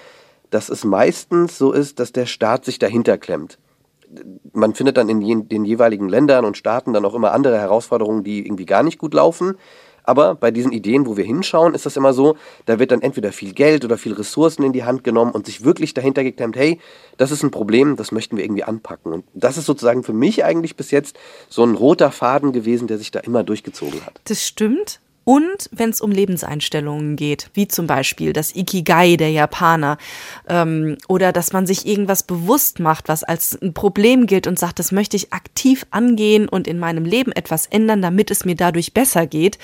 dass 0.51 0.69
es 0.69 0.85
meistens 0.85 1.59
so 1.59 1.73
ist, 1.73 1.99
dass 1.99 2.13
der 2.13 2.27
Staat 2.27 2.65
sich 2.65 2.79
dahinter 2.79 3.19
klemmt. 3.19 3.59
man 4.53 4.75
findet 4.75 4.99
dann 4.99 5.09
in 5.09 5.49
den 5.49 5.65
jeweiligen 5.65 6.09
Ländern 6.09 6.45
und 6.45 6.59
Staaten 6.59 6.93
dann 6.93 7.05
auch 7.05 7.15
immer 7.15 7.33
andere 7.33 7.59
Herausforderungen, 7.59 8.25
die 8.25 8.45
irgendwie 8.45 8.67
gar 8.67 8.83
nicht 8.83 8.99
gut 8.99 9.15
laufen. 9.15 9.57
Aber 10.05 10.35
bei 10.35 10.51
diesen 10.51 10.73
Ideen, 10.73 11.07
wo 11.07 11.17
wir 11.17 11.25
hinschauen, 11.25 11.75
ist 11.75 11.87
das 11.87 11.97
immer 11.97 12.13
so, 12.13 12.37
da 12.67 12.79
wird 12.79 12.91
dann 12.91 13.03
entweder 13.03 13.33
viel 13.33 13.53
Geld 13.53 13.85
oder 13.85 13.97
viel 13.97 14.13
Ressourcen 14.13 14.65
in 14.65 14.73
die 14.73 14.85
Hand 14.85 15.05
genommen 15.05 15.31
und 15.33 15.47
sich 15.47 15.65
wirklich 15.65 15.95
dahinter 15.95 16.25
geklemmt, 16.25 16.57
hey, 16.57 16.81
das 17.19 17.31
ist 17.31 17.43
ein 17.43 17.51
Problem, 17.51 17.97
das 17.97 18.13
möchten 18.13 18.37
wir 18.37 18.45
irgendwie 18.45 18.65
anpacken. 18.65 19.13
Und 19.13 19.25
das 19.35 19.57
ist 19.57 19.67
sozusagen 19.67 20.03
für 20.03 20.13
mich 20.13 20.45
eigentlich 20.45 20.77
bis 20.77 20.91
jetzt 20.91 21.17
so 21.49 21.63
ein 21.65 21.75
roter 21.75 22.11
Faden 22.11 22.53
gewesen, 22.53 22.89
der 22.89 22.99
sich 22.99 23.11
da 23.11 23.21
immer 23.21 23.45
durchgezogen 23.45 24.05
hat. 24.05 24.21
Das 24.25 24.45
stimmt. 24.45 25.01
Und 25.25 25.69
wenn 25.71 25.91
es 25.91 26.01
um 26.01 26.11
Lebenseinstellungen 26.11 27.17
geht, 27.17 27.51
wie 27.55 27.69
zum 27.69 27.87
Beispiel 27.87 28.33
das 28.33 28.55
Ikigai 28.55 29.17
der 29.17 29.31
Japaner, 29.31 29.99
ähm, 30.49 30.97
oder 31.09 31.33
dass 31.33 31.53
man 31.53 31.67
sich 31.67 31.87
irgendwas 31.87 32.25
bewusst 32.25 32.81
macht, 32.81 33.09
was 33.09 33.23
als 33.23 33.61
ein 33.61 33.73
Problem 33.73 34.27
gilt 34.27 34.47
und 34.47 34.59
sagt, 34.59 34.79
das 34.79 34.93
möchte 34.93 35.17
ich 35.17 35.33
aktiv 35.33 35.87
angehen 35.91 36.49
und 36.49 36.67
in 36.67 36.79
meinem 36.79 37.05
Leben 37.05 37.33
etwas 37.33 37.67
ändern, 37.67 38.03
damit 38.03 38.31
es 38.31 38.45
mir 38.45 38.57
dadurch 38.57 38.95
besser 38.95 39.27
geht. 39.27 39.59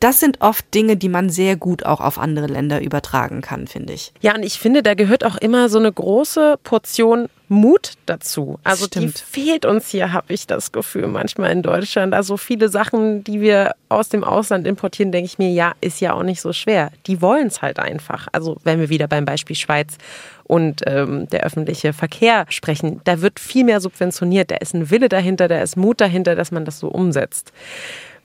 Das 0.00 0.20
sind 0.20 0.42
oft 0.42 0.74
Dinge, 0.74 0.96
die 0.96 1.08
man 1.08 1.30
sehr 1.30 1.56
gut 1.56 1.86
auch 1.86 2.00
auf 2.00 2.18
andere 2.18 2.46
Länder 2.46 2.82
übertragen 2.82 3.40
kann, 3.40 3.66
finde 3.66 3.94
ich. 3.94 4.12
Ja, 4.20 4.34
und 4.34 4.42
ich 4.42 4.58
finde, 4.58 4.82
da 4.82 4.94
gehört 4.94 5.24
auch 5.24 5.36
immer 5.36 5.68
so 5.68 5.78
eine 5.78 5.90
große 5.90 6.58
Portion 6.62 7.28
Mut 7.48 7.92
dazu. 8.06 8.58
Also 8.64 8.86
die 8.86 9.08
fehlt 9.08 9.64
uns 9.64 9.88
hier, 9.88 10.12
habe 10.12 10.32
ich 10.32 10.46
das 10.46 10.72
Gefühl, 10.72 11.06
manchmal 11.08 11.52
in 11.52 11.62
Deutschland. 11.62 12.14
Also 12.14 12.36
viele 12.36 12.68
Sachen, 12.68 13.22
die 13.24 13.40
wir 13.40 13.74
aus 13.88 14.08
dem 14.08 14.24
Ausland 14.24 14.66
importieren, 14.66 15.12
denke 15.12 15.26
ich 15.26 15.38
mir, 15.38 15.50
ja, 15.50 15.72
ist 15.80 16.00
ja 16.00 16.14
auch 16.14 16.22
nicht 16.22 16.40
so 16.40 16.52
schwer. 16.52 16.90
Die 17.06 17.20
wollen 17.20 17.46
es 17.46 17.62
halt 17.62 17.78
einfach. 17.78 18.28
Also 18.32 18.56
wenn 18.64 18.80
wir 18.80 18.88
wieder 18.88 19.08
beim 19.08 19.24
Beispiel 19.24 19.56
Schweiz 19.56 19.96
und 20.44 20.82
ähm, 20.86 21.28
der 21.28 21.44
öffentliche 21.44 21.92
Verkehr 21.92 22.46
sprechen, 22.48 23.00
da 23.04 23.20
wird 23.20 23.40
viel 23.40 23.64
mehr 23.64 23.80
subventioniert. 23.80 24.50
Da 24.50 24.56
ist 24.56 24.74
ein 24.74 24.90
Wille 24.90 25.08
dahinter, 25.08 25.48
da 25.48 25.60
ist 25.60 25.76
Mut 25.76 26.00
dahinter, 26.00 26.34
dass 26.34 26.50
man 26.50 26.64
das 26.64 26.78
so 26.78 26.88
umsetzt. 26.88 27.52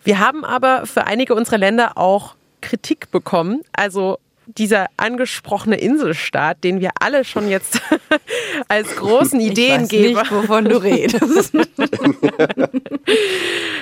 Wir 0.03 0.19
haben 0.19 0.45
aber 0.45 0.85
für 0.85 1.05
einige 1.05 1.35
unserer 1.35 1.57
Länder 1.57 1.97
auch 1.97 2.35
Kritik 2.61 3.11
bekommen. 3.11 3.61
Also 3.73 4.19
dieser 4.57 4.87
angesprochene 4.97 5.77
Inselstaat, 5.77 6.63
den 6.63 6.79
wir 6.79 6.91
alle 6.99 7.23
schon 7.23 7.49
jetzt 7.49 7.81
als 8.67 8.95
großen 8.95 9.39
Ideengeber. 9.39 10.05
Ich 10.05 10.15
weiß 10.15 10.23
nicht, 10.23 10.31
wovon 10.31 10.65
du 10.65 10.77
redest. 10.77 11.53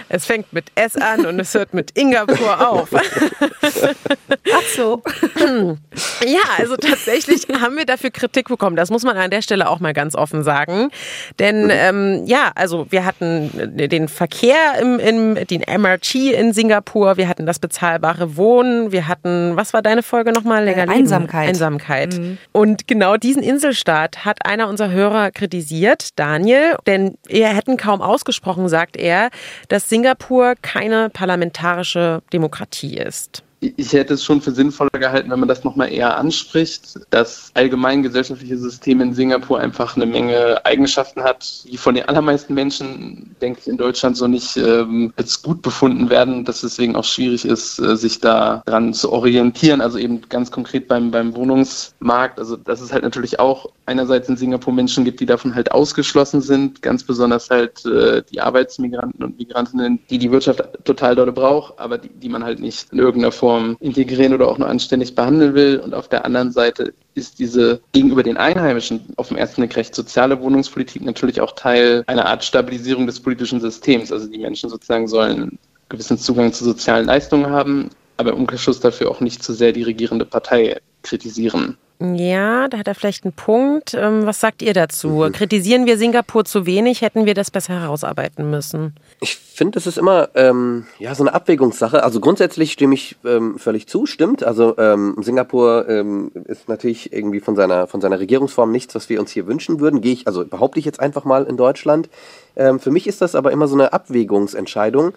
es 0.10 0.26
fängt 0.26 0.52
mit 0.54 0.66
S 0.76 0.96
an 0.96 1.26
und 1.26 1.40
es 1.40 1.54
hört 1.54 1.74
mit 1.74 1.98
Ingapur 1.98 2.70
auf. 2.70 2.90
Ach 2.94 4.62
so. 4.76 5.02
Ja, 6.26 6.40
also 6.58 6.76
tatsächlich 6.78 7.48
haben 7.62 7.78
wir 7.78 7.86
dafür 7.86 8.12
Kritik 8.12 8.48
bekommen. 8.48 8.76
Das 8.76 8.90
muss 8.90 9.04
man 9.04 9.18
an 9.18 9.32
der 9.32 9.42
Stelle 9.42 9.70
auch 9.70 9.80
mal 9.80 9.94
ganz 9.94 10.16
offen 10.16 10.44
sagen. 10.44 10.90
Denn 11.40 11.70
ähm, 11.72 12.24
ja, 12.26 12.52
also 12.56 12.88
wir 12.90 13.06
hatten 13.06 13.50
den 13.76 14.08
Verkehr 14.08 14.80
im, 14.80 15.00
im 15.00 15.36
den 15.48 15.62
MRT 15.62 16.16
in 16.16 16.54
Singapur, 16.54 17.18
wir 17.18 17.28
hatten 17.28 17.46
das 17.46 17.60
bezahlbare 17.60 18.36
Wohnen, 18.36 18.92
wir 18.92 19.08
hatten, 19.08 19.56
was 19.56 19.74
war 19.74 19.82
deine 19.82 20.04
Folge 20.04 20.32
nochmal? 20.32 20.57
Länger 20.66 20.88
Äh, 20.88 20.92
Einsamkeit. 20.92 21.50
Einsamkeit. 21.50 22.18
Mhm. 22.18 22.38
Und 22.52 22.88
genau 22.88 23.18
diesen 23.18 23.44
Inselstaat 23.44 24.26
hat 24.26 24.46
einer 24.46 24.68
unserer 24.68 24.92
Hörer 24.92 25.32
kritisiert, 25.32 26.18
Daniel, 26.20 26.78
denn 26.86 27.18
er 27.28 27.50
hätten 27.50 27.78
kaum 27.78 28.02
ausgesprochen, 28.02 28.68
sagt 28.70 28.98
er, 28.98 29.30
dass 29.70 29.90
Singapur 29.90 30.56
keine 30.62 31.10
parlamentarische 31.10 32.22
Demokratie 32.34 32.98
ist. 32.98 33.44
Ich 33.60 33.92
hätte 33.94 34.14
es 34.14 34.24
schon 34.24 34.40
für 34.40 34.52
sinnvoller 34.52 34.92
gehalten, 34.92 35.32
wenn 35.32 35.40
man 35.40 35.50
das 35.50 35.64
nochmal 35.64 35.92
eher 35.92 36.16
anspricht. 36.16 37.00
Das 37.10 37.50
allgemein 37.56 38.04
gesellschaftliche 38.04 38.56
System 38.56 39.02
in 39.02 39.16
Singapur 39.16 39.60
einfach 39.60 39.96
eine 39.96 40.06
Menge 40.06 40.64
Eigenschaften 40.64 41.24
hat, 41.24 41.64
die 41.64 41.78
von 41.78 41.96
den 41.96 42.08
allermeisten 42.08 42.54
Menschen, 42.54 43.36
denke 43.42 43.62
ich, 43.62 43.68
in 43.68 43.78
Deutschland 43.78 44.16
so 44.16 44.28
nicht 44.28 44.58
ähm, 44.58 45.12
als 45.16 45.42
gut 45.42 45.64
befunden 45.64 46.12
werden, 46.12 46.46
dass 46.46 46.62
es 46.62 46.76
deswegen 46.76 46.96
auch 46.96 47.04
schwierig 47.04 47.46
ist, 47.46 47.80
äh, 47.80 47.98
sich 47.98 48.20
da 48.20 48.62
dran 48.68 48.94
zu 48.94 49.12
orientieren. 49.12 49.82
Also 49.82 49.98
eben 49.98 50.22
ganz 50.30 50.52
konkret 50.52 50.88
beim, 50.88 51.10
beim 51.10 51.36
Wohnungsmarkt. 51.36 52.38
Also 52.38 52.58
dass 52.58 52.80
es 52.80 52.94
halt 52.94 53.02
natürlich 53.02 53.40
auch 53.40 53.72
einerseits 53.88 54.30
in 54.30 54.38
Singapur 54.38 54.72
Menschen 54.72 55.04
gibt, 55.04 55.20
die 55.20 55.26
davon 55.26 55.56
halt 55.56 55.72
ausgeschlossen 55.72 56.42
sind, 56.42 56.84
ganz 56.84 57.04
besonders 57.04 57.50
halt 57.50 57.84
äh, 57.88 58.22
die 58.32 58.40
Arbeitsmigranten 58.40 59.24
und 59.24 59.40
Migrantinnen, 59.40 60.00
die 60.12 60.20
die 60.20 60.32
Wirtschaft 60.32 60.62
total 60.84 61.16
dort 61.16 61.34
braucht, 61.34 61.80
aber 61.80 61.98
die, 61.98 62.10
die 62.10 62.30
man 62.30 62.44
halt 62.44 62.60
nicht 62.60 62.94
in 62.94 63.00
irgendeiner 63.00 63.32
Form 63.32 63.47
integrieren 63.80 64.34
oder 64.34 64.48
auch 64.48 64.58
nur 64.58 64.68
anständig 64.68 65.16
behandeln 65.16 65.54
will. 65.54 65.80
Und 65.80 65.94
auf 65.94 66.08
der 66.08 66.26
anderen 66.26 66.52
Seite 66.52 66.94
ist 67.16 67.40
diese 67.40 67.82
gegenüber 67.94 68.24
den 68.24 68.38
Einheimischen 68.38 69.02
auf 69.16 69.30
dem 69.30 69.38
ersten 69.38 69.62
Blick 69.62 69.76
recht 69.76 69.96
soziale 69.96 70.40
Wohnungspolitik 70.42 71.04
natürlich 71.04 71.42
auch 71.42 71.54
Teil 71.54 72.04
einer 72.08 72.26
Art 72.26 72.44
Stabilisierung 72.44 73.08
des 73.08 73.20
politischen 73.20 73.62
Systems. 73.62 74.12
Also 74.12 74.28
die 74.28 74.40
Menschen 74.40 74.70
sozusagen 74.70 75.08
sollen 75.08 75.58
gewissen 75.90 76.18
Zugang 76.18 76.52
zu 76.54 76.64
sozialen 76.64 77.06
Leistungen 77.06 77.50
haben, 77.50 77.90
aber 78.18 78.32
im 78.32 78.40
Umkehrschluss 78.40 78.80
dafür 78.80 79.10
auch 79.10 79.22
nicht 79.22 79.44
zu 79.44 79.54
sehr 79.54 79.72
die 79.72 79.84
regierende 79.84 80.26
Partei 80.26 80.80
kritisieren. 81.04 81.78
Ja, 82.00 82.68
da 82.68 82.78
hat 82.78 82.88
er 82.88 82.94
vielleicht 82.94 83.24
einen 83.24 83.34
Punkt. 83.34 83.96
Ähm, 83.96 84.26
Was 84.28 84.40
sagt 84.40 84.62
ihr 84.62 84.74
dazu? 84.74 85.28
Kritisieren 85.34 85.88
wir 85.88 85.98
Singapur 85.98 86.46
zu 86.46 86.68
wenig? 86.68 87.02
Hätten 87.02 87.26
wir 87.26 87.34
das 87.34 87.50
besser 87.50 87.74
herausarbeiten 87.74 88.52
müssen? 88.52 88.94
Ich 89.20 89.36
finde, 89.36 89.72
das 89.74 89.88
ist 89.88 89.98
immer 89.98 90.30
ähm, 90.36 90.86
ja, 91.00 91.16
so 91.16 91.24
eine 91.24 91.34
Abwägungssache. 91.34 92.04
Also 92.04 92.20
grundsätzlich 92.20 92.72
stimme 92.72 92.94
ich 92.94 93.16
ähm, 93.26 93.58
völlig 93.58 93.88
zu, 93.88 94.06
stimmt. 94.06 94.44
Also 94.44 94.78
ähm, 94.78 95.16
Singapur 95.22 95.90
ähm, 95.90 96.32
ist 96.46 96.70
natürlich 96.70 97.12
irgendwie 97.12 97.40
von 97.40 97.56
seiner, 97.56 97.88
von 97.88 98.00
seiner 98.00 98.20
Regierungsform 98.20 98.72
nichts, 98.72 98.94
was 98.94 99.10
wir 99.10 99.20
uns 99.20 99.32
hier 99.32 99.48
wünschen 99.48 99.80
würden. 99.80 100.02
Gehe 100.02 100.14
ich, 100.14 100.28
also 100.28 100.46
behaupte 100.46 100.78
ich 100.78 100.86
jetzt 100.86 101.00
einfach 101.00 101.26
mal 101.26 101.46
in 101.46 101.58
Deutschland. 101.58 102.10
Ähm, 102.56 102.80
für 102.80 102.92
mich 102.92 103.08
ist 103.08 103.22
das 103.22 103.34
aber 103.34 103.52
immer 103.52 103.68
so 103.68 103.74
eine 103.74 103.94
Abwägungsentscheidung, 103.94 105.14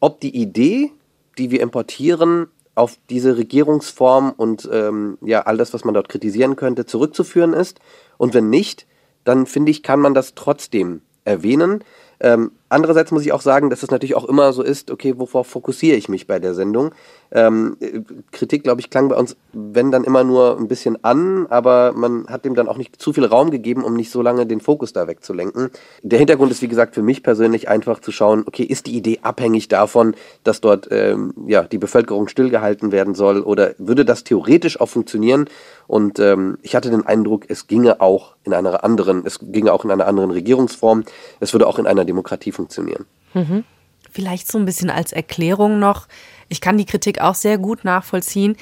ob 0.00 0.20
die 0.20 0.34
Idee, 0.34 0.92
die 1.36 1.50
wir 1.50 1.60
importieren, 1.60 2.48
auf 2.76 2.98
diese 3.10 3.36
Regierungsform 3.36 4.32
und 4.36 4.68
ähm, 4.70 5.18
ja, 5.22 5.40
all 5.40 5.56
das, 5.56 5.74
was 5.74 5.84
man 5.84 5.94
dort 5.94 6.08
kritisieren 6.08 6.54
könnte, 6.54 6.86
zurückzuführen 6.86 7.54
ist. 7.54 7.80
Und 8.18 8.34
wenn 8.34 8.50
nicht, 8.50 8.86
dann 9.24 9.46
finde 9.46 9.70
ich, 9.72 9.82
kann 9.82 9.98
man 9.98 10.14
das 10.14 10.34
trotzdem 10.34 11.00
erwähnen. 11.24 11.82
Ähm, 12.20 12.52
andererseits 12.68 13.10
muss 13.10 13.24
ich 13.24 13.32
auch 13.32 13.40
sagen, 13.40 13.70
dass 13.70 13.82
es 13.82 13.90
natürlich 13.90 14.16
auch 14.16 14.24
immer 14.24 14.52
so 14.52 14.62
ist, 14.62 14.90
okay, 14.90 15.14
wovor 15.16 15.44
fokussiere 15.44 15.96
ich 15.96 16.08
mich 16.08 16.26
bei 16.26 16.38
der 16.38 16.54
Sendung? 16.54 16.92
Ähm, 17.32 17.76
äh, 17.80 18.00
Kritik, 18.32 18.62
glaube 18.62 18.80
ich, 18.80 18.90
klang 18.90 19.08
bei 19.08 19.16
uns, 19.16 19.36
wenn 19.52 19.90
dann 19.90 20.04
immer 20.04 20.24
nur 20.24 20.56
ein 20.58 20.68
bisschen 20.68 21.02
an, 21.04 21.46
aber 21.48 21.92
man 21.92 22.26
hat 22.28 22.44
dem 22.44 22.54
dann 22.54 22.68
auch 22.68 22.76
nicht 22.76 23.00
zu 23.00 23.12
viel 23.12 23.24
Raum 23.24 23.50
gegeben, 23.50 23.84
um 23.84 23.94
nicht 23.94 24.10
so 24.10 24.22
lange 24.22 24.46
den 24.46 24.60
Fokus 24.60 24.92
da 24.92 25.06
wegzulenken. 25.08 25.70
Der 26.02 26.18
Hintergrund 26.18 26.52
ist, 26.52 26.62
wie 26.62 26.68
gesagt, 26.68 26.94
für 26.94 27.02
mich 27.02 27.22
persönlich 27.22 27.68
einfach 27.68 28.00
zu 28.00 28.12
schauen, 28.12 28.44
okay, 28.46 28.62
ist 28.62 28.86
die 28.86 28.96
Idee 28.96 29.20
abhängig 29.22 29.68
davon, 29.68 30.14
dass 30.44 30.60
dort 30.60 30.88
ähm, 30.90 31.34
ja, 31.46 31.62
die 31.62 31.78
Bevölkerung 31.78 32.28
stillgehalten 32.28 32.92
werden 32.92 33.14
soll 33.14 33.40
oder 33.40 33.74
würde 33.78 34.04
das 34.04 34.24
theoretisch 34.24 34.80
auch 34.80 34.88
funktionieren? 34.88 35.46
Und 35.86 36.18
ähm, 36.18 36.58
ich 36.62 36.74
hatte 36.74 36.90
den 36.90 37.06
Eindruck, 37.06 37.44
es 37.48 37.68
ginge 37.68 38.00
auch 38.00 38.34
in 38.44 38.52
einer 38.52 38.82
anderen, 38.82 39.24
es 39.24 39.38
ginge 39.40 39.72
auch 39.72 39.84
in 39.84 39.90
einer 39.90 40.06
anderen 40.06 40.30
Regierungsform, 40.30 41.04
es 41.40 41.52
würde 41.52 41.66
auch 41.66 41.78
in 41.78 41.86
einer 41.86 42.04
Demokratie 42.04 42.52
funktionieren. 42.56 43.06
Mhm. 43.34 43.64
Vielleicht 44.10 44.50
so 44.50 44.58
ein 44.58 44.64
bisschen 44.64 44.90
als 44.90 45.12
Erklärung 45.12 45.78
noch. 45.78 46.08
Ich 46.48 46.60
kann 46.60 46.78
die 46.78 46.86
Kritik 46.86 47.20
auch 47.20 47.34
sehr 47.34 47.58
gut 47.58 47.84
nachvollziehen. 47.84 48.56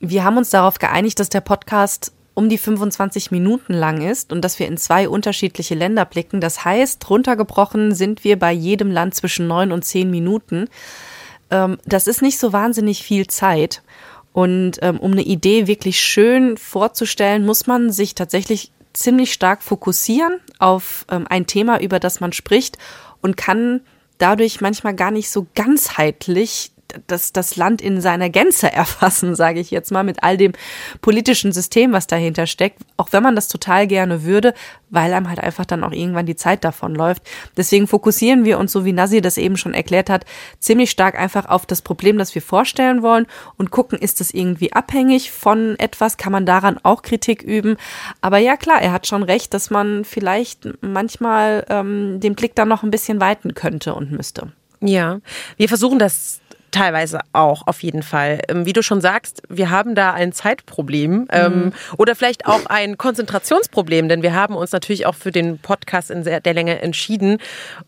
Wir 0.00 0.24
haben 0.24 0.36
uns 0.36 0.50
darauf 0.50 0.78
geeinigt, 0.78 1.20
dass 1.20 1.28
der 1.28 1.40
Podcast 1.40 2.12
um 2.34 2.48
die 2.48 2.58
25 2.58 3.30
Minuten 3.30 3.72
lang 3.72 4.02
ist 4.02 4.32
und 4.32 4.42
dass 4.42 4.58
wir 4.58 4.66
in 4.66 4.76
zwei 4.76 5.08
unterschiedliche 5.08 5.74
Länder 5.74 6.04
blicken. 6.04 6.40
Das 6.40 6.64
heißt, 6.64 7.08
runtergebrochen 7.08 7.94
sind 7.94 8.24
wir 8.24 8.38
bei 8.38 8.52
jedem 8.52 8.90
Land 8.90 9.14
zwischen 9.14 9.46
neun 9.46 9.70
und 9.70 9.84
zehn 9.84 10.10
Minuten. 10.10 10.68
Ähm, 11.50 11.78
das 11.84 12.06
ist 12.06 12.22
nicht 12.22 12.38
so 12.38 12.52
wahnsinnig 12.52 13.02
viel 13.02 13.28
Zeit. 13.28 13.82
Und 14.32 14.78
ähm, 14.82 14.98
um 14.98 15.12
eine 15.12 15.22
Idee 15.22 15.68
wirklich 15.68 16.00
schön 16.00 16.56
vorzustellen, 16.56 17.46
muss 17.46 17.68
man 17.68 17.92
sich 17.92 18.16
tatsächlich 18.16 18.72
ziemlich 18.92 19.32
stark 19.32 19.62
fokussieren 19.62 20.40
auf 20.58 21.06
ähm, 21.10 21.26
ein 21.28 21.46
Thema, 21.46 21.80
über 21.80 22.00
das 22.00 22.20
man 22.20 22.32
spricht 22.32 22.78
und 23.24 23.38
kann 23.38 23.80
dadurch 24.18 24.60
manchmal 24.60 24.94
gar 24.94 25.10
nicht 25.10 25.30
so 25.30 25.46
ganzheitlich 25.54 26.72
das, 27.06 27.32
das 27.32 27.56
Land 27.56 27.82
in 27.82 28.00
seiner 28.00 28.30
Gänze 28.30 28.72
erfassen, 28.72 29.34
sage 29.34 29.60
ich 29.60 29.70
jetzt 29.70 29.90
mal, 29.90 30.04
mit 30.04 30.22
all 30.22 30.36
dem 30.36 30.52
politischen 31.00 31.52
System, 31.52 31.92
was 31.92 32.06
dahinter 32.06 32.46
steckt, 32.46 32.82
auch 32.96 33.08
wenn 33.12 33.22
man 33.22 33.34
das 33.34 33.48
total 33.48 33.86
gerne 33.86 34.24
würde, 34.24 34.54
weil 34.90 35.12
einem 35.12 35.28
halt 35.28 35.40
einfach 35.40 35.66
dann 35.66 35.84
auch 35.84 35.92
irgendwann 35.92 36.26
die 36.26 36.36
Zeit 36.36 36.64
davon 36.64 36.94
läuft. 36.94 37.22
Deswegen 37.56 37.86
fokussieren 37.86 38.44
wir 38.44 38.58
uns, 38.58 38.72
so 38.72 38.84
wie 38.84 38.92
Nasi 38.92 39.20
das 39.20 39.36
eben 39.36 39.56
schon 39.56 39.74
erklärt 39.74 40.08
hat, 40.08 40.24
ziemlich 40.58 40.90
stark 40.90 41.18
einfach 41.18 41.46
auf 41.46 41.66
das 41.66 41.82
Problem, 41.82 42.18
das 42.18 42.34
wir 42.34 42.42
vorstellen 42.42 43.02
wollen 43.02 43.26
und 43.56 43.70
gucken, 43.70 43.98
ist 43.98 44.20
das 44.20 44.30
irgendwie 44.30 44.72
abhängig 44.72 45.32
von 45.32 45.78
etwas, 45.78 46.16
kann 46.16 46.32
man 46.32 46.46
daran 46.46 46.78
auch 46.82 47.02
Kritik 47.02 47.42
üben. 47.42 47.76
Aber 48.20 48.38
ja, 48.38 48.56
klar, 48.56 48.80
er 48.80 48.92
hat 48.92 49.06
schon 49.06 49.22
recht, 49.22 49.52
dass 49.54 49.70
man 49.70 50.04
vielleicht 50.04 50.68
manchmal 50.80 51.66
ähm, 51.68 52.20
den 52.20 52.34
Blick 52.34 52.54
dann 52.54 52.68
noch 52.68 52.82
ein 52.82 52.90
bisschen 52.90 53.20
weiten 53.20 53.54
könnte 53.54 53.94
und 53.94 54.12
müsste. 54.12 54.52
Ja, 54.80 55.20
wir 55.56 55.68
versuchen 55.68 55.98
das 55.98 56.40
Teilweise 56.74 57.20
auch, 57.32 57.68
auf 57.68 57.84
jeden 57.84 58.02
Fall. 58.02 58.40
Ähm, 58.48 58.66
Wie 58.66 58.72
du 58.72 58.82
schon 58.82 59.00
sagst, 59.00 59.42
wir 59.48 59.70
haben 59.70 59.94
da 59.94 60.12
ein 60.12 60.32
Zeitproblem 60.32 61.28
ähm, 61.30 61.54
Mhm. 61.66 61.72
oder 61.98 62.16
vielleicht 62.16 62.46
auch 62.46 62.66
ein 62.66 62.98
Konzentrationsproblem, 62.98 64.08
denn 64.08 64.22
wir 64.22 64.34
haben 64.34 64.56
uns 64.56 64.72
natürlich 64.72 65.06
auch 65.06 65.14
für 65.14 65.30
den 65.30 65.58
Podcast 65.58 66.10
in 66.10 66.24
der 66.24 66.40
Länge 66.54 66.80
entschieden, 66.82 67.38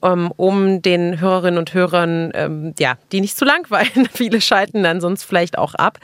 ähm, 0.03 0.31
um 0.37 0.83
den 0.83 1.19
Hörerinnen 1.21 1.59
und 1.59 1.75
Hörern, 1.75 2.31
ähm, 2.35 2.75
ja, 2.79 2.95
die 3.11 3.21
nicht 3.21 3.37
zu 3.37 3.45
langweilen. 3.45 4.07
Viele 4.13 4.41
schalten 4.41 4.85
dann 4.85 5.01
sonst 5.01 5.25
vielleicht 5.25 5.59
auch 5.59 5.75
ab. 5.75 5.99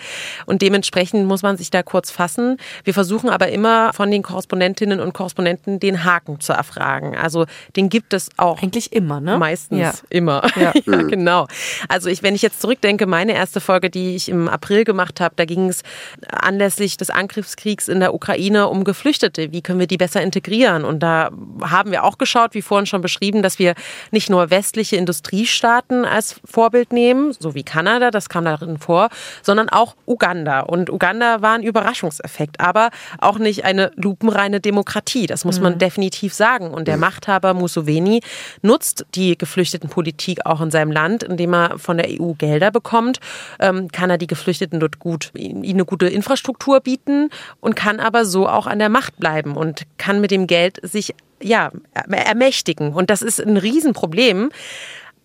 Und 0.46 0.60
dementsprechend 0.60 1.26
muss 1.26 1.42
man 1.42 1.56
sich 1.56 1.70
da 1.70 1.84
kurz 1.84 2.10
fassen. 2.10 2.56
Wir 2.82 2.94
versuchen 2.94 3.30
aber 3.30 3.48
immer 3.50 3.92
von 3.92 4.10
den 4.10 4.22
Korrespondentinnen 4.24 4.98
und 4.98 5.12
Korrespondenten 5.14 5.78
den 5.78 6.02
Haken 6.04 6.40
zu 6.40 6.52
erfragen. 6.52 7.16
Also 7.16 7.46
den 7.76 7.88
gibt 7.90 8.12
es 8.12 8.28
auch. 8.38 8.60
Eigentlich 8.60 8.92
immer, 8.92 9.20
ne? 9.20 9.38
Meistens 9.38 9.78
Ja. 9.78 9.92
immer. 10.10 10.42
Ja. 10.56 10.72
Ja, 10.86 11.02
genau. 11.02 11.46
Also 11.88 12.08
ich, 12.08 12.22
wenn 12.24 12.34
ich 12.34 12.42
jetzt 12.42 12.60
zurückdenke, 12.72 13.06
meine 13.06 13.34
erste 13.34 13.60
Folge, 13.60 13.90
die 13.90 14.16
ich 14.16 14.30
im 14.30 14.48
April 14.48 14.84
gemacht 14.84 15.20
habe, 15.20 15.34
da 15.36 15.44
ging 15.44 15.68
es 15.68 15.82
anlässlich 16.30 16.96
des 16.96 17.10
Angriffskriegs 17.10 17.86
in 17.88 18.00
der 18.00 18.14
Ukraine 18.14 18.68
um 18.68 18.84
Geflüchtete. 18.84 19.52
Wie 19.52 19.60
können 19.60 19.78
wir 19.78 19.86
die 19.86 19.98
besser 19.98 20.22
integrieren? 20.22 20.84
Und 20.84 21.00
da 21.00 21.30
haben 21.60 21.90
wir 21.90 22.04
auch 22.04 22.16
geschaut, 22.16 22.54
wie 22.54 22.62
vorhin 22.62 22.86
schon 22.86 23.02
beschrieben, 23.02 23.42
dass 23.42 23.58
wir 23.58 23.74
nicht 24.10 24.30
nur 24.30 24.48
westliche 24.50 24.96
Industriestaaten 24.96 26.06
als 26.06 26.40
Vorbild 26.46 26.94
nehmen, 26.94 27.34
so 27.38 27.54
wie 27.54 27.62
Kanada, 27.62 28.10
das 28.10 28.30
kam 28.30 28.46
darin 28.46 28.78
vor, 28.78 29.10
sondern 29.42 29.68
auch 29.68 29.94
Uganda. 30.06 30.60
Und 30.60 30.88
Uganda 30.88 31.42
war 31.42 31.52
ein 31.52 31.62
Überraschungseffekt, 31.62 32.58
aber 32.58 32.88
auch 33.18 33.38
nicht 33.38 33.66
eine 33.66 33.90
lupenreine 33.96 34.60
Demokratie. 34.60 35.26
Das 35.26 35.44
muss 35.44 35.60
man 35.60 35.74
Mhm. 35.74 35.78
definitiv 35.78 36.32
sagen. 36.32 36.70
Und 36.70 36.88
der 36.88 36.96
Machthaber 36.96 37.52
Museveni 37.52 38.22
nutzt 38.62 39.04
die 39.14 39.36
Geflüchtetenpolitik 39.36 40.46
auch 40.46 40.62
in 40.62 40.70
seinem 40.70 40.90
Land, 40.90 41.22
indem 41.22 41.52
er 41.52 41.78
von 41.78 41.98
der 41.98 42.08
EU 42.08 42.32
Gelder 42.32 42.61
bekommt, 42.70 43.18
ähm, 43.60 43.88
kann 43.88 44.10
er 44.10 44.18
die 44.18 44.26
Geflüchteten 44.26 44.80
dort 44.80 44.98
gut, 44.98 45.30
ihnen 45.34 45.64
eine 45.64 45.84
gute 45.84 46.06
Infrastruktur 46.06 46.80
bieten 46.80 47.30
und 47.60 47.74
kann 47.76 48.00
aber 48.00 48.24
so 48.24 48.48
auch 48.48 48.66
an 48.66 48.78
der 48.78 48.88
Macht 48.88 49.18
bleiben 49.18 49.56
und 49.56 49.82
kann 49.98 50.20
mit 50.20 50.30
dem 50.30 50.46
Geld 50.46 50.78
sich 50.82 51.14
ja, 51.42 51.70
er- 51.94 52.26
ermächtigen. 52.26 52.92
Und 52.92 53.10
das 53.10 53.22
ist 53.22 53.40
ein 53.40 53.56
Riesenproblem. 53.56 54.50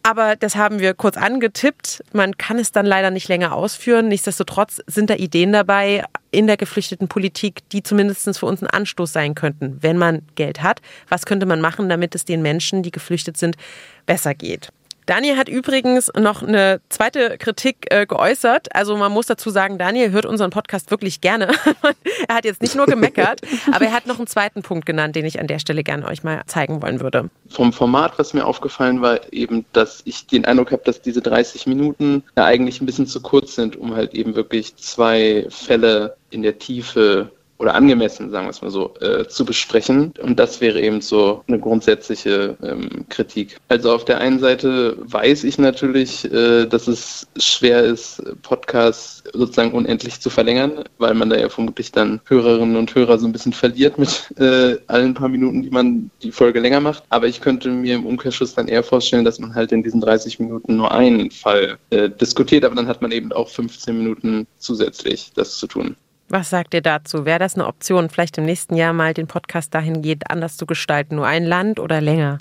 Aber 0.04 0.38
das 0.38 0.56
haben 0.56 0.80
wir 0.80 0.94
kurz 0.94 1.18
angetippt. 1.18 2.02
Man 2.14 2.38
kann 2.38 2.60
es 2.60 2.72
dann 2.72 2.86
leider 2.86 3.12
nicht 3.12 3.28
länger 3.28 3.54
ausführen. 3.54 4.08
Nichtsdestotrotz 4.08 4.80
sind 4.88 5.10
da 5.10 5.16
Ideen 5.16 5.52
dabei 5.52 6.06
in 6.32 6.48
der 6.48 6.56
geflüchteten 6.56 7.10
Politik, 7.10 7.68
die 7.72 7.84
zumindest 7.84 8.40
für 8.40 8.46
uns 8.46 8.62
ein 8.62 8.68
Anstoß 8.70 9.12
sein 9.12 9.36
könnten, 9.36 9.78
wenn 9.82 9.98
man 9.98 10.22
Geld 10.36 10.64
hat. 10.64 10.80
Was 11.10 11.26
könnte 11.26 11.46
man 11.46 11.60
machen, 11.60 11.90
damit 11.90 12.16
es 12.16 12.24
den 12.24 12.42
Menschen, 12.42 12.84
die 12.84 12.92
geflüchtet 12.92 13.36
sind, 13.36 13.58
besser 14.06 14.34
geht? 14.34 14.70
Daniel 15.08 15.38
hat 15.38 15.48
übrigens 15.48 16.12
noch 16.20 16.44
eine 16.44 16.82
zweite 16.90 17.38
Kritik 17.38 17.88
äh, 17.92 18.06
geäußert. 18.06 18.76
Also 18.76 18.98
man 18.98 19.12
muss 19.12 19.26
dazu 19.26 19.50
sagen, 19.50 19.78
Daniel 19.78 20.12
hört 20.12 20.26
unseren 20.26 20.50
Podcast 20.50 20.92
wirklich 20.92 21.22
gerne. 21.22 21.48
er 22.28 22.36
hat 22.36 22.44
jetzt 22.44 22.62
nicht 22.62 22.76
nur 22.76 22.88
gemeckert, 22.88 23.40
aber 23.72 23.86
er 23.86 23.94
hat 23.94 24.06
noch 24.06 24.18
einen 24.18 24.28
zweiten 24.28 24.64
Punkt 24.64 24.86
genannt, 24.86 25.16
den 25.16 25.26
ich 25.26 25.40
an 25.40 25.48
der 25.48 25.60
Stelle 25.60 25.84
gerne 25.84 26.06
euch 26.06 26.26
mal 26.26 26.42
zeigen 26.46 26.82
wollen 26.82 27.00
würde. 27.00 27.30
Vom 27.48 27.72
Format, 27.72 28.20
was 28.20 28.34
mir 28.34 28.46
aufgefallen 28.46 29.02
war, 29.02 29.32
eben, 29.32 29.66
dass 29.72 30.02
ich 30.04 30.28
den 30.28 30.44
Eindruck 30.44 30.74
habe, 30.74 30.84
dass 30.84 31.02
diese 31.02 31.22
30 31.22 31.68
Minuten 31.68 32.24
ja 32.36 32.44
eigentlich 32.44 32.82
ein 32.82 32.86
bisschen 32.86 33.08
zu 33.08 33.22
kurz 33.22 33.56
sind, 33.56 33.78
um 33.78 33.96
halt 33.96 34.14
eben 34.14 34.36
wirklich 34.36 34.76
zwei 34.76 35.48
Fälle 35.50 36.18
in 36.32 36.44
der 36.44 36.60
Tiefe 36.60 37.32
oder 37.60 37.74
angemessen, 37.74 38.30
sagen 38.30 38.46
wir 38.46 38.52
es 38.52 38.62
mal 38.62 38.72
so, 38.72 38.94
äh, 39.02 39.28
zu 39.28 39.46
besprechen. 39.46 40.14
Und 40.22 40.38
das 40.38 40.62
wäre 40.62 40.80
eben 40.80 41.02
so 41.02 41.44
eine 41.48 41.60
grundsätzliche 41.60 42.56
ähm, 42.62 43.06
Kritik. 43.10 43.58
Also 43.68 43.94
auf 43.94 44.06
der 44.06 44.20
einen 44.20 44.40
Seite 44.40 44.98
weiß 45.00 45.44
ich 45.44 45.58
natürlich, 45.58 46.32
äh, 46.32 46.66
dass 46.66 46.88
es 46.88 47.28
schwer 47.38 47.84
ist, 47.84 48.22
Podcasts 48.44 49.24
sozusagen 49.34 49.72
unendlich 49.74 50.20
zu 50.20 50.30
verlängern, 50.30 50.84
weil 50.98 51.14
man 51.16 51.30
da 51.30 51.38
ja 51.38 51.50
vermutlich 51.50 51.92
dann 51.92 52.22
Hörerinnen 52.26 52.76
und 52.76 52.94
Hörer 52.94 53.18
so 53.18 53.26
ein 53.26 53.32
bisschen 53.32 53.54
verliert 53.54 53.98
mit 53.98 54.32
äh, 54.40 54.78
allen 54.88 55.14
paar 55.14 55.30
Minuten, 55.30 55.64
die 55.64 55.72
man 55.72 56.12
die 56.22 56.32
Folge 56.32 56.60
länger 56.60 56.80
macht. 56.80 57.04
Aber 57.10 57.28
ich 57.28 57.42
könnte 57.42 57.70
mir 57.70 57.96
im 57.96 58.06
Umkehrschluss 58.06 58.54
dann 58.54 58.68
eher 58.68 58.84
vorstellen, 58.84 59.26
dass 59.26 59.40
man 59.40 59.56
halt 59.56 59.72
in 59.72 59.84
diesen 59.84 60.02
30 60.02 60.40
Minuten 60.40 60.76
nur 60.76 60.92
einen 60.92 61.32
Fall 61.32 61.78
äh, 61.90 62.10
diskutiert, 62.10 62.66
aber 62.66 62.76
dann 62.76 62.88
hat 62.88 63.02
man 63.02 63.12
eben 63.12 63.32
auch 63.32 63.50
15 63.50 63.98
Minuten 63.98 64.48
zusätzlich 64.60 65.32
das 65.36 65.58
zu 65.58 65.68
tun. 65.68 65.96
Was 66.30 66.50
sagt 66.50 66.74
ihr 66.74 66.82
dazu? 66.82 67.26
Wäre 67.26 67.40
das 67.40 67.56
eine 67.56 67.68
Option, 67.68 68.10
vielleicht 68.10 68.38
im 68.38 68.46
nächsten 68.46 68.76
Jahr 68.76 68.92
mal 68.94 69.14
den 69.14 69.28
Podcast 69.28 69.74
dahingehend 69.74 70.30
anders 70.30 70.58
zu 70.58 70.66
gestalten? 70.66 71.16
Nur 71.16 71.26
ein 71.26 71.46
Land 71.46 71.80
oder 71.80 72.02
länger? 72.02 72.40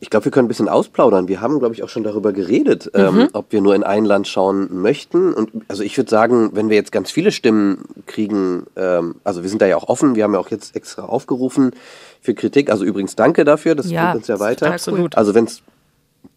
Ich 0.00 0.08
glaube, 0.08 0.24
wir 0.26 0.32
können 0.32 0.46
ein 0.46 0.48
bisschen 0.48 0.70
ausplaudern. 0.70 1.28
Wir 1.28 1.42
haben, 1.42 1.58
glaube 1.58 1.74
ich, 1.74 1.82
auch 1.82 1.88
schon 1.90 2.02
darüber 2.02 2.32
geredet, 2.32 2.90
Mhm. 2.94 3.00
ähm, 3.20 3.28
ob 3.34 3.52
wir 3.52 3.60
nur 3.60 3.74
in 3.74 3.82
ein 3.84 4.04
Land 4.06 4.26
schauen 4.26 4.68
möchten. 4.80 5.34
Und 5.34 5.50
also 5.68 5.82
ich 5.82 5.96
würde 5.98 6.08
sagen, 6.10 6.50
wenn 6.54 6.70
wir 6.70 6.76
jetzt 6.76 6.92
ganz 6.92 7.10
viele 7.10 7.30
Stimmen 7.30 7.84
kriegen, 8.06 8.64
ähm, 8.76 9.16
also 9.24 9.42
wir 9.42 9.50
sind 9.50 9.60
da 9.60 9.66
ja 9.66 9.76
auch 9.76 9.88
offen, 9.88 10.14
wir 10.14 10.24
haben 10.24 10.32
ja 10.32 10.40
auch 10.40 10.50
jetzt 10.50 10.76
extra 10.76 11.02
aufgerufen 11.02 11.72
für 12.22 12.32
Kritik. 12.34 12.70
Also 12.70 12.84
übrigens 12.86 13.16
danke 13.16 13.44
dafür, 13.44 13.74
das 13.74 13.90
Ja, 13.90 14.04
bringt 14.04 14.16
uns 14.16 14.28
ja 14.28 14.38
weiter. 14.40 14.70
absolut. 14.72 15.16
Also 15.16 15.34
wenn 15.34 15.44
es 15.44 15.62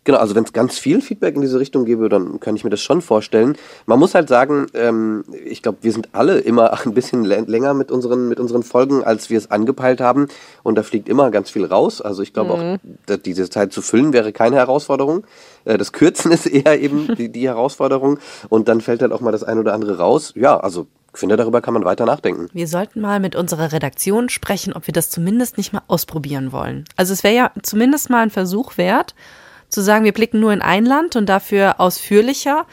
Genau, 0.06 0.20
also 0.20 0.34
wenn 0.36 0.44
es 0.46 0.54
ganz 0.54 0.78
viel 0.78 1.02
Feedback 1.02 1.36
in 1.36 1.42
diese 1.42 1.60
Richtung 1.60 1.84
gäbe, 1.84 2.08
dann 2.10 2.40
kann 2.40 2.56
ich 2.56 2.64
mir 2.64 2.70
das 2.70 2.80
schon 2.82 3.02
vorstellen. 3.02 3.58
Man 3.88 4.00
muss 4.00 4.16
halt 4.16 4.30
sagen, 4.30 4.68
ähm, 4.74 5.26
ich 5.46 5.62
glaube, 5.62 5.80
wir 5.82 5.92
sind 5.92 6.10
alle 6.14 6.38
immer 6.40 6.72
ein 6.86 6.94
bisschen 6.94 7.26
lä- 7.26 7.46
länger 7.50 7.74
mit 7.74 7.92
unseren, 7.92 8.30
mit 8.30 8.40
unseren 8.40 8.64
Folgen, 8.64 9.04
als 9.04 9.30
wir 9.30 9.38
es 9.38 9.52
angepeilt 9.52 10.00
haben. 10.02 10.28
Und 10.64 10.76
da 10.76 10.84
fliegt 10.84 11.10
immer 11.10 11.32
ganz 11.32 11.50
viel 11.50 11.66
raus. 11.66 12.02
Also 12.02 12.22
ich 12.22 12.32
glaube 12.34 12.46
Mhm. 12.56 12.80
auch, 13.12 13.18
diese 13.18 13.50
Zeit 13.50 13.74
zu 13.74 13.82
füllen 13.82 14.14
wäre 14.14 14.32
keine 14.32 14.56
Herausforderung. 14.58 15.26
Äh, 15.66 15.78
das 15.78 15.92
Kürzen 15.92 16.32
ist 16.32 16.46
eher 16.46 16.80
eben 16.80 17.08
die, 17.18 17.30
die 17.32 17.48
Herausforderung. 17.48 18.20
Und 18.50 18.68
dann 18.68 18.82
fällt 18.82 19.02
halt 19.02 19.12
auch 19.12 19.22
mal 19.22 19.32
das 19.32 19.44
ein 19.44 19.58
oder 19.60 19.74
andere 19.74 19.98
raus. 19.98 20.34
Ja, 20.36 20.58
also 20.60 20.88
ich 21.14 21.20
finde, 21.20 21.38
darüber 21.38 21.62
kann 21.62 21.74
man 21.74 21.84
weiter 21.86 22.06
nachdenken. 22.06 22.50
Wir 22.54 22.68
sollten 22.68 23.02
mal 23.02 23.20
mit 23.20 23.36
unserer 23.36 23.72
Redaktion 23.72 24.30
sprechen, 24.30 24.74
ob 24.74 24.86
wir 24.86 24.94
das 24.94 25.10
zumindest 25.10 25.58
nicht 25.58 25.74
mal 25.74 25.82
ausprobieren 25.88 26.52
wollen. 26.52 26.84
Also 26.98 27.14
es 27.14 27.24
wäre 27.24 27.34
ja 27.34 27.52
zumindest 27.64 28.10
mal 28.10 28.22
ein 28.22 28.30
Versuch 28.30 28.78
wert, 28.78 29.16
zu 29.70 29.82
sagen, 29.82 30.06
wir 30.06 30.14
blicken 30.14 30.40
nur 30.40 30.54
in 30.54 30.62
ein 30.62 30.86
Land 30.86 31.16
und 31.16 31.28
dafür 31.28 31.80
ausführlicher. 31.80 32.66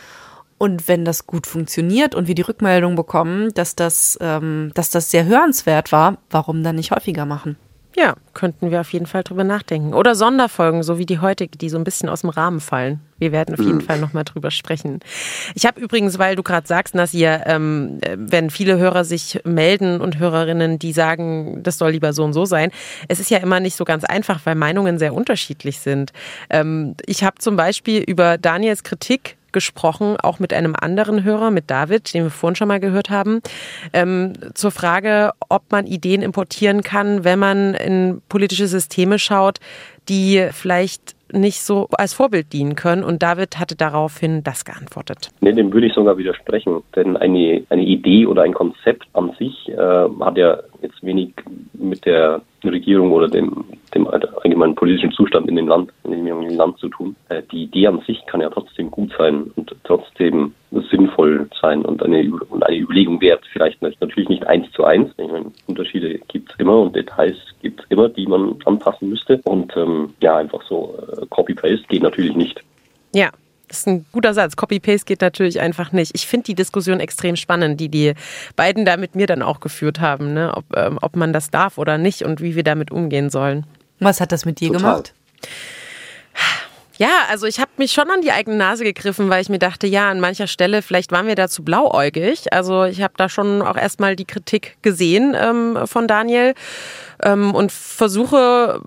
Und 0.58 0.86
wenn 0.86 1.04
das 1.04 1.26
gut 1.26 1.46
funktioniert 1.46 2.14
und 2.14 2.28
wir 2.28 2.36
die 2.36 2.42
Rückmeldung 2.42 2.94
bekommen, 2.94 3.52
dass 3.54 3.74
das, 3.74 4.16
ähm, 4.20 4.70
dass 4.74 4.90
das 4.90 5.10
sehr 5.10 5.24
hörenswert 5.24 5.90
war, 5.90 6.18
warum 6.30 6.62
dann 6.62 6.76
nicht 6.76 6.92
häufiger 6.92 7.26
machen? 7.26 7.56
Ja, 7.94 8.14
könnten 8.32 8.70
wir 8.70 8.80
auf 8.80 8.90
jeden 8.94 9.04
Fall 9.04 9.22
drüber 9.22 9.44
nachdenken. 9.44 9.92
Oder 9.92 10.14
Sonderfolgen, 10.14 10.82
so 10.82 10.98
wie 10.98 11.04
die 11.04 11.18
heutige, 11.18 11.58
die 11.58 11.68
so 11.68 11.76
ein 11.76 11.84
bisschen 11.84 12.08
aus 12.08 12.22
dem 12.22 12.30
Rahmen 12.30 12.60
fallen. 12.60 13.00
Wir 13.18 13.32
werden 13.32 13.54
auf 13.54 13.60
jeden 13.60 13.76
Mhm. 13.78 13.82
Fall 13.82 13.98
nochmal 14.00 14.24
drüber 14.24 14.50
sprechen. 14.50 15.00
Ich 15.54 15.66
habe 15.66 15.78
übrigens, 15.78 16.18
weil 16.18 16.34
du 16.34 16.42
gerade 16.42 16.66
sagst, 16.66 16.94
Nasir, 16.94 17.42
ähm, 17.46 17.98
äh, 18.00 18.16
wenn 18.18 18.48
viele 18.48 18.78
Hörer 18.78 19.04
sich 19.04 19.40
melden 19.44 20.00
und 20.00 20.18
Hörerinnen, 20.18 20.78
die 20.78 20.92
sagen, 20.92 21.62
das 21.62 21.76
soll 21.76 21.90
lieber 21.90 22.14
so 22.14 22.24
und 22.24 22.32
so 22.32 22.46
sein, 22.46 22.70
es 23.08 23.20
ist 23.20 23.30
ja 23.30 23.38
immer 23.38 23.60
nicht 23.60 23.76
so 23.76 23.84
ganz 23.84 24.04
einfach, 24.04 24.40
weil 24.44 24.54
Meinungen 24.54 24.98
sehr 24.98 25.12
unterschiedlich 25.12 25.78
sind. 25.80 26.12
Ähm, 26.48 26.94
ich 27.04 27.24
habe 27.24 27.36
zum 27.40 27.56
Beispiel 27.56 28.00
über 28.02 28.38
Daniels 28.38 28.84
Kritik 28.84 29.36
gesprochen, 29.52 30.16
auch 30.22 30.38
mit 30.38 30.52
einem 30.52 30.74
anderen 30.78 31.24
Hörer, 31.24 31.50
mit 31.50 31.70
David, 31.70 32.12
den 32.14 32.24
wir 32.24 32.30
vorhin 32.30 32.56
schon 32.56 32.68
mal 32.68 32.80
gehört 32.80 33.10
haben, 33.10 33.40
ähm, 33.92 34.32
zur 34.54 34.70
Frage, 34.70 35.32
ob 35.48 35.70
man 35.70 35.86
Ideen 35.86 36.22
importieren 36.22 36.82
kann, 36.82 37.24
wenn 37.24 37.38
man 37.38 37.74
in 37.74 38.22
politische 38.28 38.66
Systeme 38.66 39.18
schaut, 39.18 39.58
die 40.08 40.48
vielleicht 40.52 41.14
nicht 41.32 41.62
so 41.62 41.88
als 41.92 42.14
Vorbild 42.14 42.52
dienen 42.52 42.76
können. 42.76 43.04
Und 43.04 43.22
David 43.22 43.58
hatte 43.58 43.76
daraufhin 43.76 44.42
das 44.42 44.64
geantwortet. 44.64 45.30
Nee, 45.40 45.52
dem 45.52 45.72
würde 45.72 45.86
ich 45.86 45.94
sogar 45.94 46.18
widersprechen. 46.18 46.82
Denn 46.94 47.16
eine, 47.16 47.64
eine 47.70 47.82
Idee 47.82 48.26
oder 48.26 48.42
ein 48.42 48.54
Konzept 48.54 49.06
an 49.14 49.32
sich 49.38 49.68
äh, 49.68 50.08
hat 50.20 50.36
ja 50.36 50.58
jetzt 50.82 51.02
wenig 51.02 51.32
mit 51.72 52.04
der 52.04 52.42
Regierung 52.64 53.12
oder 53.12 53.28
dem, 53.28 53.64
dem 53.94 54.06
allgemeinen 54.06 54.74
politischen 54.74 55.12
Zustand 55.12 55.48
in 55.48 55.56
dem 55.56 55.68
Land, 55.68 55.90
in 56.04 56.24
dem 56.24 56.48
Land 56.50 56.78
zu 56.78 56.88
tun. 56.88 57.16
Äh, 57.28 57.42
die 57.50 57.64
Idee 57.64 57.86
an 57.88 58.00
sich 58.06 58.24
kann 58.26 58.40
ja 58.40 58.50
trotzdem 58.50 58.90
gut 58.90 59.12
sein 59.16 59.50
und 59.56 59.74
trotzdem 59.84 60.54
sinnvoll 60.90 61.48
sein 61.60 61.82
und 61.84 62.02
eine, 62.02 62.30
und 62.48 62.62
eine 62.62 62.78
Überlegung 62.78 63.20
wert. 63.20 63.42
Vielleicht 63.52 63.82
natürlich 63.82 64.28
nicht 64.28 64.46
eins 64.46 64.70
zu 64.72 64.84
eins. 64.84 65.10
Ich 65.16 65.30
meine, 65.30 65.52
Unterschiede 65.66 66.18
gibt 66.28 66.52
es 66.52 66.58
immer 66.58 66.80
und 66.80 66.96
Details 66.96 67.36
gibt 67.60 67.80
es 67.80 67.86
immer, 67.88 68.08
die 68.08 68.26
man 68.26 68.56
anpassen 68.64 69.10
müsste. 69.10 69.40
Und 69.44 69.76
ähm, 69.76 70.14
ja, 70.20 70.36
einfach 70.36 70.62
so 70.62 70.94
äh, 71.20 71.26
Copy-Paste 71.26 71.86
geht 71.88 72.02
natürlich 72.02 72.34
nicht. 72.34 72.62
Ja. 73.14 73.30
Das 73.72 73.78
ist 73.78 73.86
ein 73.86 74.04
guter 74.12 74.34
Satz. 74.34 74.54
Copy-Paste 74.54 75.06
geht 75.06 75.22
natürlich 75.22 75.58
einfach 75.58 75.92
nicht. 75.92 76.12
Ich 76.14 76.26
finde 76.26 76.44
die 76.44 76.54
Diskussion 76.54 77.00
extrem 77.00 77.36
spannend, 77.36 77.80
die 77.80 77.88
die 77.88 78.12
beiden 78.54 78.84
da 78.84 78.98
mit 78.98 79.14
mir 79.14 79.26
dann 79.26 79.40
auch 79.40 79.60
geführt 79.60 79.98
haben, 79.98 80.34
ne? 80.34 80.52
ob, 80.54 80.64
ähm, 80.76 80.98
ob 81.00 81.16
man 81.16 81.32
das 81.32 81.48
darf 81.48 81.78
oder 81.78 81.96
nicht 81.96 82.22
und 82.22 82.42
wie 82.42 82.54
wir 82.54 82.64
damit 82.64 82.90
umgehen 82.90 83.30
sollen. 83.30 83.64
Was 83.98 84.20
hat 84.20 84.30
das 84.30 84.44
mit 84.44 84.60
dir 84.60 84.72
Total. 84.72 84.82
gemacht? 84.82 85.14
Ja, 86.98 87.08
also 87.30 87.46
ich 87.46 87.58
habe 87.60 87.70
mich 87.78 87.92
schon 87.92 88.10
an 88.10 88.20
die 88.20 88.30
eigene 88.30 88.56
Nase 88.56 88.84
gegriffen, 88.84 89.30
weil 89.30 89.40
ich 89.40 89.48
mir 89.48 89.58
dachte, 89.58 89.86
ja, 89.86 90.10
an 90.10 90.20
mancher 90.20 90.46
Stelle, 90.46 90.82
vielleicht 90.82 91.10
waren 91.10 91.26
wir 91.26 91.34
da 91.34 91.48
zu 91.48 91.64
blauäugig. 91.64 92.52
Also 92.52 92.84
ich 92.84 93.00
habe 93.00 93.14
da 93.16 93.30
schon 93.30 93.62
auch 93.62 93.76
erstmal 93.76 94.16
die 94.16 94.26
Kritik 94.26 94.76
gesehen 94.82 95.34
ähm, 95.34 95.78
von 95.86 96.06
Daniel 96.06 96.54
ähm, 97.22 97.54
und 97.54 97.72
versuche 97.72 98.80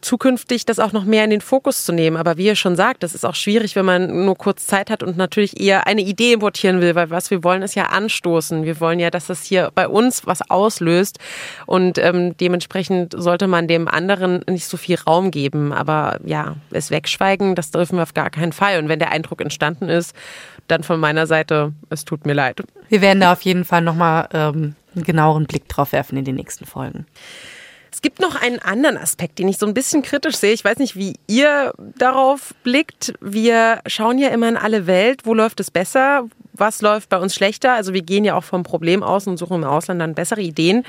zukünftig 0.00 0.64
das 0.64 0.78
auch 0.78 0.92
noch 0.92 1.04
mehr 1.04 1.24
in 1.24 1.30
den 1.30 1.40
Fokus 1.40 1.84
zu 1.84 1.92
nehmen. 1.92 2.16
Aber 2.16 2.36
wie 2.36 2.46
ihr 2.46 2.56
schon 2.56 2.76
sagt, 2.76 3.02
das 3.02 3.14
ist 3.14 3.24
auch 3.24 3.34
schwierig, 3.34 3.76
wenn 3.76 3.84
man 3.84 4.24
nur 4.24 4.36
kurz 4.36 4.66
Zeit 4.66 4.90
hat 4.90 5.02
und 5.02 5.16
natürlich 5.16 5.60
eher 5.60 5.86
eine 5.86 6.02
Idee 6.02 6.32
importieren 6.32 6.80
will, 6.80 6.94
weil 6.94 7.10
was 7.10 7.30
wir 7.30 7.42
wollen, 7.44 7.62
ist 7.62 7.74
ja 7.74 7.86
anstoßen. 7.86 8.64
Wir 8.64 8.80
wollen 8.80 9.00
ja, 9.00 9.10
dass 9.10 9.26
das 9.26 9.44
hier 9.44 9.70
bei 9.74 9.88
uns 9.88 10.26
was 10.26 10.48
auslöst 10.50 11.18
und 11.66 11.98
ähm, 11.98 12.36
dementsprechend 12.36 13.14
sollte 13.16 13.46
man 13.46 13.68
dem 13.68 13.88
anderen 13.88 14.44
nicht 14.48 14.66
so 14.66 14.76
viel 14.76 14.96
Raum 14.96 15.30
geben. 15.30 15.72
Aber 15.72 16.18
ja, 16.24 16.56
es 16.70 16.90
wegschweigen, 16.90 17.54
das 17.54 17.70
dürfen 17.70 17.98
wir 17.98 18.02
auf 18.02 18.14
gar 18.14 18.30
keinen 18.30 18.52
Fall. 18.52 18.78
Und 18.78 18.88
wenn 18.88 18.98
der 18.98 19.10
Eindruck 19.10 19.40
entstanden 19.40 19.88
ist, 19.88 20.14
dann 20.68 20.82
von 20.82 21.00
meiner 21.00 21.26
Seite, 21.26 21.72
es 21.90 22.04
tut 22.04 22.26
mir 22.26 22.34
leid. 22.34 22.62
Wir 22.88 23.00
werden 23.00 23.20
da 23.20 23.32
auf 23.32 23.42
jeden 23.42 23.64
Fall 23.64 23.82
nochmal 23.82 24.28
ähm, 24.32 24.74
einen 24.94 25.04
genaueren 25.04 25.46
Blick 25.46 25.68
drauf 25.68 25.92
werfen 25.92 26.16
in 26.18 26.24
den 26.24 26.36
nächsten 26.36 26.66
Folgen. 26.66 27.06
Es 27.92 28.00
gibt 28.00 28.20
noch 28.20 28.40
einen 28.40 28.58
anderen 28.58 28.96
Aspekt, 28.96 29.38
den 29.38 29.48
ich 29.48 29.58
so 29.58 29.66
ein 29.66 29.74
bisschen 29.74 30.02
kritisch 30.02 30.36
sehe. 30.36 30.52
Ich 30.52 30.64
weiß 30.64 30.78
nicht, 30.78 30.96
wie 30.96 31.16
ihr 31.26 31.74
darauf 31.98 32.54
blickt. 32.64 33.12
Wir 33.20 33.80
schauen 33.86 34.18
ja 34.18 34.28
immer 34.28 34.48
in 34.48 34.56
alle 34.56 34.86
Welt, 34.86 35.26
wo 35.26 35.34
läuft 35.34 35.60
es 35.60 35.70
besser, 35.70 36.24
was 36.54 36.80
läuft 36.80 37.10
bei 37.10 37.18
uns 37.18 37.34
schlechter. 37.34 37.74
Also 37.74 37.92
wir 37.92 38.02
gehen 38.02 38.24
ja 38.24 38.34
auch 38.34 38.44
vom 38.44 38.62
Problem 38.62 39.02
aus 39.02 39.26
und 39.26 39.36
suchen 39.36 39.62
im 39.62 39.64
Ausland 39.64 40.00
dann 40.00 40.14
bessere 40.14 40.40
Ideen. 40.40 40.84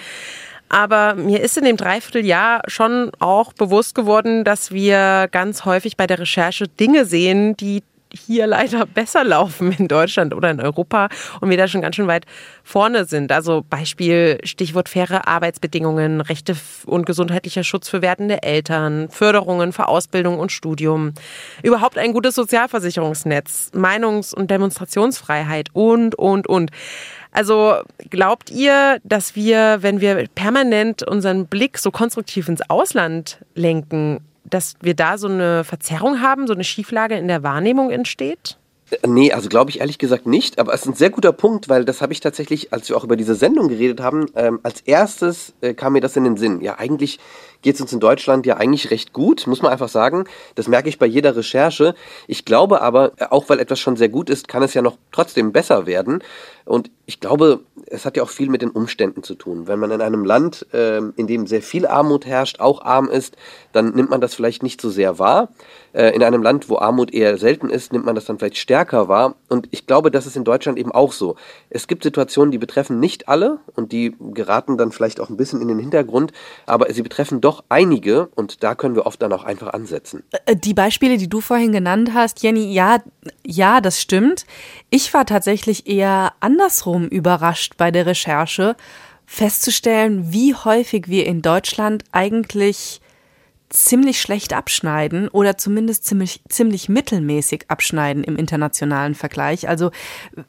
Aber 0.70 1.14
mir 1.16 1.41
ist 1.41 1.58
in 1.58 1.66
dem 1.66 1.78
Dreivierteljahr 1.78 2.64
schon 2.68 3.12
auch 3.20 3.54
bewusst 3.54 3.95
geworden, 3.95 4.43
dass 4.45 4.72
wir 4.72 5.28
ganz 5.30 5.66
häufig 5.66 5.97
bei 5.97 6.08
der 6.08 6.20
Recherche 6.20 6.68
Dinge 6.68 7.06
sehen, 7.06 7.56
die 7.58 7.84
hier 8.14 8.47
leider 8.47 8.86
besser 8.86 9.24
laufen 9.24 9.72
in 9.72 9.88
Deutschland 9.88 10.34
oder 10.34 10.51
in 10.51 10.61
Europa 10.61 11.09
und 11.41 11.49
wir 11.49 11.57
da 11.57 11.68
schon 11.68 11.82
ganz 11.82 11.95
schön 11.95 12.07
weit 12.07 12.26
vorne 12.64 13.05
sind. 13.05 13.32
Also 13.32 13.64
Beispiel 13.68 14.39
Stichwort 14.43 14.89
faire 14.89 15.28
Arbeitsbedingungen, 15.28 16.22
Rechte 16.22 16.55
und 16.86 17.05
gesundheitlicher 17.05 17.64
Schutz 17.64 17.89
für 17.89 18.01
werdende 18.01 18.43
Eltern, 18.43 19.09
Förderungen 19.09 19.74
für 19.74 19.88
Ausbildung 19.88 20.39
und 20.39 20.51
Studium, 20.51 21.14
überhaupt 21.64 21.97
ein 21.97 22.14
gutes 22.14 22.36
Sozialversicherungsnetz, 22.36 23.72
Meinungs- 23.74 24.34
und 24.34 24.51
Demonstrationsfreiheit 24.51 25.70
und, 25.74 26.16
und, 26.16 26.47
und. 26.47 26.72
Also 27.32 27.78
glaubt 28.11 28.51
ihr, 28.51 28.99
dass 29.03 29.36
wir, 29.36 29.80
wenn 29.82 30.01
wir 30.01 30.28
permanent 30.36 31.01
unseren 31.01 31.47
Blick 31.47 31.80
so 31.80 31.89
konstruktiv 31.89 32.47
ins 32.47 32.70
Ausland 32.70 33.39
lenken, 33.55 34.20
dass 34.44 34.76
wir 34.82 34.94
da 34.94 35.18
so 35.18 35.28
eine 35.28 35.64
Verzerrung 35.64 36.22
haben, 36.22 36.48
so 36.48 36.54
eine 36.54 36.64
Schieflage 36.64 37.16
in 37.16 37.28
der 37.28 37.44
Wahrnehmung 37.44 37.91
entsteht? 37.91 38.58
Nee, 39.06 39.32
also 39.32 39.50
glaube 39.50 39.72
ich 39.72 39.80
ehrlich 39.80 39.98
gesagt 39.98 40.28
nicht, 40.28 40.60
aber 40.60 40.74
es 40.74 40.82
ist 40.82 40.88
ein 40.88 40.94
sehr 40.94 41.10
guter 41.10 41.32
Punkt, 41.32 41.70
weil 41.70 41.86
das 41.86 42.02
habe 42.02 42.14
ich 42.14 42.20
tatsächlich, 42.20 42.74
als 42.74 42.89
wir 42.89 42.98
auch 42.98 43.04
über 43.04 43.16
diese 43.16 43.34
Sendung 43.34 43.68
geredet 43.68 44.02
haben, 44.02 44.28
ähm, 44.36 44.60
als 44.62 44.82
erstes 44.82 45.54
äh, 45.62 45.74
kam 45.74 45.94
mir 45.94 46.02
das 46.02 46.16
in 46.16 46.24
den 46.24 46.38
Sinn. 46.38 46.62
Ja, 46.62 46.78
eigentlich 46.78 47.20
geht 47.62 47.76
es 47.76 47.82
uns 47.82 47.94
in 47.94 48.00
Deutschland 48.00 48.46
ja 48.46 48.58
eigentlich 48.58 48.91
recht 48.91 49.14
gut, 49.14 49.48
muss 49.48 49.62
man 49.62 49.72
einfach 49.72 49.89
sagen. 49.89 50.26
Das 50.56 50.68
merke 50.68 50.89
ich 50.89 51.00
bei 51.00 51.06
jeder 51.06 51.36
Recherche. 51.36 51.96
Ich 52.28 52.46
glaube 52.46 52.82
aber, 52.82 53.14
äh, 53.18 53.26
auch 53.30 53.50
weil 53.50 53.60
etwas 53.60 53.80
schon 53.80 53.96
sehr 53.96 54.10
gut 54.10 54.30
ist, 54.30 54.48
kann 54.48 54.64
es 54.64 54.74
ja 54.74 54.82
noch 54.82 54.98
trotzdem 55.12 55.52
besser 55.52 55.86
werden. 55.86 56.24
Und 56.66 56.91
ich 57.06 57.20
glaube, 57.20 57.62
es 57.88 58.06
hat 58.06 58.18
ja 58.18 58.24
auch 58.24 58.30
viel 58.30 58.50
mit 58.50 58.62
den 58.62 58.70
Umständen 58.70 59.24
zu 59.24 59.36
tun. 59.36 59.68
Wenn 59.68 59.80
man 59.80 59.92
in 59.92 60.02
einem 60.02 60.26
Land, 60.26 60.66
ähm, 60.74 61.14
in 61.16 61.28
dem 61.28 61.48
sehr 61.48 61.62
viel 61.62 61.86
Armut 61.86 62.26
herrscht, 62.26 62.60
auch 62.60 62.82
arm 62.84 63.10
ist, 63.10 63.36
dann 63.72 63.94
nimmt 63.94 64.10
man 64.10 64.22
das 64.22 64.36
vielleicht 64.36 64.64
nicht 64.64 64.82
so 64.82 64.90
sehr 64.90 65.20
wahr. 65.20 65.50
Äh, 65.94 66.10
in 66.16 66.24
einem 66.24 66.42
Land, 66.42 66.70
wo 66.70 66.78
Armut 66.78 67.14
eher 67.14 67.38
selten 67.38 67.70
ist, 67.70 67.94
nimmt 67.94 68.06
man 68.06 68.16
das 68.16 68.26
dann 68.26 68.40
vielleicht 68.40 68.58
stärker 68.58 69.08
wahr. 69.08 69.36
Und 69.50 69.68
ich 69.72 69.86
glaube, 69.86 70.12
das 70.12 70.26
ist 70.26 70.36
in 70.36 70.44
Deutschland 70.44 70.78
eben 70.80 70.92
auch 70.92 71.12
so. 71.12 71.36
Es 71.70 71.88
gibt 71.88 72.04
Situationen, 72.04 72.52
die 72.52 72.58
betreffen 72.58 73.00
nicht 73.00 73.28
alle 73.28 73.60
und 73.76 73.92
die 73.92 74.16
geraten 74.34 74.78
dann 74.78 74.92
vielleicht 74.92 75.20
auch 75.20 75.30
ein 75.30 75.38
bisschen 75.38 75.62
in 75.62 75.68
den 75.68 75.80
Hintergrund, 75.80 76.32
aber 76.66 76.92
sie 76.92 77.04
betreffen 77.04 77.42
doch 77.42 77.64
einige 77.70 78.28
und 78.36 78.64
da 78.64 78.76
können 78.76 78.96
wir 78.96 79.06
oft 79.06 79.22
dann 79.22 79.34
auch 79.34 79.44
einfach 79.44 79.74
ansetzen. 79.74 80.24
Äh, 80.46 80.56
Die 80.56 80.74
Beispiele, 80.74 81.18
die 81.18 81.30
du 81.30 81.42
vorhin 81.42 81.72
genannt 81.72 82.12
hast, 82.14 82.42
Jenny, 82.42 82.74
ja, 82.74 82.98
ja, 83.46 83.82
das 83.82 84.02
stimmt. 84.02 84.46
Ich 84.90 85.14
war 85.14 85.26
tatsächlich 85.26 85.88
eher 85.88 86.34
andersrum 86.40 87.08
überrascht 87.08 87.73
bei 87.78 87.92
der 87.92 88.06
Recherche, 88.06 88.76
festzustellen, 89.26 90.32
wie 90.32 90.54
häufig 90.54 91.08
wir 91.08 91.26
in 91.26 91.42
Deutschland 91.42 92.04
eigentlich 92.12 93.02
ziemlich 93.74 94.22
schlecht 94.22 94.54
abschneiden 94.54 95.28
oder 95.30 95.58
zumindest 95.58 96.06
ziemlich, 96.06 96.42
ziemlich 96.48 96.90
mittelmäßig 96.90 97.66
abschneiden 97.70 98.24
im 98.24 98.36
internationalen 98.36 99.16
Vergleich. 99.16 99.68
Also 99.68 99.90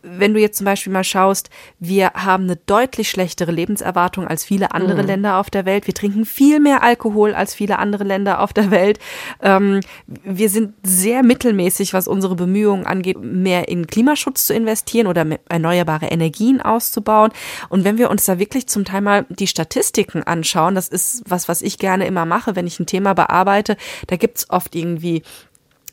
wenn 0.03 0.35
du 0.35 0.41
jetzt 0.41 0.59
zum 0.59 0.67
Beispiel 0.67 0.93
mal 0.93 1.05
schaust, 1.05 1.49
wir 1.79 2.11
haben 2.15 2.45
eine 2.45 2.57
deutlich 2.57 3.09
schlechtere 3.09 3.51
Lebenserwartung 3.51 4.29
als 4.29 4.45
viele 4.45 4.73
andere 4.73 5.03
Mhm. 5.03 5.09
Länder 5.09 5.39
auf 5.39 5.49
der 5.49 5.65
Welt. 5.65 5.87
Wir 5.87 5.95
trinken 5.95 6.27
viel 6.27 6.61
mehr 6.61 6.83
Alkohol 6.83 7.35
als 7.35 7.55
viele 7.55 7.79
andere 7.79 8.05
Länder 8.05 8.41
auf 8.41 8.53
der 8.53 8.71
Welt. 8.71 8.99
Ähm, 9.41 9.81
wir 10.07 10.51
sind 10.51 10.75
sehr 10.83 11.23
mittelmäßig, 11.23 11.95
was 11.95 12.07
unsere 12.07 12.37
Bemühungen 12.37 12.85
angeht, 12.85 13.19
mehr 13.21 13.69
in 13.69 13.87
Klimaschutz 13.87 14.47
zu 14.47 14.55
investieren 14.55 15.07
oder 15.07 15.27
erneuerbare 15.49 16.07
Energien 16.07 16.61
auszubauen. 16.61 17.33
Und 17.71 17.85
wenn 17.85 17.97
wir 17.97 18.11
uns 18.11 18.27
da 18.27 18.39
wirklich 18.39 18.67
zum 18.67 18.85
Teil 18.85 19.01
mal 19.01 19.25
die 19.31 19.47
Statistiken 19.47 20.23
anschauen, 20.23 20.75
das 20.75 20.89
ist 20.89 21.23
was, 21.27 21.49
was 21.49 21.63
ich 21.63 21.79
gerne 21.79 22.07
immer 22.07 22.27
mache, 22.27 22.55
wenn 22.55 22.67
ich 22.67 22.79
ein 22.79 22.87
Thema 22.87 23.14
bearbeite, 23.15 23.77
da 24.07 24.17
gibt's 24.17 24.51
oft 24.51 24.75
irgendwie 24.75 25.23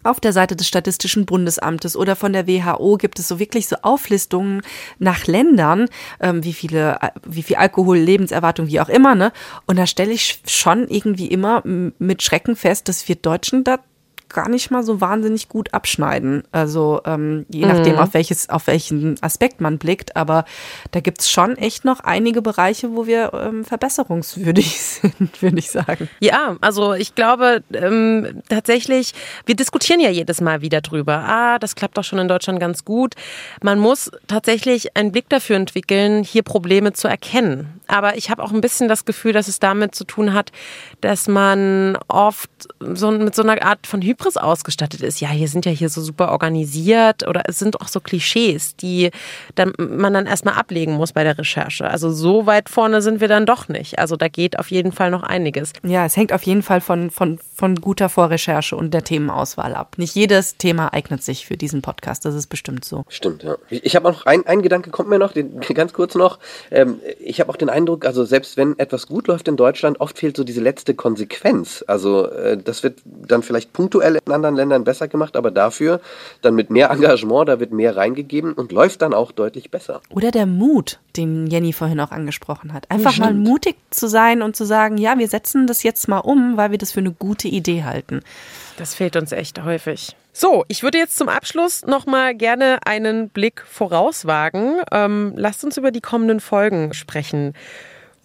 auf 0.03 0.19
der 0.19 0.33
Seite 0.33 0.55
des 0.55 0.67
Statistischen 0.67 1.25
Bundesamtes 1.25 1.95
oder 1.95 2.15
von 2.15 2.33
der 2.33 2.47
WHO 2.47 2.97
gibt 2.97 3.19
es 3.19 3.27
so 3.27 3.39
wirklich 3.39 3.67
so 3.67 3.75
Auflistungen 3.81 4.61
nach 4.99 5.27
Ländern, 5.27 5.87
ähm, 6.19 6.43
wie 6.43 6.53
viele, 6.53 6.97
wie 7.25 7.43
viel 7.43 7.57
Alkohol, 7.57 7.97
Lebenserwartung, 7.97 8.67
wie 8.67 8.79
auch 8.79 8.89
immer, 8.89 9.15
ne? 9.15 9.31
Und 9.67 9.77
da 9.77 9.85
stelle 9.85 10.11
ich 10.11 10.41
schon 10.47 10.87
irgendwie 10.87 11.27
immer 11.27 11.61
mit 11.63 12.23
Schrecken 12.23 12.55
fest, 12.55 12.87
dass 12.87 13.07
wir 13.07 13.15
Deutschen 13.15 13.63
da 13.63 13.77
gar 14.33 14.49
nicht 14.49 14.71
mal 14.71 14.83
so 14.83 15.01
wahnsinnig 15.01 15.49
gut 15.49 15.73
abschneiden. 15.73 16.43
Also 16.51 17.01
ähm, 17.05 17.45
je 17.49 17.65
nachdem, 17.65 17.93
Mhm. 17.93 17.99
auf 17.99 18.13
welches, 18.13 18.49
auf 18.49 18.67
welchen 18.67 19.21
Aspekt 19.21 19.59
man 19.61 19.77
blickt, 19.77 20.15
aber 20.15 20.45
da 20.91 20.99
gibt's 20.99 21.29
schon 21.29 21.57
echt 21.57 21.83
noch 21.85 21.99
einige 22.01 22.41
Bereiche, 22.41 22.95
wo 22.95 23.05
wir 23.07 23.31
ähm, 23.33 23.65
verbesserungswürdig 23.65 24.81
sind, 25.01 25.41
würde 25.41 25.59
ich 25.59 25.69
sagen. 25.71 26.09
Ja, 26.19 26.55
also 26.61 26.93
ich 26.93 27.15
glaube 27.15 27.63
ähm, 27.73 28.41
tatsächlich, 28.49 29.13
wir 29.45 29.55
diskutieren 29.55 29.99
ja 29.99 30.09
jedes 30.09 30.41
Mal 30.41 30.61
wieder 30.61 30.81
drüber. 30.81 31.13
Ah, 31.27 31.59
das 31.59 31.75
klappt 31.75 31.97
doch 31.97 32.03
schon 32.03 32.19
in 32.19 32.27
Deutschland 32.27 32.59
ganz 32.59 32.85
gut. 32.85 33.15
Man 33.61 33.79
muss 33.79 34.11
tatsächlich 34.27 34.95
einen 34.95 35.11
Blick 35.11 35.29
dafür 35.29 35.55
entwickeln, 35.57 36.23
hier 36.23 36.43
Probleme 36.43 36.93
zu 36.93 37.07
erkennen. 37.07 37.81
Aber 37.87 38.15
ich 38.17 38.29
habe 38.29 38.41
auch 38.43 38.51
ein 38.51 38.61
bisschen 38.61 38.87
das 38.87 39.03
Gefühl, 39.05 39.33
dass 39.33 39.47
es 39.47 39.59
damit 39.59 39.95
zu 39.95 40.05
tun 40.05 40.33
hat, 40.33 40.51
dass 41.01 41.27
man 41.27 41.97
oft 42.07 42.49
so 42.79 43.11
mit 43.11 43.35
so 43.35 43.41
einer 43.43 43.61
Art 43.63 43.85
von 43.87 44.01
Hybris 44.21 44.37
ausgestattet 44.37 45.01
ist. 45.01 45.19
Ja, 45.19 45.29
hier 45.29 45.47
sind 45.47 45.65
ja 45.65 45.71
hier 45.71 45.89
so 45.89 46.01
super 46.01 46.31
organisiert 46.31 47.27
oder 47.27 47.43
es 47.47 47.59
sind 47.59 47.81
auch 47.81 47.87
so 47.87 47.99
Klischees, 47.99 48.75
die 48.75 49.11
dann, 49.55 49.73
man 49.77 50.13
dann 50.13 50.25
erstmal 50.25 50.55
ablegen 50.55 50.93
muss 50.93 51.13
bei 51.13 51.23
der 51.23 51.37
Recherche. 51.37 51.89
Also 51.89 52.11
so 52.11 52.45
weit 52.45 52.69
vorne 52.69 53.01
sind 53.01 53.21
wir 53.21 53.27
dann 53.27 53.45
doch 53.45 53.67
nicht. 53.67 53.99
Also 53.99 54.15
da 54.15 54.27
geht 54.27 54.59
auf 54.59 54.71
jeden 54.71 54.91
Fall 54.91 55.11
noch 55.11 55.23
einiges. 55.23 55.73
Ja, 55.83 56.05
es 56.05 56.15
hängt 56.15 56.33
auf 56.33 56.43
jeden 56.43 56.63
Fall 56.63 56.81
von, 56.81 57.11
von, 57.11 57.39
von 57.55 57.75
guter 57.75 58.09
Vorrecherche 58.09 58.75
und 58.75 58.93
der 58.93 59.03
Themenauswahl 59.03 59.75
ab. 59.75 59.97
Nicht 59.97 60.15
jedes 60.15 60.57
Thema 60.57 60.93
eignet 60.93 61.23
sich 61.23 61.45
für 61.45 61.57
diesen 61.57 61.81
Podcast, 61.81 62.25
das 62.25 62.35
ist 62.35 62.47
bestimmt 62.47 62.85
so. 62.85 63.05
Stimmt, 63.09 63.43
ja. 63.43 63.55
Ich, 63.69 63.85
ich 63.85 63.95
habe 63.95 64.09
noch 64.09 64.25
ein, 64.25 64.45
ein 64.45 64.61
Gedanke, 64.61 64.89
kommt 64.89 65.09
mir 65.09 65.19
noch, 65.19 65.33
den, 65.33 65.59
ganz 65.73 65.93
kurz 65.93 66.15
noch. 66.15 66.39
Ähm, 66.69 66.99
ich 67.19 67.39
habe 67.39 67.49
auch 67.49 67.57
den 67.57 67.69
Eindruck, 67.69 68.05
also 68.05 68.23
selbst 68.23 68.57
wenn 68.57 68.77
etwas 68.79 69.07
gut 69.07 69.27
läuft 69.27 69.47
in 69.47 69.57
Deutschland, 69.57 69.99
oft 69.99 70.19
fehlt 70.19 70.37
so 70.37 70.43
diese 70.43 70.61
letzte 70.61 70.93
Konsequenz. 70.93 71.83
Also 71.87 72.27
äh, 72.27 72.57
das 72.57 72.83
wird 72.83 72.99
dann 73.05 73.43
vielleicht 73.43 73.73
punktuell 73.73 74.10
in 74.15 74.31
anderen 74.31 74.55
Ländern 74.55 74.83
besser 74.83 75.07
gemacht, 75.07 75.35
aber 75.35 75.51
dafür 75.51 76.01
dann 76.41 76.55
mit 76.55 76.69
mehr 76.69 76.89
Engagement, 76.91 77.49
da 77.49 77.59
wird 77.59 77.71
mehr 77.71 77.95
reingegeben 77.95 78.53
und 78.53 78.71
läuft 78.71 79.01
dann 79.01 79.13
auch 79.13 79.31
deutlich 79.31 79.71
besser. 79.71 80.01
Oder 80.09 80.31
der 80.31 80.45
Mut, 80.45 80.99
den 81.17 81.47
Jenny 81.47 81.73
vorhin 81.73 81.99
auch 81.99 82.11
angesprochen 82.11 82.73
hat. 82.73 82.89
Einfach 82.89 83.17
mal 83.17 83.27
Stimmt. 83.27 83.47
mutig 83.47 83.75
zu 83.89 84.07
sein 84.07 84.41
und 84.41 84.55
zu 84.55 84.65
sagen, 84.65 84.97
ja, 84.97 85.17
wir 85.17 85.27
setzen 85.27 85.67
das 85.67 85.83
jetzt 85.83 86.07
mal 86.07 86.19
um, 86.19 86.57
weil 86.57 86.71
wir 86.71 86.77
das 86.77 86.91
für 86.91 86.99
eine 86.99 87.11
gute 87.11 87.47
Idee 87.47 87.83
halten. 87.83 88.21
Das 88.77 88.93
fehlt 88.95 89.15
uns 89.15 89.31
echt 89.31 89.63
häufig. 89.63 90.15
So, 90.33 90.63
ich 90.69 90.81
würde 90.81 90.97
jetzt 90.97 91.17
zum 91.17 91.27
Abschluss 91.27 91.85
noch 91.85 92.05
mal 92.05 92.33
gerne 92.33 92.79
einen 92.85 93.29
Blick 93.29 93.63
vorauswagen. 93.67 94.81
Ähm, 94.91 95.33
lasst 95.35 95.63
uns 95.63 95.77
über 95.77 95.91
die 95.91 96.01
kommenden 96.01 96.39
Folgen 96.39 96.93
sprechen. 96.93 97.53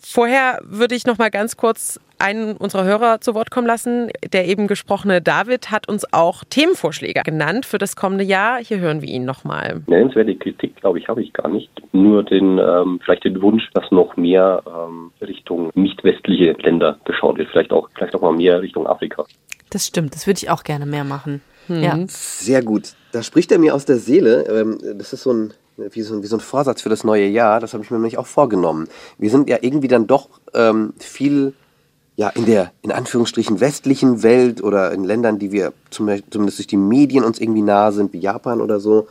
Vorher 0.01 0.61
würde 0.63 0.95
ich 0.95 1.05
noch 1.05 1.19
mal 1.19 1.31
ganz 1.31 1.57
kurz 1.57 1.99
einen 2.19 2.57
unserer 2.57 2.85
Hörer 2.85 3.21
zu 3.21 3.35
Wort 3.35 3.51
kommen 3.51 3.67
lassen. 3.67 4.11
Der 4.33 4.47
eben 4.47 4.67
gesprochene 4.67 5.21
David 5.21 5.71
hat 5.71 5.89
uns 5.89 6.13
auch 6.13 6.45
Themenvorschläge 6.49 7.23
genannt 7.23 7.67
für 7.67 7.79
das 7.79 7.97
kommende 7.97 8.25
Jahr. 8.25 8.59
Hier 8.63 8.79
hören 8.79 9.03
wir 9.03 9.09
ihn 9.09 9.25
noch 9.25 9.45
mal. 9.45 9.83
Nennenswerte 9.87 10.35
Kritik, 10.37 10.77
glaube 10.77 10.99
ich, 10.99 11.09
habe 11.09 11.23
ich 11.23 11.33
gar 11.33 11.49
nicht. 11.49 11.71
Nur 11.93 12.23
den, 12.23 12.59
ähm, 12.59 13.01
vielleicht 13.05 13.25
den 13.25 13.41
Wunsch, 13.43 13.65
dass 13.75 13.91
noch 13.91 14.17
mehr 14.17 14.63
ähm, 14.67 15.11
Richtung 15.21 15.71
nicht 15.75 16.03
westliche 16.05 16.53
Länder 16.53 16.99
geschaut 17.05 17.39
wird. 17.39 17.49
Vielleicht 17.51 17.73
auch, 17.73 17.89
vielleicht 17.95 18.15
auch 18.15 18.23
mal 18.23 18.33
mehr 18.33 18.61
Richtung 18.61 18.87
Afrika. 18.87 19.25
Das 19.71 19.87
stimmt, 19.87 20.15
das 20.15 20.27
würde 20.27 20.39
ich 20.39 20.51
auch 20.51 20.65
gerne 20.65 20.87
mehr 20.87 21.05
machen. 21.05 21.43
Ja. 21.69 21.99
Sehr 22.07 22.63
gut. 22.63 22.95
Da 23.13 23.23
spricht 23.23 23.51
er 23.51 23.59
mir 23.59 23.75
aus 23.75 23.85
der 23.85 23.97
Seele. 23.97 24.45
Ähm, 24.49 24.79
Das 24.97 25.13
ist 25.13 25.23
so 25.23 25.33
ein, 25.33 25.53
wie 25.77 26.03
so 26.03 26.15
ein, 26.15 26.23
wie 26.23 26.27
so 26.27 26.37
ein 26.37 26.41
Vorsatz 26.41 26.83
für 26.83 26.89
das 26.89 27.03
neue 27.03 27.27
Jahr. 27.27 27.61
Das 27.61 27.75
habe 27.75 27.83
ich 27.83 27.91
mir 27.91 27.97
nämlich 27.97 28.19
auch 28.19 28.27
vorgenommen. 28.27 28.89
Wir 29.19 29.31
sind 29.31 29.49
ja 29.51 29.59
irgendwie 29.61 29.89
dann 29.89 30.07
doch 30.07 30.29
ähm, 30.55 30.95
viel 30.99 31.55
ja, 32.17 32.31
in 32.31 32.47
der, 32.47 32.73
in 32.83 32.93
Anführungsstrichen, 32.93 33.61
westlichen 33.61 34.23
Welt 34.23 34.63
oder 34.63 34.93
in 34.93 35.05
Ländern, 35.05 35.39
die 35.39 35.53
wir 35.53 35.73
zum 35.91 36.09
zumindest 36.31 36.59
durch 36.59 36.67
die 36.67 36.79
Medien 36.79 37.25
uns 37.25 37.39
irgendwie 37.39 37.63
nahe 37.63 37.93
sind, 37.93 38.13
wie 38.15 38.21
Japan 38.21 38.63
oder 38.63 38.81
so, 38.81 39.07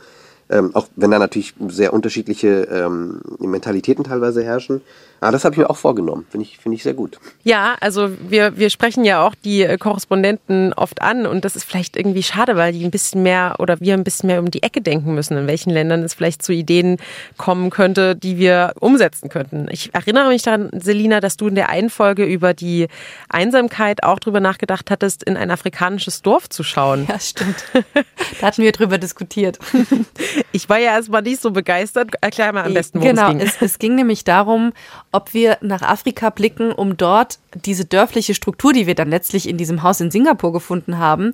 ähm, 0.50 0.70
auch 0.74 0.88
wenn 0.96 1.12
da 1.12 1.18
natürlich 1.18 1.54
sehr 1.68 1.92
unterschiedliche 1.92 2.62
ähm, 2.64 3.20
Mentalitäten 3.38 4.04
teilweise 4.04 4.42
herrschen. 4.42 4.80
Aber 5.20 5.32
das 5.32 5.44
habe 5.44 5.54
ich 5.54 5.58
mir 5.58 5.70
auch 5.70 5.76
vorgenommen. 5.76 6.26
Finde 6.30 6.46
ich, 6.46 6.58
finde 6.58 6.76
ich 6.76 6.82
sehr 6.82 6.94
gut. 6.94 7.18
Ja, 7.42 7.76
also 7.80 8.10
wir, 8.28 8.56
wir 8.58 8.70
sprechen 8.70 9.04
ja 9.04 9.26
auch 9.26 9.34
die 9.34 9.62
äh, 9.62 9.78
Korrespondenten 9.78 10.72
oft 10.72 11.02
an 11.02 11.26
und 11.26 11.44
das 11.44 11.56
ist 11.56 11.64
vielleicht 11.64 11.96
irgendwie 11.96 12.22
schade, 12.22 12.56
weil 12.56 12.72
die 12.72 12.84
ein 12.84 12.90
bisschen 12.90 13.22
mehr 13.22 13.56
oder 13.58 13.80
wir 13.80 13.94
ein 13.94 14.04
bisschen 14.04 14.26
mehr 14.26 14.40
um 14.40 14.50
die 14.50 14.62
Ecke 14.62 14.80
denken 14.80 15.14
müssen, 15.14 15.36
in 15.36 15.46
welchen 15.46 15.70
Ländern 15.70 16.02
es 16.02 16.14
vielleicht 16.14 16.42
zu 16.42 16.52
Ideen 16.52 16.98
kommen 17.36 17.70
könnte, 17.70 18.14
die 18.14 18.38
wir 18.38 18.72
umsetzen 18.80 19.28
könnten. 19.28 19.68
Ich 19.70 19.94
erinnere 19.94 20.28
mich 20.28 20.42
daran, 20.42 20.70
Selina, 20.72 21.20
dass 21.20 21.36
du 21.36 21.48
in 21.48 21.54
der 21.54 21.70
einen 21.70 21.90
Folge 21.90 22.24
über 22.24 22.54
die 22.54 22.88
Einsamkeit 23.28 24.02
auch 24.02 24.18
drüber 24.18 24.40
nachgedacht 24.40 24.90
hattest, 24.90 25.22
in 25.22 25.36
ein 25.36 25.50
afrikanisches 25.50 26.22
Dorf 26.22 26.48
zu 26.48 26.62
schauen. 26.62 27.06
Ja, 27.08 27.18
stimmt. 27.18 27.64
Da 28.40 28.48
hatten 28.48 28.62
wir 28.62 28.72
drüber 28.72 28.98
diskutiert. 28.98 29.58
Ich 30.52 30.68
war 30.68 30.78
ja 30.78 30.92
erstmal 30.92 31.22
nicht 31.22 31.40
so 31.40 31.52
begeistert. 31.52 32.10
Erklär 32.20 32.52
mal 32.52 32.64
am 32.64 32.74
besten, 32.74 33.00
worum 33.00 33.14
genau, 33.14 33.28
es 33.28 33.30
ging. 33.30 33.40
Es, 33.40 33.62
es 33.62 33.78
ging 33.78 33.94
nämlich 33.94 34.24
darum, 34.24 34.72
ob 35.16 35.32
wir 35.32 35.56
nach 35.62 35.80
Afrika 35.80 36.28
blicken, 36.28 36.72
um 36.72 36.98
dort 36.98 37.38
diese 37.64 37.86
dörfliche 37.86 38.34
Struktur, 38.34 38.74
die 38.74 38.86
wir 38.86 38.94
dann 38.94 39.08
letztlich 39.08 39.48
in 39.48 39.56
diesem 39.56 39.82
Haus 39.82 40.00
in 40.02 40.10
Singapur 40.10 40.52
gefunden 40.52 40.98
haben, 40.98 41.32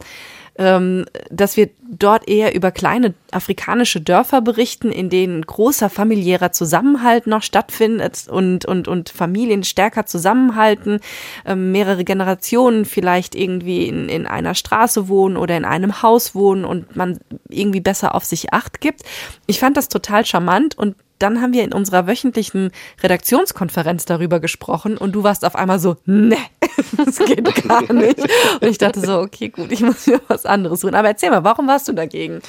ähm, 0.57 1.05
dass 1.31 1.57
wir 1.57 1.69
dort 1.93 2.27
eher 2.27 2.55
über 2.55 2.71
kleine 2.71 3.13
afrikanische 3.31 4.01
Dörfer 4.01 4.41
berichten, 4.41 4.91
in 4.91 5.11
denen 5.11 5.43
großer 5.43 5.91
familiärer 5.91 6.51
Zusammenhalt 6.51 7.27
noch 7.27 7.43
stattfindet 7.43 8.29
und, 8.29 8.65
und, 8.65 8.89
und 8.89 9.11
Familien 9.11 9.63
stärker 9.63 10.07
zusammenhalten, 10.07 11.01
ähm, 11.45 11.71
mehrere 11.71 12.05
Generationen 12.05 12.87
vielleicht 12.87 13.35
irgendwie 13.35 13.87
in, 13.87 14.09
in 14.09 14.27
einer 14.27 14.55
Straße 14.55 15.09
wohnen 15.09 15.37
oder 15.37 15.57
in 15.57 15.67
einem 15.67 16.03
Haus 16.03 16.35
wohnen 16.35 16.65
und 16.65 16.97
man 16.97 17.21
irgendwie 17.49 17.81
besser 17.81 18.15
auf 18.15 18.25
sich 18.25 18.55
acht 18.55 18.81
gibt. 18.81 19.03
Ich 19.47 19.61
fand 19.61 19.77
das 19.77 19.89
total 19.89 20.25
charmant 20.25 20.77
und 20.79 20.97
dann 21.23 21.41
haben 21.41 21.53
wir 21.53 21.63
in 21.63 21.73
unserer 21.73 22.07
wöchentlichen 22.07 22.73
Redaktionskonferenz 23.03 24.05
darüber 24.05 24.41
gesprochen 24.41 24.99
und 24.99 25.13
du 25.13 25.23
warst 25.23 25.45
auf 25.45 25.55
einmal 25.55 25.79
so, 25.79 25.97
ne, 26.05 26.37
das 26.97 27.19
geht 27.19 27.69
gar 27.69 27.93
nicht. 27.93 28.19
Und 28.61 28.69
ich 28.69 28.79
dachte 28.79 29.01
so, 29.01 29.21
okay, 29.21 29.49
gut, 29.49 29.71
ich 29.71 29.83
muss 29.83 30.07
mir 30.07 30.21
was 30.27 30.47
anderes 30.47 30.81
tun. 30.81 30.95
Aber 30.95 31.09
erzähl 31.09 31.31
mal, 31.31 31.45
warum 31.45 31.69
warst 31.83 31.89
du 31.89 31.93
dagegen? 31.93 32.41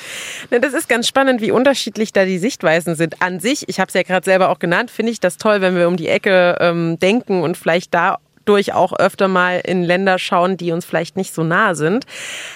Na, 0.52 0.60
das 0.60 0.74
ist 0.74 0.88
ganz 0.88 1.08
spannend, 1.08 1.42
wie 1.42 1.52
unterschiedlich 1.52 2.14
da 2.14 2.26
die 2.26 2.38
Sichtweisen 2.38 2.96
sind. 2.96 3.22
An 3.22 3.40
sich, 3.40 3.68
ich 3.68 3.80
habe 3.80 3.88
es 3.88 3.94
ja 3.96 4.04
gerade 4.04 4.24
selber 4.24 4.50
auch 4.50 4.60
genannt, 4.60 4.92
finde 4.92 5.12
ich 5.12 5.20
das 5.20 5.38
toll, 5.38 5.62
wenn 5.62 5.76
wir 5.76 5.88
um 5.88 5.98
die 5.98 6.08
Ecke 6.08 6.58
ähm, 6.60 7.00
denken 7.00 7.42
und 7.42 7.58
vielleicht 7.58 7.94
da 7.94 8.20
durch 8.46 8.74
auch 8.74 8.94
öfter 8.94 9.28
mal 9.28 9.62
in 9.64 9.84
Länder 9.84 10.20
schauen, 10.20 10.58
die 10.58 10.72
uns 10.72 10.86
vielleicht 10.86 11.18
nicht 11.18 11.34
so 11.34 11.44
nah 11.44 11.76
sind. 11.76 12.06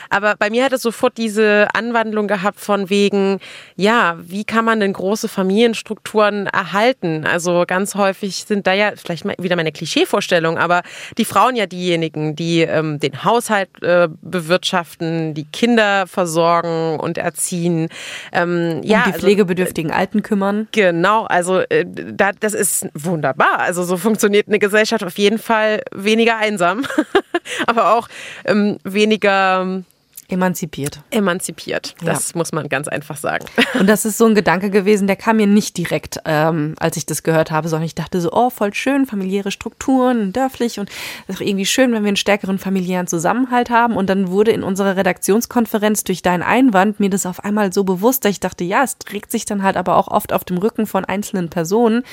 Aber 0.10 0.36
bei 0.38 0.50
mir 0.50 0.64
hat 0.66 0.74
es 0.74 0.82
sofort 0.82 1.18
diese 1.18 1.68
Anwandlung 1.74 2.28
gehabt 2.28 2.60
von 2.60 2.90
wegen, 2.90 3.40
ja, 3.76 4.16
wie 4.20 4.44
kann 4.46 4.66
man 4.66 4.80
denn 4.80 4.94
große 4.94 5.28
Familienstrukturen 5.28 6.48
erhalten? 6.48 7.26
Also 7.26 7.64
ganz 7.68 7.96
häufig 7.96 8.46
sind 8.46 8.68
da 8.68 8.74
ja 8.74 8.92
vielleicht 8.96 9.26
mal 9.26 9.36
wieder 9.40 9.56
meine 9.56 9.72
Klischeevorstellung, 9.72 10.58
aber 10.58 10.82
die 11.18 11.26
Frauen 11.26 11.56
ja 11.56 11.66
diejenigen, 11.66 12.36
die 12.36 12.62
ähm, 12.62 13.00
den 13.00 13.24
Haushalt 13.24 13.70
äh, 13.82 14.08
bewirtschaften, 14.22 15.34
die 15.34 15.46
Kinder 15.46 16.08
versorgen 16.08 17.00
und 17.00 17.18
erziehen. 17.18 17.90
Ähm, 18.32 18.48
Um 18.78 18.84
ja, 18.84 19.04
die 19.04 19.12
also- 19.14 19.20
pflegebedürftigen 19.20 19.92
Alten 19.92 20.22
kümmern. 20.24 20.68
Genau, 20.72 21.26
also 21.26 21.60
äh, 21.60 21.86
da, 21.86 22.32
das 22.40 22.54
ist 22.54 22.88
wunderbar. 22.94 23.60
Also 23.60 23.84
so 23.84 23.98
funktioniert 23.98 24.48
eine 24.48 24.60
Gesellschaft 24.60 25.04
auf 25.04 25.18
jeden 25.18 25.38
Fall 25.38 25.77
weniger 25.94 26.38
einsam, 26.38 26.86
aber 27.68 27.94
auch 27.94 28.08
ähm, 28.46 28.78
weniger 28.84 29.84
Emanzipiert. 30.30 31.00
emanzipiert. 31.10 31.96
Das 32.04 32.36
muss 32.36 32.52
man 32.52 32.68
ganz 32.68 32.90
einfach 32.90 33.16
sagen. 33.16 33.46
Und 33.80 33.88
das 33.88 34.04
ist 34.04 34.18
so 34.18 34.26
ein 34.26 34.36
Gedanke 34.36 34.70
gewesen, 34.70 35.08
der 35.08 35.16
kam 35.16 35.38
mir 35.38 35.48
nicht 35.48 35.78
direkt, 35.78 36.20
ähm, 36.26 36.76
als 36.80 36.98
ich 36.98 37.06
das 37.06 37.24
gehört 37.24 37.50
habe, 37.50 37.70
sondern 37.70 37.86
ich 37.86 37.96
dachte 37.96 38.20
so, 38.20 38.34
oh, 38.34 38.50
voll 38.50 38.74
schön, 38.74 39.06
familiäre 39.06 39.52
Strukturen, 39.52 40.34
dörflich 40.34 40.82
und 40.82 40.90
ist 41.30 41.38
auch 41.38 41.42
irgendwie 41.42 41.66
schön, 41.66 41.94
wenn 41.94 42.04
wir 42.04 42.10
einen 42.10 42.18
stärkeren 42.18 42.60
familiären 42.60 43.08
Zusammenhalt 43.08 43.70
haben. 43.70 43.96
Und 43.96 44.10
dann 44.10 44.28
wurde 44.28 44.52
in 44.52 44.64
unserer 44.64 44.98
Redaktionskonferenz 44.98 46.04
durch 46.04 46.24
deinen 46.24 46.44
Einwand 46.44 47.00
mir 47.00 47.10
das 47.10 47.26
auf 47.26 47.46
einmal 47.46 47.72
so 47.72 47.86
bewusst, 47.86 48.26
dass 48.26 48.32
ich 48.32 48.42
dachte, 48.42 48.66
ja, 48.66 48.84
es 48.84 48.98
trägt 48.98 49.32
sich 49.32 49.46
dann 49.46 49.64
halt 49.64 49.78
aber 49.78 49.96
auch 49.96 50.10
oft 50.10 50.34
auf 50.34 50.44
dem 50.44 50.58
Rücken 50.58 50.88
von 50.88 51.06
einzelnen 51.06 51.50
Personen. 51.50 52.04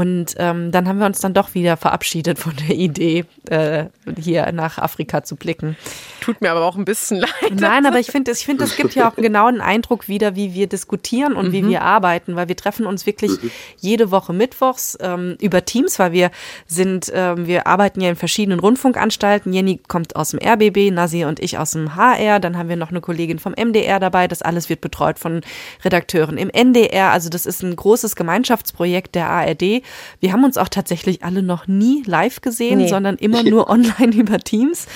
Und 0.00 0.34
ähm, 0.38 0.72
dann 0.72 0.88
haben 0.88 0.98
wir 0.98 1.04
uns 1.04 1.20
dann 1.20 1.34
doch 1.34 1.52
wieder 1.52 1.76
verabschiedet 1.76 2.38
von 2.38 2.54
der 2.66 2.74
Idee, 2.74 3.26
äh, 3.50 3.84
hier 4.18 4.50
nach 4.50 4.78
Afrika 4.78 5.24
zu 5.24 5.36
blicken. 5.36 5.76
Tut 6.22 6.40
mir 6.40 6.50
aber 6.52 6.64
auch 6.64 6.76
ein 6.76 6.86
bisschen 6.86 7.18
leid. 7.18 7.30
Nein, 7.52 7.84
aber 7.84 7.98
ich 7.98 8.06
finde, 8.06 8.30
ich 8.30 8.46
finde, 8.46 8.64
es 8.64 8.76
gibt 8.76 8.94
ja 8.94 9.10
auch 9.10 9.14
einen 9.18 9.24
genauen 9.24 9.60
Eindruck 9.60 10.08
wieder, 10.08 10.36
wie 10.36 10.54
wir 10.54 10.68
diskutieren 10.68 11.34
und 11.34 11.52
wie 11.52 11.68
wir 11.68 11.82
arbeiten, 11.82 12.34
weil 12.34 12.48
wir 12.48 12.56
treffen 12.56 12.86
uns 12.86 13.04
wirklich 13.04 13.32
jede 13.76 14.10
Woche 14.10 14.32
mittwochs 14.32 14.96
ähm, 15.02 15.36
über 15.38 15.66
Teams, 15.66 15.98
weil 15.98 16.12
wir 16.12 16.30
sind, 16.66 17.12
ähm, 17.14 17.46
wir 17.46 17.66
arbeiten 17.66 18.00
ja 18.00 18.08
in 18.08 18.16
verschiedenen 18.16 18.58
Rundfunkanstalten. 18.58 19.52
Jenny 19.52 19.82
kommt 19.86 20.16
aus 20.16 20.30
dem 20.30 20.40
RBB, 20.42 20.92
Nasir 20.92 21.28
und 21.28 21.40
ich 21.40 21.58
aus 21.58 21.72
dem 21.72 21.94
HR. 21.94 22.40
Dann 22.40 22.56
haben 22.56 22.70
wir 22.70 22.76
noch 22.76 22.88
eine 22.88 23.02
Kollegin 23.02 23.38
vom 23.38 23.52
MDR 23.52 24.00
dabei. 24.00 24.28
Das 24.28 24.40
alles 24.40 24.70
wird 24.70 24.80
betreut 24.80 25.18
von 25.18 25.42
Redakteuren 25.84 26.38
im 26.38 26.48
NDR. 26.48 27.10
Also 27.10 27.28
das 27.28 27.44
ist 27.44 27.62
ein 27.62 27.76
großes 27.76 28.16
Gemeinschaftsprojekt 28.16 29.14
der 29.14 29.28
ARD. 29.28 29.82
Wir 30.20 30.32
haben 30.32 30.44
uns 30.44 30.56
auch 30.56 30.68
tatsächlich 30.68 31.22
alle 31.24 31.42
noch 31.42 31.66
nie 31.66 32.02
live 32.06 32.40
gesehen, 32.40 32.78
Nee. 32.78 32.88
sondern 32.88 33.16
immer 33.18 33.42
nur 33.42 33.68
online 33.68 34.14
über 34.14 34.38
Teams. 34.38 34.86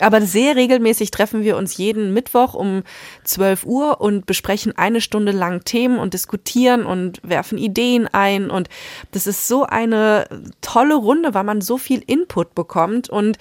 Aber 0.00 0.22
sehr 0.22 0.56
regelmäßig 0.56 1.10
treffen 1.10 1.42
wir 1.42 1.56
uns 1.56 1.76
jeden 1.76 2.12
Mittwoch 2.12 2.54
um 2.54 2.82
12 3.24 3.64
Uhr 3.64 4.00
und 4.00 4.26
besprechen 4.26 4.76
eine 4.76 5.00
Stunde 5.00 5.32
lang 5.32 5.64
Themen 5.64 5.98
und 5.98 6.14
diskutieren 6.14 6.84
und 6.84 7.20
werfen 7.22 7.58
Ideen 7.58 8.08
ein. 8.08 8.50
Und 8.50 8.68
das 9.12 9.26
ist 9.26 9.48
so 9.48 9.64
eine 9.64 10.26
tolle 10.60 10.94
Runde, 10.94 11.34
weil 11.34 11.44
man 11.44 11.60
so 11.60 11.78
viel 11.78 12.02
Input 12.06 12.54
bekommt 12.54 13.08
und 13.08 13.38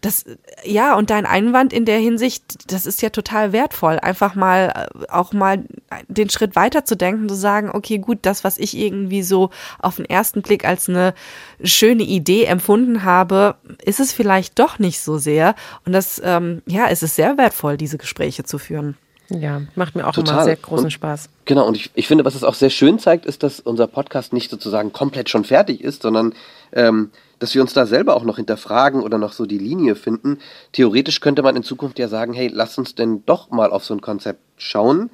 das, 0.00 0.24
ja, 0.64 0.96
und 0.96 1.10
dein 1.10 1.26
Einwand 1.26 1.72
in 1.72 1.84
der 1.84 1.98
Hinsicht, 1.98 2.72
das 2.72 2.86
ist 2.86 3.02
ja 3.02 3.10
total 3.10 3.52
wertvoll, 3.52 3.98
einfach 3.98 4.34
mal, 4.34 4.88
äh, 5.02 5.06
auch 5.10 5.32
mal 5.32 5.64
den 6.08 6.30
Schritt 6.30 6.56
weiter 6.56 6.84
zu 6.84 6.96
denken, 6.96 7.28
zu 7.28 7.34
sagen, 7.34 7.70
okay, 7.72 7.98
gut, 7.98 8.20
das, 8.22 8.42
was 8.42 8.56
ich 8.56 8.76
irgendwie 8.76 9.22
so 9.22 9.50
auf 9.78 9.96
den 9.96 10.06
ersten 10.06 10.40
Blick 10.42 10.64
als 10.64 10.88
eine 10.88 11.14
schöne 11.62 12.02
Idee 12.02 12.44
empfunden 12.44 13.04
habe, 13.04 13.56
ist 13.84 14.00
es 14.00 14.12
vielleicht 14.12 14.58
doch 14.58 14.78
nicht 14.78 15.00
so 15.00 15.18
sehr. 15.18 15.54
Und 15.84 15.92
das, 15.92 16.20
ähm, 16.24 16.62
ja, 16.66 16.88
es 16.88 17.02
ist 17.02 17.16
sehr 17.16 17.36
wertvoll, 17.36 17.76
diese 17.76 17.98
Gespräche 17.98 18.44
zu 18.44 18.58
führen. 18.58 18.96
Ja, 19.28 19.62
macht 19.76 19.94
mir 19.94 20.08
auch 20.08 20.16
immer 20.16 20.24
Total. 20.26 20.44
sehr 20.44 20.56
großen 20.56 20.86
Und- 20.86 20.90
Spaß. 20.90 21.28
Genau, 21.44 21.66
und 21.66 21.76
ich, 21.76 21.90
ich 21.94 22.08
finde, 22.08 22.24
was 22.24 22.34
es 22.34 22.42
auch 22.42 22.54
sehr 22.54 22.70
schön 22.70 22.98
zeigt, 22.98 23.26
ist, 23.26 23.42
dass 23.42 23.60
unser 23.60 23.86
Podcast 23.86 24.32
nicht 24.32 24.50
sozusagen 24.50 24.92
komplett 24.92 25.28
schon 25.28 25.44
fertig 25.44 25.82
ist, 25.84 26.02
sondern 26.02 26.34
ähm, 26.72 27.10
dass 27.40 27.54
wir 27.54 27.62
uns 27.62 27.72
da 27.72 27.86
selber 27.86 28.14
auch 28.14 28.24
noch 28.24 28.36
hinterfragen 28.36 29.02
oder 29.02 29.18
noch 29.18 29.32
so 29.32 29.46
die 29.46 29.58
Linie 29.58 29.96
finden. 29.96 30.38
Theoretisch 30.72 31.20
könnte 31.20 31.42
man 31.42 31.56
in 31.56 31.64
Zukunft 31.64 31.98
ja 31.98 32.06
sagen, 32.06 32.32
hey, 32.32 32.48
lass 32.52 32.78
uns 32.78 32.94
denn 32.94 33.24
doch 33.26 33.50
mal 33.50 33.70
auf 33.72 33.84
so 33.84 33.94
ein 33.94 34.00
Konzept 34.00 34.40
schauen. 34.56 35.10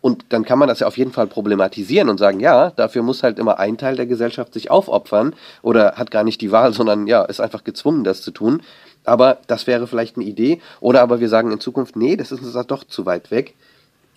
Und 0.00 0.26
dann 0.28 0.44
kann 0.44 0.58
man 0.58 0.68
das 0.68 0.80
ja 0.80 0.86
auf 0.86 0.96
jeden 0.96 1.12
Fall 1.12 1.26
problematisieren 1.26 2.08
und 2.08 2.18
sagen, 2.18 2.38
ja, 2.38 2.70
dafür 2.70 3.02
muss 3.02 3.22
halt 3.22 3.38
immer 3.38 3.58
ein 3.58 3.78
Teil 3.78 3.96
der 3.96 4.06
Gesellschaft 4.06 4.52
sich 4.52 4.70
aufopfern 4.70 5.34
oder 5.62 5.94
hat 5.96 6.10
gar 6.10 6.22
nicht 6.22 6.40
die 6.40 6.52
Wahl, 6.52 6.72
sondern 6.72 7.06
ja, 7.06 7.24
ist 7.24 7.40
einfach 7.40 7.64
gezwungen, 7.64 8.04
das 8.04 8.22
zu 8.22 8.30
tun. 8.30 8.62
Aber 9.04 9.38
das 9.46 9.66
wäre 9.66 9.86
vielleicht 9.86 10.16
eine 10.16 10.26
Idee. 10.26 10.60
Oder 10.80 11.02
aber 11.02 11.18
wir 11.18 11.28
sagen 11.28 11.50
in 11.50 11.60
Zukunft, 11.60 11.96
nee, 11.96 12.16
das 12.16 12.30
ist 12.30 12.42
uns 12.42 12.66
doch 12.66 12.84
zu 12.84 13.06
weit 13.06 13.30
weg. 13.30 13.54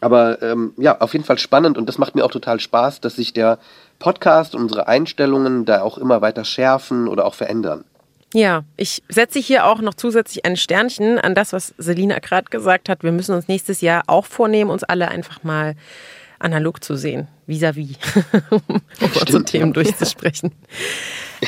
Aber 0.02 0.42
ähm, 0.42 0.74
ja, 0.78 1.00
auf 1.00 1.14
jeden 1.14 1.24
Fall 1.24 1.38
spannend 1.38 1.78
und 1.78 1.88
das 1.88 1.98
macht 1.98 2.16
mir 2.16 2.26
auch 2.26 2.32
total 2.32 2.60
Spaß, 2.60 3.02
dass 3.02 3.16
sich 3.16 3.34
der 3.34 3.60
Podcast 4.00 4.56
und 4.56 4.64
unsere 4.64 4.88
Einstellungen 4.88 5.64
da 5.64 5.82
auch 5.82 5.98
immer 5.98 6.22
weiter 6.22 6.44
schärfen 6.44 7.08
oder 7.08 7.26
auch 7.26 7.36
verändern. 7.36 7.86
Ja, 8.34 8.64
ich 8.78 9.04
setze 9.10 9.40
hier 9.40 9.66
auch 9.66 9.82
noch 9.82 9.94
zusätzlich 9.94 10.46
ein 10.46 10.56
Sternchen 10.56 11.20
an 11.20 11.36
das, 11.36 11.54
was 11.54 11.74
Selina 11.78 12.20
gerade 12.20 12.50
gesagt 12.50 12.90
hat. 12.90 13.04
Wir 13.04 13.12
müssen 13.12 13.36
uns 13.36 13.48
nächstes 13.48 13.82
Jahr 13.82 14.04
auch 14.08 14.26
vornehmen, 14.26 14.72
uns 14.72 14.84
alle 14.84 15.10
einfach 15.10 15.44
mal 15.44 15.76
analog 16.40 16.84
zu 16.84 16.96
sehen, 16.96 17.28
vis-à-vis, 17.46 17.98
um 18.50 18.82
unsere 19.20 19.44
Themen 19.44 19.74
durchzusprechen. 19.74 20.52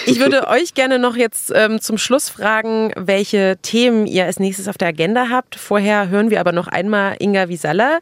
Ich 0.05 0.19
würde 0.19 0.47
euch 0.47 0.73
gerne 0.73 0.97
noch 0.97 1.15
jetzt 1.15 1.51
ähm, 1.53 1.79
zum 1.79 1.99
Schluss 1.99 2.27
fragen, 2.27 2.91
welche 2.95 3.57
Themen 3.61 4.07
ihr 4.07 4.25
als 4.25 4.39
nächstes 4.39 4.67
auf 4.67 4.77
der 4.77 4.87
Agenda 4.87 5.27
habt. 5.29 5.55
Vorher 5.55 6.09
hören 6.09 6.31
wir 6.31 6.39
aber 6.39 6.51
noch 6.51 6.67
einmal 6.67 7.15
Inga 7.19 7.47
Wiesalla, 7.47 7.99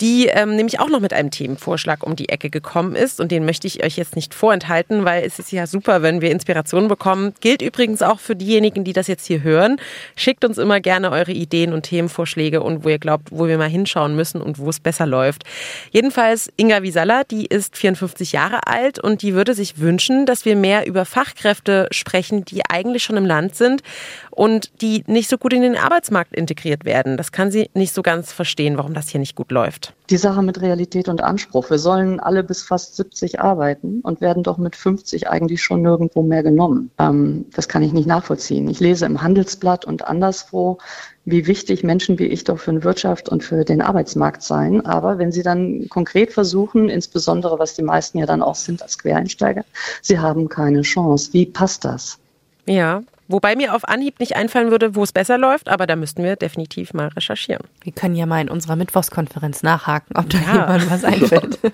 die 0.00 0.26
ähm, 0.28 0.56
nämlich 0.56 0.80
auch 0.80 0.88
noch 0.88 1.00
mit 1.00 1.12
einem 1.12 1.30
Themenvorschlag 1.30 2.04
um 2.06 2.16
die 2.16 2.30
Ecke 2.30 2.48
gekommen 2.48 2.94
ist. 2.96 3.20
Und 3.20 3.32
den 3.32 3.44
möchte 3.44 3.66
ich 3.66 3.84
euch 3.84 3.96
jetzt 3.96 4.16
nicht 4.16 4.32
vorenthalten, 4.32 5.04
weil 5.04 5.24
es 5.24 5.38
ist 5.38 5.52
ja 5.52 5.66
super, 5.66 6.00
wenn 6.00 6.22
wir 6.22 6.30
Inspirationen 6.30 6.88
bekommen. 6.88 7.34
Gilt 7.40 7.60
übrigens 7.60 8.00
auch 8.00 8.18
für 8.18 8.34
diejenigen, 8.34 8.84
die 8.84 8.94
das 8.94 9.06
jetzt 9.06 9.26
hier 9.26 9.42
hören. 9.42 9.76
Schickt 10.16 10.42
uns 10.44 10.56
immer 10.56 10.80
gerne 10.80 11.10
eure 11.10 11.32
Ideen 11.32 11.74
und 11.74 11.82
Themenvorschläge 11.82 12.62
und 12.62 12.82
wo 12.82 12.88
ihr 12.88 12.98
glaubt, 12.98 13.28
wo 13.30 13.46
wir 13.46 13.58
mal 13.58 13.68
hinschauen 13.68 14.16
müssen 14.16 14.40
und 14.40 14.58
wo 14.58 14.70
es 14.70 14.80
besser 14.80 15.06
läuft. 15.06 15.44
Jedenfalls 15.90 16.50
Inga 16.56 16.82
Wiesalla, 16.82 17.24
die 17.24 17.44
ist 17.44 17.76
54 17.76 18.32
Jahre 18.32 18.66
alt 18.66 18.98
und 18.98 19.20
die 19.20 19.34
würde 19.34 19.52
sich 19.52 19.78
wünschen, 19.78 20.24
dass 20.24 20.46
wir 20.46 20.56
mehr 20.56 20.86
über 20.86 21.04
Fachkräfte 21.26 21.88
sprechen, 21.90 22.44
die 22.44 22.62
eigentlich 22.68 23.02
schon 23.02 23.16
im 23.16 23.24
Land 23.24 23.54
sind 23.54 23.82
und 24.30 24.80
die 24.80 25.02
nicht 25.06 25.28
so 25.28 25.38
gut 25.38 25.52
in 25.52 25.62
den 25.62 25.76
Arbeitsmarkt 25.76 26.34
integriert 26.34 26.84
werden. 26.84 27.16
Das 27.16 27.32
kann 27.32 27.50
sie 27.50 27.70
nicht 27.74 27.92
so 27.92 28.02
ganz 28.02 28.32
verstehen, 28.32 28.76
warum 28.76 28.94
das 28.94 29.08
hier 29.08 29.20
nicht 29.20 29.34
gut 29.34 29.50
läuft. 29.50 29.94
Die 30.10 30.16
Sache 30.16 30.42
mit 30.42 30.60
Realität 30.60 31.08
und 31.08 31.22
Anspruch. 31.22 31.68
Wir 31.70 31.78
sollen 31.78 32.20
alle 32.20 32.44
bis 32.44 32.62
fast 32.62 32.96
70 32.96 33.40
arbeiten 33.40 34.00
und 34.02 34.20
werden 34.20 34.42
doch 34.42 34.58
mit 34.58 34.76
50 34.76 35.28
eigentlich 35.28 35.62
schon 35.62 35.82
nirgendwo 35.82 36.22
mehr 36.22 36.42
genommen. 36.42 36.90
Ähm, 36.98 37.46
das 37.54 37.68
kann 37.68 37.82
ich 37.82 37.92
nicht 37.92 38.06
nachvollziehen. 38.06 38.68
Ich 38.68 38.78
lese 38.78 39.06
im 39.06 39.22
Handelsblatt 39.22 39.84
und 39.84 40.06
anderswo, 40.06 40.78
wie 41.26 41.46
wichtig 41.46 41.82
Menschen 41.84 42.18
wie 42.18 42.26
ich 42.26 42.44
doch 42.44 42.58
für 42.58 42.72
die 42.72 42.84
Wirtschaft 42.84 43.28
und 43.28 43.44
für 43.44 43.64
den 43.64 43.82
Arbeitsmarkt 43.82 44.42
seien. 44.42 44.86
Aber 44.86 45.18
wenn 45.18 45.32
sie 45.32 45.42
dann 45.42 45.88
konkret 45.90 46.32
versuchen, 46.32 46.88
insbesondere 46.88 47.58
was 47.58 47.74
die 47.74 47.82
meisten 47.82 48.18
ja 48.18 48.26
dann 48.26 48.42
auch 48.42 48.54
sind 48.54 48.80
als 48.80 48.96
Quereinsteiger, 48.96 49.64
sie 50.00 50.20
haben 50.20 50.48
keine 50.48 50.82
Chance. 50.82 51.32
Wie 51.32 51.44
passt 51.44 51.84
das? 51.84 52.18
Ja, 52.66 53.02
Wobei 53.28 53.56
mir 53.56 53.74
auf 53.74 53.86
Anhieb 53.88 54.20
nicht 54.20 54.36
einfallen 54.36 54.70
würde, 54.70 54.94
wo 54.94 55.02
es 55.02 55.12
besser 55.12 55.36
läuft, 55.36 55.68
aber 55.68 55.86
da 55.86 55.96
müssten 55.96 56.22
wir 56.22 56.36
definitiv 56.36 56.94
mal 56.94 57.08
recherchieren. 57.08 57.64
Wir 57.82 57.92
können 57.92 58.14
ja 58.14 58.24
mal 58.26 58.40
in 58.40 58.48
unserer 58.48 58.76
Mittwochskonferenz 58.76 59.62
nachhaken, 59.62 60.16
ob 60.16 60.30
da 60.30 60.38
ja. 60.38 60.52
jemand 60.52 60.90
was 60.90 61.04
einfällt. 61.04 61.58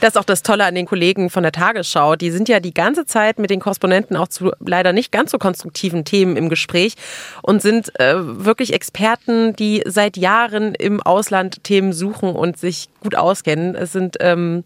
Das 0.00 0.10
ist 0.10 0.16
auch 0.16 0.24
das 0.24 0.42
Tolle 0.42 0.64
an 0.64 0.76
den 0.76 0.86
Kollegen 0.86 1.28
von 1.28 1.42
der 1.42 1.50
Tagesschau. 1.50 2.14
Die 2.14 2.30
sind 2.30 2.48
ja 2.48 2.60
die 2.60 2.74
ganze 2.74 3.04
Zeit 3.04 3.40
mit 3.40 3.50
den 3.50 3.58
Korrespondenten 3.58 4.16
auch 4.16 4.28
zu 4.28 4.52
leider 4.60 4.92
nicht 4.92 5.10
ganz 5.10 5.32
so 5.32 5.38
konstruktiven 5.38 6.04
Themen 6.04 6.36
im 6.36 6.48
Gespräch 6.48 6.94
und 7.42 7.62
sind 7.62 7.98
äh, 7.98 8.14
wirklich 8.16 8.72
Experten, 8.72 9.56
die 9.56 9.82
seit 9.84 10.16
Jahren 10.16 10.74
im 10.74 11.02
Ausland 11.02 11.64
Themen 11.64 11.92
suchen 11.92 12.30
und 12.30 12.58
sich 12.58 12.88
gut 13.00 13.16
auskennen. 13.16 13.74
Es 13.74 13.92
sind 13.92 14.18
ähm, 14.20 14.62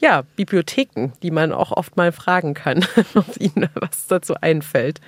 ja 0.00 0.22
Bibliotheken, 0.36 1.12
die 1.22 1.30
man 1.30 1.52
auch 1.52 1.72
oft 1.72 1.96
mal 1.96 2.12
fragen 2.12 2.54
kann, 2.54 2.84
ob 3.14 3.40
ihnen 3.40 3.68
was 3.74 4.06
dazu 4.08 4.34
einfällt. 4.40 5.00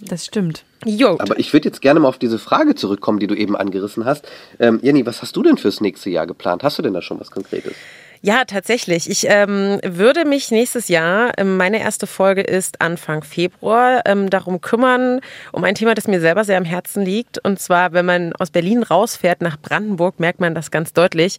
Das 0.00 0.24
stimmt. 0.24 0.64
Jo. 0.84 1.16
Aber 1.18 1.38
ich 1.38 1.52
würde 1.52 1.68
jetzt 1.68 1.82
gerne 1.82 2.00
mal 2.00 2.08
auf 2.08 2.18
diese 2.18 2.38
Frage 2.38 2.74
zurückkommen, 2.74 3.18
die 3.20 3.26
du 3.26 3.34
eben 3.34 3.56
angerissen 3.56 4.04
hast. 4.04 4.26
Ähm, 4.58 4.80
Jenny, 4.82 5.04
was 5.04 5.20
hast 5.22 5.36
du 5.36 5.42
denn 5.42 5.58
fürs 5.58 5.80
nächste 5.80 6.10
Jahr 6.10 6.26
geplant? 6.26 6.62
Hast 6.62 6.78
du 6.78 6.82
denn 6.82 6.94
da 6.94 7.02
schon 7.02 7.20
was 7.20 7.30
Konkretes? 7.30 7.74
Ja, 8.22 8.44
tatsächlich. 8.44 9.08
Ich 9.08 9.26
ähm, 9.28 9.80
würde 9.82 10.26
mich 10.26 10.50
nächstes 10.50 10.88
Jahr, 10.88 11.32
ähm, 11.38 11.56
meine 11.56 11.80
erste 11.80 12.06
Folge 12.06 12.42
ist 12.42 12.82
Anfang 12.82 13.24
Februar, 13.24 14.02
ähm, 14.04 14.28
darum 14.28 14.60
kümmern, 14.60 15.20
um 15.52 15.64
ein 15.64 15.74
Thema, 15.74 15.94
das 15.94 16.06
mir 16.06 16.20
selber 16.20 16.44
sehr 16.44 16.58
am 16.58 16.66
Herzen 16.66 17.02
liegt. 17.02 17.42
Und 17.42 17.60
zwar, 17.60 17.94
wenn 17.94 18.04
man 18.04 18.34
aus 18.34 18.50
Berlin 18.50 18.82
rausfährt 18.82 19.40
nach 19.40 19.56
Brandenburg, 19.58 20.20
merkt 20.20 20.38
man 20.38 20.54
das 20.54 20.70
ganz 20.70 20.92
deutlich. 20.92 21.38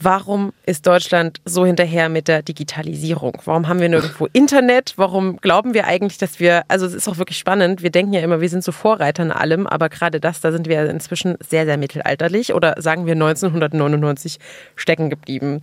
Warum 0.00 0.52
ist 0.66 0.86
Deutschland 0.86 1.40
so 1.44 1.64
hinterher 1.64 2.08
mit 2.08 2.28
der 2.28 2.42
Digitalisierung? 2.42 3.38
Warum 3.44 3.68
haben 3.68 3.80
wir 3.80 3.88
nirgendwo 3.88 4.26
Internet? 4.32 4.94
Warum 4.96 5.38
glauben 5.38 5.72
wir 5.72 5.86
eigentlich, 5.86 6.18
dass 6.18 6.40
wir, 6.40 6.64
also 6.68 6.84
es 6.84 6.94
ist 6.94 7.08
auch 7.08 7.18
wirklich 7.18 7.38
spannend, 7.38 7.82
wir 7.82 7.90
denken 7.90 8.12
ja 8.12 8.20
immer, 8.20 8.40
wir 8.40 8.48
sind 8.48 8.64
so 8.64 8.72
Vorreiter 8.72 9.22
in 9.22 9.32
allem, 9.32 9.66
aber 9.66 9.88
gerade 9.88 10.20
das, 10.20 10.40
da 10.40 10.52
sind 10.52 10.68
wir 10.68 10.88
inzwischen 10.90 11.36
sehr, 11.40 11.64
sehr 11.64 11.76
mittelalterlich 11.76 12.52
oder 12.54 12.74
sagen 12.78 13.06
wir 13.06 13.12
1999 13.12 14.38
stecken 14.76 15.10
geblieben. 15.10 15.60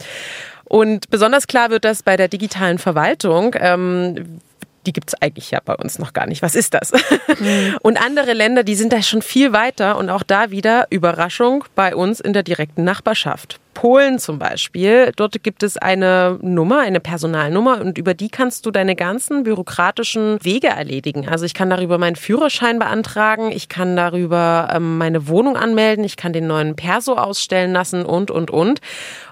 Und 0.63 1.09
besonders 1.09 1.47
klar 1.47 1.69
wird 1.69 1.83
das 1.83 2.01
bei 2.01 2.15
der 2.15 2.29
digitalen 2.29 2.77
Verwaltung. 2.77 3.55
Ähm, 3.59 4.39
die 4.85 4.93
gibt 4.93 5.09
es 5.09 5.21
eigentlich 5.21 5.51
ja 5.51 5.59
bei 5.63 5.75
uns 5.75 5.99
noch 5.99 6.13
gar 6.13 6.25
nicht. 6.27 6.41
Was 6.41 6.55
ist 6.55 6.73
das? 6.73 6.91
Mhm. 7.39 7.77
Und 7.81 8.01
andere 8.01 8.33
Länder, 8.33 8.63
die 8.63 8.75
sind 8.75 8.93
da 8.93 9.01
schon 9.01 9.21
viel 9.21 9.53
weiter 9.53 9.97
und 9.97 10.09
auch 10.09 10.23
da 10.23 10.51
wieder 10.51 10.87
Überraschung 10.89 11.63
bei 11.75 11.95
uns 11.95 12.19
in 12.19 12.33
der 12.33 12.43
direkten 12.43 12.83
Nachbarschaft. 12.83 13.59
Polen 13.73 14.19
zum 14.19 14.39
Beispiel, 14.39 15.11
dort 15.15 15.43
gibt 15.43 15.63
es 15.63 15.77
eine 15.77 16.37
Nummer, 16.41 16.79
eine 16.79 16.99
Personalnummer 16.99 17.81
und 17.81 17.97
über 17.97 18.13
die 18.13 18.29
kannst 18.29 18.65
du 18.65 18.71
deine 18.71 18.95
ganzen 18.95 19.43
bürokratischen 19.43 20.43
Wege 20.43 20.67
erledigen. 20.67 21.27
Also 21.27 21.45
ich 21.45 21.53
kann 21.53 21.69
darüber 21.69 21.97
meinen 21.97 22.15
Führerschein 22.15 22.79
beantragen, 22.79 23.51
ich 23.51 23.69
kann 23.69 23.95
darüber 23.95 24.69
ähm, 24.73 24.97
meine 24.97 25.27
Wohnung 25.27 25.57
anmelden, 25.57 26.03
ich 26.03 26.17
kann 26.17 26.33
den 26.33 26.47
neuen 26.47 26.75
Perso 26.75 27.15
ausstellen 27.15 27.73
lassen 27.73 28.05
und, 28.05 28.31
und, 28.31 28.51
und. 28.51 28.81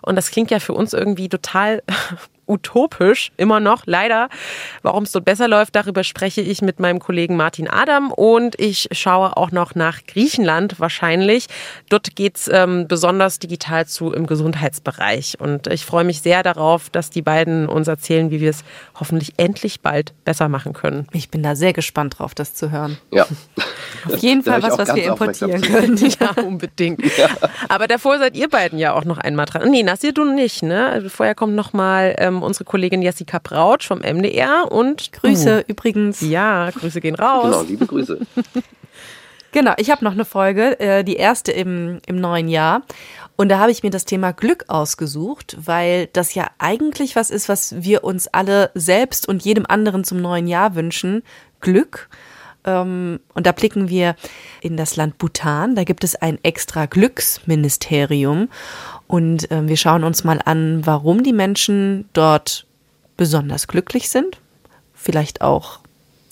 Und 0.01 0.15
das 0.15 0.31
klingt 0.31 0.51
ja 0.51 0.59
für 0.59 0.73
uns 0.73 0.93
irgendwie 0.93 1.29
total 1.29 1.83
utopisch, 2.49 3.31
immer 3.37 3.59
noch, 3.59 3.83
leider. 3.85 4.27
Warum 4.81 5.03
es 5.03 5.11
dort 5.11 5.25
besser 5.25 5.47
läuft, 5.47 5.75
darüber 5.75 6.03
spreche 6.03 6.41
ich 6.41 6.61
mit 6.61 6.79
meinem 6.79 6.99
Kollegen 6.99 7.37
Martin 7.37 7.69
Adam 7.69 8.11
und 8.11 8.59
ich 8.59 8.89
schaue 8.91 9.37
auch 9.37 9.51
noch 9.51 9.75
nach 9.75 9.99
Griechenland 10.07 10.79
wahrscheinlich. 10.79 11.45
Dort 11.89 12.15
geht's 12.15 12.49
ähm, 12.51 12.87
besonders 12.87 13.39
digital 13.39 13.85
zu 13.85 14.11
im 14.11 14.25
Gesundheitsbereich 14.29 15.37
und 15.39 15.67
ich 15.67 15.85
freue 15.85 16.05
mich 16.05 16.21
sehr 16.21 16.43
darauf, 16.43 16.89
dass 16.89 17.09
die 17.09 17.21
beiden 17.21 17.67
uns 17.67 17.89
erzählen, 17.89 18.31
wie 18.31 18.39
wir 18.39 18.51
es 18.51 18.63
hoffentlich 18.97 19.33
endlich 19.35 19.81
bald 19.81 20.13
besser 20.23 20.47
machen 20.47 20.71
können. 20.71 21.07
Ich 21.11 21.29
bin 21.29 21.43
da 21.43 21.55
sehr 21.55 21.73
gespannt 21.73 22.19
drauf, 22.19 22.33
das 22.33 22.53
zu 22.53 22.71
hören. 22.71 22.97
Ja. 23.11 23.27
Auf 24.05 24.17
jeden 24.19 24.43
Fall 24.45 24.63
was, 24.63 24.77
was 24.77 24.95
wir 24.95 25.05
importieren 25.05 25.61
können. 25.61 25.97
Ja, 26.19 26.31
unbedingt. 26.43 27.01
Ja. 27.17 27.29
Aber 27.67 27.87
davor 27.87 28.19
seid 28.19 28.35
ihr 28.35 28.47
beiden 28.47 28.79
ja 28.79 28.93
auch 28.93 29.03
noch 29.03 29.17
einmal 29.17 29.45
dran. 29.45 29.69
Nee, 29.69 29.83
Nassir, 29.83 30.13
du 30.13 30.23
nicht, 30.23 30.63
ne? 30.63 31.03
Vorher 31.09 31.35
kommt 31.35 31.55
noch 31.55 31.73
mal 31.73 32.15
ähm, 32.19 32.43
unsere 32.43 32.63
Kollegin 32.63 33.01
Jessica 33.01 33.39
Brautsch 33.41 33.87
vom 33.87 33.99
MDR 33.99 34.71
und 34.71 35.11
Grüße 35.11 35.59
uh. 35.59 35.71
übrigens. 35.71 36.21
Ja, 36.21 36.69
Grüße 36.69 37.01
gehen 37.01 37.15
raus. 37.15 37.45
Genau, 37.45 37.61
liebe 37.63 37.85
Grüße. 37.85 38.19
genau, 39.51 39.73
ich 39.77 39.89
habe 39.89 40.05
noch 40.05 40.13
eine 40.13 40.25
Folge, 40.25 40.79
äh, 40.79 41.03
die 41.03 41.15
erste 41.15 41.51
im, 41.51 41.99
im 42.05 42.19
neuen 42.19 42.47
Jahr. 42.47 42.83
Und 43.39 43.47
da 43.47 43.59
habe 43.59 43.71
ich 43.71 43.83
mir 43.83 43.89
das 43.89 44.03
Thema 44.03 44.33
Glück 44.33 44.65
ausgesucht, 44.67 45.55
weil 45.63 46.07
das 46.07 46.35
ja 46.35 46.49
eigentlich 46.57 47.15
was 47.15 47.29
ist, 47.29 47.47
was 47.47 47.73
wir 47.81 48.03
uns 48.03 48.27
alle 48.27 48.69
selbst 48.73 49.29
und 49.29 49.45
jedem 49.45 49.65
anderen 49.65 50.03
zum 50.03 50.21
neuen 50.21 50.45
Jahr 50.45 50.75
wünschen. 50.75 51.23
Glück. 51.61 52.09
Ähm, 52.65 53.21
und 53.33 53.47
da 53.47 53.53
blicken 53.53 53.87
wir 53.87 54.17
in 54.59 54.75
das 54.75 54.97
Land 54.97 55.17
Bhutan. 55.19 55.75
Da 55.75 55.85
gibt 55.85 56.03
es 56.03 56.17
ein 56.17 56.37
extra 56.43 56.85
Glücksministerium. 56.85 58.49
Und 59.07 59.49
äh, 59.51 59.65
wir 59.65 59.77
schauen 59.77 60.03
uns 60.03 60.25
mal 60.25 60.41
an, 60.43 60.85
warum 60.85 61.23
die 61.23 61.31
Menschen 61.31 62.09
dort 62.11 62.67
besonders 63.15 63.69
glücklich 63.69 64.09
sind. 64.09 64.41
Vielleicht 64.93 65.39
auch 65.39 65.79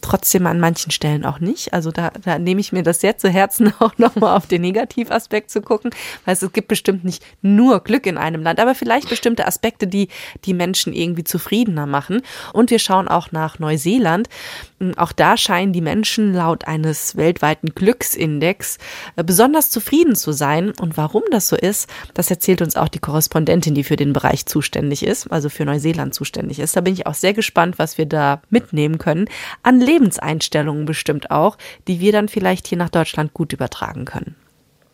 trotzdem 0.02 0.48
an 0.48 0.60
manchen 0.60 0.92
Stellen 0.92 1.26
auch 1.26 1.40
nicht. 1.40 1.74
Also 1.74 1.92
da, 1.92 2.12
da 2.24 2.40
nehme 2.40 2.62
ich 2.62 2.72
mir 2.72 2.84
das 2.84 3.02
sehr 3.02 3.18
zu 3.18 3.30
Herzen, 3.30 3.74
auch 3.80 3.98
nochmal 3.98 4.36
auf 4.36 4.48
den 4.48 4.62
Negativaspekt 4.62 5.50
zu 5.50 5.62
gucken, 5.62 5.92
weil 6.26 6.34
es 6.34 6.52
gibt 6.54 6.68
bestimmt 6.68 7.04
nicht 7.04 7.24
nur 7.42 7.82
Glück 7.82 8.06
in 8.06 8.18
einem 8.18 8.44
Land, 8.44 8.60
aber 8.60 8.76
vielleicht 8.76 9.10
bestimmte 9.10 9.48
Aspekte, 9.48 9.88
die 9.88 10.10
die 10.46 10.54
Menschen 10.54 10.94
irgendwie 10.94 11.24
zufriedener 11.24 11.86
machen. 11.86 12.22
Und 12.54 12.72
wir 12.72 12.80
schauen 12.80 13.08
auch 13.08 13.32
nach 13.32 13.60
Neuseeland. 13.60 14.30
Auch 14.96 15.12
da 15.12 15.38
scheinen 15.38 15.74
die 15.74 15.82
Menschen 15.82 16.34
laut 16.34 16.68
eines 16.68 17.16
weltweiten 17.16 17.74
Glücksindex 17.74 18.78
äh, 19.16 19.24
besonders 19.24 19.72
zufrieden 19.72 20.16
zu 20.16 20.32
sein. 20.32 20.72
Und 20.80 20.98
warum 20.98 21.24
das 21.32 21.48
so 21.48 21.56
ist, 21.56 21.90
das 22.14 22.30
erzählt 22.30 22.62
uns 22.62 22.76
auch 22.76 22.88
die 22.88 23.00
Korrespondentin, 23.00 23.74
die 23.74 23.84
für 23.84 23.96
den 23.96 24.14
Bereich 24.14 24.46
zuständig 24.46 25.04
ist, 25.04 25.32
also 25.32 25.50
für 25.50 25.66
Neuseeland 25.66 26.14
zuständig 26.14 26.60
ist. 26.60 26.76
Da 26.76 26.82
bin 26.82 26.94
ich 26.94 27.08
auch 27.08 27.16
sehr 27.16 27.34
gespannt, 27.34 27.80
was 27.80 27.98
wir 27.98 28.06
da 28.06 28.42
mitnehmen 28.52 29.00
können. 29.00 29.26
An 29.64 29.80
Lebenseinstellungen 29.80 30.86
bestimmt 30.86 31.32
auch, 31.32 31.58
die 31.88 32.00
wir 32.00 32.12
dann 32.12 32.30
vielleicht 32.30 32.68
hier 32.68 32.78
nach 32.78 32.90
Deutschland 32.90 33.34
gut 33.34 33.54
übertragen 33.54 34.06
können. 34.06 34.36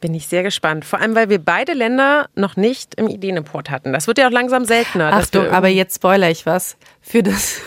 Bin 0.04 0.14
ich 0.16 0.28
sehr 0.28 0.44
gespannt. 0.44 0.84
Vor 0.84 1.00
allem, 1.00 1.16
weil 1.16 1.30
wir 1.30 1.40
beide 1.40 1.72
Länder 1.72 2.28
noch 2.36 2.58
nicht 2.58 2.96
im 2.96 3.08
Ideenimport 3.08 3.70
hatten. 3.70 3.94
Das 3.94 4.06
wird 4.06 4.18
ja 4.18 4.28
auch 4.28 4.32
langsam 4.32 4.66
seltener. 4.66 5.14
Achtung, 5.14 5.50
aber 5.50 5.70
jetzt 5.70 5.96
spoiler 5.96 6.30
ich 6.30 6.46
was. 6.46 6.76
Für 7.02 7.24
das, 7.24 7.62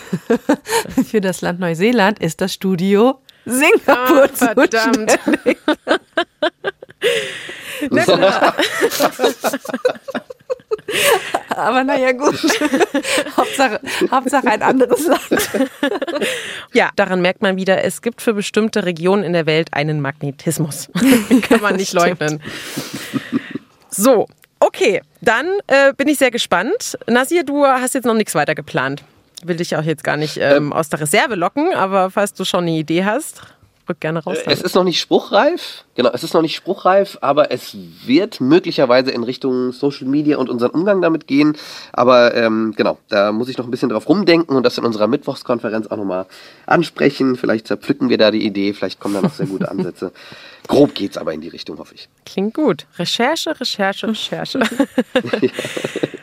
für 1.09 1.23
das 1.23 1.41
Land 1.41 1.61
Neuseeland 1.61 2.19
ist 2.19 2.43
das 2.43 2.53
Studio 2.53 3.21
Singapur 3.47 4.25
oh, 4.25 4.29
verdammt. 4.35 5.19
Aber 11.49 11.85
naja, 11.85 12.13
gut. 12.13 12.35
Hauptsache, 13.37 13.81
Hauptsache 14.11 14.47
ein 14.47 14.63
anderes 14.63 15.07
Land. 15.07 15.51
ja, 16.73 16.91
daran 16.97 17.23
merkt 17.23 17.43
man 17.43 17.57
wieder, 17.57 17.83
es 17.85 18.03
gibt 18.03 18.21
für 18.21 18.35
bestimmte 18.35 18.85
Regionen 18.85 19.25
in 19.25 19.33
der 19.33 19.47
Welt 19.47 19.69
einen 19.73 20.01
Magnetismus. 20.01 20.89
Kann 21.49 21.61
man 21.61 21.77
nicht 21.77 21.93
leugnen. 21.93 22.43
So, 23.89 24.27
okay, 24.61 25.01
dann 25.21 25.47
äh, 25.67 25.93
bin 25.95 26.09
ich 26.09 26.19
sehr 26.19 26.31
gespannt. 26.31 26.99
Nasir, 27.07 27.45
du 27.45 27.65
hast 27.65 27.95
jetzt 27.95 28.05
noch 28.05 28.15
nichts 28.15 28.35
weiter 28.35 28.55
geplant. 28.55 29.03
Will 29.45 29.57
dich 29.57 29.77
auch 29.77 29.83
jetzt 29.83 30.05
gar 30.05 30.17
nicht 30.17 30.39
ähm, 30.39 30.73
aus 30.73 30.89
der 30.89 31.01
Reserve 31.01 31.35
locken, 31.35 31.75
aber 31.75 32.11
falls 32.11 32.33
du 32.35 32.45
schon 32.45 32.63
eine 32.63 32.73
Idee 32.73 33.05
hast, 33.05 33.43
rück 33.89 34.01
gerne 34.01 34.23
raus. 34.23 34.39
Es 34.47 34.63
ist 34.63 34.75
noch 34.75 34.85
nicht 34.85 35.01
spruchreif, 35.01 35.85
genau, 35.95 36.11
es 36.13 36.25
ist 36.25 36.35
noch 36.35 36.43
nicht 36.43 36.57
spruchreif, 36.57 37.19
aber 37.21 37.51
es 37.51 37.77
wird 38.05 38.41
möglicherweise 38.41 39.11
in 39.11 39.23
Richtung 39.23 39.73
Social 39.73 40.07
Media 40.07 40.37
und 40.39 40.49
unseren 40.49 40.71
Umgang 40.71 41.03
damit 41.03 41.27
gehen. 41.27 41.57
Aber 41.93 42.35
ähm, 42.35 42.75
genau, 42.77 42.99
da 43.09 43.33
muss 43.33 43.49
ich 43.49 43.59
noch 43.59 43.67
ein 43.67 43.71
bisschen 43.71 43.89
drauf 43.89 44.09
rumdenken 44.09 44.57
und 44.57 44.65
das 44.65 44.79
in 44.79 44.85
unserer 44.85 45.07
Mittwochskonferenz 45.07 45.87
auch 45.89 45.97
nochmal 45.97 46.27
ansprechen. 46.67 47.37
Vielleicht 47.37 47.67
zerpflücken 47.67 48.09
wir 48.09 48.19
da 48.19 48.31
die 48.31 48.45
Idee, 48.45 48.73
vielleicht 48.73 49.01
kommen 49.01 49.15
da 49.15 49.23
noch 49.23 49.33
sehr 49.33 49.47
gute 49.47 49.71
Ansätze. 49.71 50.13
Grob 50.67 50.95
geht's 50.95 51.17
aber 51.17 51.33
in 51.33 51.41
die 51.41 51.49
Richtung, 51.49 51.79
hoffe 51.79 51.95
ich. 51.95 52.09
Klingt 52.25 52.55
gut. 52.55 52.87
Recherche, 52.99 53.59
Recherche, 53.61 54.09
Recherche. 54.09 54.59
Ja, 54.59 55.49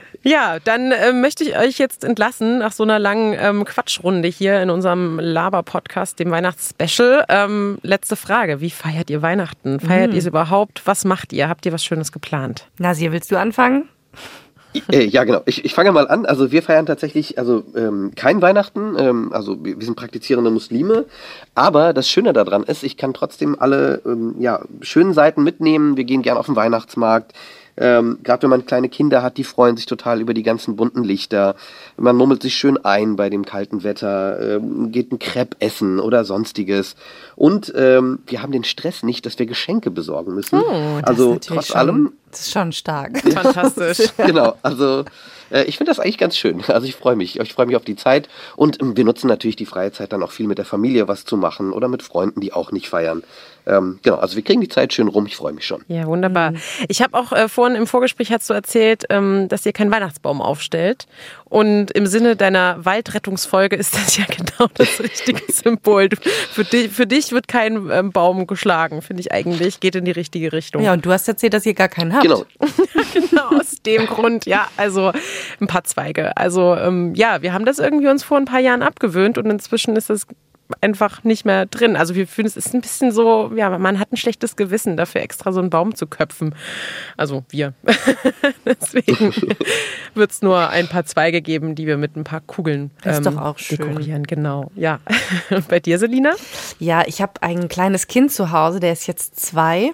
dann 0.64 0.92
äh, 0.92 1.12
möchte 1.12 1.44
ich 1.44 1.58
euch 1.58 1.78
jetzt 1.78 2.04
entlassen 2.04 2.60
nach 2.60 2.72
so 2.72 2.84
einer 2.84 2.98
langen 3.00 3.36
ähm, 3.38 3.66
Quatschrunde 3.66 4.28
hier 4.30 4.62
in 4.62 4.70
unserem 4.70 5.20
Laber-Podcast, 5.20 6.18
dem 6.20 6.32
Weihnachtsspecial. 6.32 7.26
Ähm, 7.30 7.78
letzte 7.82 8.16
Frage: 8.16 8.62
Wie 8.62 8.70
feiert 8.70 9.10
ihr 9.10 9.22
Weihnachten? 9.22 9.80
Feiert 9.80 10.10
Mhm. 10.10 10.14
ihr 10.16 10.20
es 10.20 10.26
überhaupt? 10.26 10.82
Was 10.86 11.04
macht 11.06 11.34
ihr? 11.34 11.50
Habt 11.50 11.66
ihr 11.66 11.74
was 11.74 11.84
Schönes 11.84 12.12
geplant? 12.12 12.68
Nasia, 12.78 13.12
willst 13.12 13.32
du 13.32 13.38
anfangen? 13.38 13.90
Äh, 14.92 15.06
ja, 15.06 15.24
genau. 15.24 15.42
Ich, 15.46 15.64
ich 15.66 15.74
fange 15.76 15.92
mal 15.92 16.08
an. 16.08 16.26
Also 16.26 16.52
wir 16.52 16.64
feiern 16.64 16.88
tatsächlich 16.88 17.38
also 17.38 17.64
ähm, 17.76 18.12
kein 18.16 18.42
Weihnachten. 18.42 18.96
Ähm, 18.98 19.32
also 19.32 19.64
wir, 19.64 19.78
wir 19.78 19.86
sind 19.86 19.96
praktizierende 19.96 20.50
Muslime. 20.50 21.06
Aber 21.54 21.94
das 21.94 22.10
Schöne 22.10 22.34
daran 22.34 22.64
ist, 22.64 22.84
ich 22.84 22.98
kann 22.98 23.14
trotzdem 23.14 23.56
alle 23.60 24.02
ähm, 24.06 24.34
ja, 24.40 24.62
schönen 24.82 25.14
Seiten 25.14 25.44
mitnehmen. 25.44 25.96
Wir 25.96 26.06
gehen 26.06 26.24
gerne 26.24 26.40
auf 26.40 26.48
den 26.48 26.56
Weihnachtsmarkt. 26.56 27.34
Ähm, 27.76 28.20
Gerade 28.24 28.44
wenn 28.44 28.50
man 28.52 28.66
kleine 28.66 28.90
Kinder 28.90 29.24
hat, 29.24 29.38
die 29.38 29.44
freuen 29.44 29.78
sich 29.78 29.86
total 29.86 30.22
über 30.22 30.34
die 30.34 30.44
ganzen 30.44 30.76
bunten 30.76 31.04
Lichter. 31.04 31.56
Man 31.98 32.16
mummelt 32.16 32.42
sich 32.44 32.56
schön 32.56 32.84
ein 32.86 33.16
bei 33.16 33.30
dem 33.30 33.46
kalten 33.46 33.84
Wetter, 33.84 34.58
ähm, 34.58 34.92
geht 34.92 35.12
ein 35.12 35.20
Crepe 35.20 35.58
essen 35.60 36.00
oder 36.00 36.24
sonstiges. 36.24 36.96
Und 37.36 37.74
ähm, 37.76 38.20
wir 38.28 38.42
haben 38.42 38.52
den 38.52 38.64
Stress 38.64 39.04
nicht, 39.04 39.26
dass 39.26 39.40
wir 39.40 39.46
Geschenke 39.46 39.90
besorgen 39.92 40.36
müssen. 40.36 40.60
Oh, 40.60 41.00
das 41.00 41.00
ist 41.00 41.08
also 41.08 41.38
trotz 41.42 41.68
schon- 41.68 41.78
allem 41.78 42.12
Das 42.30 42.42
ist 42.42 42.52
schon 42.52 42.72
stark. 42.72 43.18
Fantastisch. 43.34 44.10
genau, 44.18 44.56
also 44.62 45.04
äh, 45.50 45.64
ich 45.64 45.78
finde 45.78 45.92
das 45.92 46.00
eigentlich 46.00 46.18
ganz 46.18 46.38
schön. 46.38 46.62
Also 46.68 46.86
ich 46.88 46.96
freue 46.96 47.16
mich. 47.16 47.40
Ich 47.40 47.54
freue 47.54 47.66
mich 47.66 47.76
auf 47.76 47.86
die 47.86 47.96
Zeit. 47.96 48.30
Und 48.56 48.82
ähm, 48.82 48.96
wir 48.96 49.04
nutzen 49.04 49.28
natürlich 49.28 49.56
die 49.56 49.66
freie 49.66 49.92
Zeit 49.92 50.14
dann 50.14 50.22
auch 50.24 50.32
viel 50.32 50.48
mit 50.48 50.58
der 50.60 50.66
Familie 50.66 51.08
was 51.08 51.26
zu 51.26 51.38
machen 51.38 51.72
oder 51.74 51.88
mit 51.88 52.04
Freunden, 52.04 52.40
die 52.42 52.54
auch 52.54 52.72
nicht 52.72 52.90
feiern. 52.90 53.24
Ähm, 53.66 54.00
genau, 54.04 54.18
also 54.18 54.36
wir 54.36 54.44
kriegen 54.44 54.62
die 54.62 54.68
Zeit 54.68 54.94
schön 54.94 55.08
rum. 55.08 55.26
Ich 55.26 55.36
freue 55.36 55.54
mich 55.54 55.66
schon. 55.66 55.84
Ja, 55.88 56.06
wunderbar. 56.06 56.54
Ich 56.88 57.02
habe 57.02 57.18
auch 57.18 57.32
äh, 57.32 57.48
vorhin 57.48 57.76
im 57.76 57.88
Vorgespräch 57.88 58.32
hast 58.32 58.50
du 58.50 58.54
erzählt, 58.54 59.06
ähm, 59.10 59.48
dass 59.48 59.66
ihr 59.66 59.74
keinen 59.74 59.92
Weihnachtsbaum 59.92 60.42
aufstellt. 60.42 61.06
Und 61.46 61.92
im 61.92 62.08
Sinne 62.08 62.36
deiner 62.36 62.84
Waldrettungsfolge 62.84 63.76
ist 63.76 63.94
das 63.96 64.18
ja 64.18 64.26
genau 64.26 64.70
das 64.74 65.00
richtige 65.00 65.52
Symbol. 65.52 66.10
Du, 66.10 66.18
für, 66.52 66.64
dich, 66.64 66.92
für 66.92 67.06
dich 67.06 67.32
wird 67.32 67.48
kein 67.48 67.90
ähm, 67.92 68.12
Baum 68.12 68.48
geschlagen, 68.48 69.02
finde 69.02 69.22
ich 69.22 69.32
eigentlich. 69.32 69.80
Geht 69.80 69.96
in 69.96 70.06
die 70.06 70.12
richtige 70.12 70.52
Richtung. 70.52 70.84
Ja, 70.84 70.94
und 70.94 71.06
du 71.06 71.12
hast 71.12 71.28
erzählt, 71.28 71.54
dass 71.54 71.66
ihr 71.66 71.74
gar 71.74 71.90
keinen 71.90 72.14
habt. 72.14 72.24
Genau. 72.24 72.46
genau, 73.14 73.60
aus 73.60 73.82
dem 73.86 74.06
Grund, 74.08 74.46
ja, 74.46 74.68
also 74.78 75.12
ein 75.60 75.68
paar 75.68 75.84
Zweige. 75.84 76.36
Also 76.36 76.76
ähm, 76.76 77.14
ja, 77.16 77.42
wir 77.42 77.54
haben 77.54 77.66
das 77.66 77.80
irgendwie 77.80 78.08
uns 78.08 78.24
vor 78.24 78.38
ein 78.38 78.46
paar 78.46 78.60
Jahren 78.60 78.82
abgewöhnt 78.82 79.38
und 79.38 79.50
inzwischen 79.50 79.96
ist 79.96 80.10
es 80.10 80.28
einfach 80.82 81.24
nicht 81.24 81.46
mehr 81.46 81.66
drin. 81.66 81.96
Also 81.96 82.16
wir 82.16 82.28
fühlen 82.28 82.48
es 82.48 82.58
ist 82.58 82.74
ein 82.74 82.82
bisschen 82.82 83.12
so, 83.12 83.52
ja, 83.56 83.78
man 83.78 84.00
hat 84.00 84.12
ein 84.12 84.18
schlechtes 84.18 84.56
Gewissen 84.56 84.98
dafür 84.98 85.22
extra 85.22 85.52
so 85.52 85.60
einen 85.60 85.70
Baum 85.70 85.96
zu 85.96 86.08
köpfen. 86.08 86.56
Also 87.18 87.44
wir. 87.50 87.74
Deswegen 88.66 89.34
wird 90.14 90.32
es 90.32 90.42
nur 90.42 90.70
ein 90.70 90.88
paar 90.88 91.06
Zweige 91.06 91.42
geben, 91.42 91.76
die 91.76 91.88
wir 91.88 91.98
mit 91.98 92.16
ein 92.16 92.24
paar 92.24 92.42
Kugeln 92.42 92.92
Das 93.04 93.20
ist 93.20 93.26
ähm, 93.26 93.36
doch 93.36 93.42
auch 93.42 93.60
schön. 93.60 93.78
dekorieren. 93.78 94.24
Genau, 94.24 94.72
ja. 94.76 95.00
Und 95.50 95.68
bei 95.68 95.80
dir, 95.80 96.00
Selina? 96.00 96.34
Ja, 96.80 97.04
ich 97.06 97.22
habe 97.22 97.42
ein 97.42 97.68
kleines 97.68 98.08
Kind 98.08 98.32
zu 98.32 98.52
Hause, 98.52 98.80
der 98.80 98.94
ist 98.94 99.08
jetzt 99.08 99.40
zwei. 99.40 99.92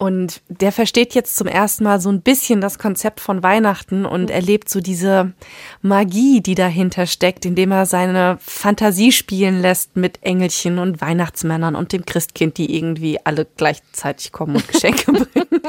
Und 0.00 0.40
der 0.48 0.72
versteht 0.72 1.14
jetzt 1.14 1.36
zum 1.36 1.46
ersten 1.46 1.84
Mal 1.84 2.00
so 2.00 2.08
ein 2.08 2.22
bisschen 2.22 2.62
das 2.62 2.78
Konzept 2.78 3.20
von 3.20 3.42
Weihnachten 3.42 4.06
und 4.06 4.30
erlebt 4.30 4.70
so 4.70 4.80
diese 4.80 5.34
Magie, 5.82 6.40
die 6.40 6.54
dahinter 6.54 7.06
steckt, 7.06 7.44
indem 7.44 7.70
er 7.70 7.84
seine 7.84 8.38
Fantasie 8.40 9.12
spielen 9.12 9.60
lässt 9.60 9.96
mit 9.96 10.22
Engelchen 10.22 10.78
und 10.78 11.02
Weihnachtsmännern 11.02 11.76
und 11.76 11.92
dem 11.92 12.06
Christkind, 12.06 12.56
die 12.56 12.74
irgendwie 12.74 13.18
alle 13.22 13.46
gleichzeitig 13.58 14.32
kommen 14.32 14.56
und 14.56 14.66
Geschenke 14.68 15.12
bringen. 15.12 15.50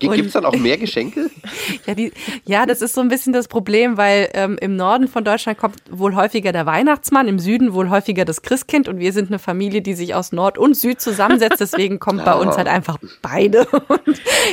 Gibt 0.00 0.26
es 0.26 0.32
dann 0.32 0.44
auch 0.44 0.56
mehr 0.56 0.76
Geschenke? 0.76 1.30
Ja, 1.86 1.94
die, 1.94 2.12
ja, 2.44 2.66
das 2.66 2.82
ist 2.82 2.94
so 2.94 3.00
ein 3.00 3.08
bisschen 3.08 3.32
das 3.32 3.48
Problem, 3.48 3.96
weil 3.96 4.28
ähm, 4.34 4.58
im 4.60 4.76
Norden 4.76 5.08
von 5.08 5.24
Deutschland 5.24 5.58
kommt 5.58 5.76
wohl 5.90 6.14
häufiger 6.14 6.52
der 6.52 6.66
Weihnachtsmann, 6.66 7.28
im 7.28 7.38
Süden 7.38 7.72
wohl 7.72 7.88
häufiger 7.88 8.24
das 8.24 8.42
Christkind 8.42 8.88
und 8.88 8.98
wir 8.98 9.12
sind 9.12 9.28
eine 9.28 9.38
Familie, 9.38 9.80
die 9.80 9.94
sich 9.94 10.14
aus 10.14 10.32
Nord 10.32 10.58
und 10.58 10.76
Süd 10.76 11.00
zusammensetzt. 11.00 11.60
Deswegen 11.60 11.98
kommt 12.08 12.24
bei 12.24 12.34
uns 12.34 12.56
halt 12.56 12.68
einfach 12.68 12.98
beide. 13.22 13.64
Und 13.88 14.04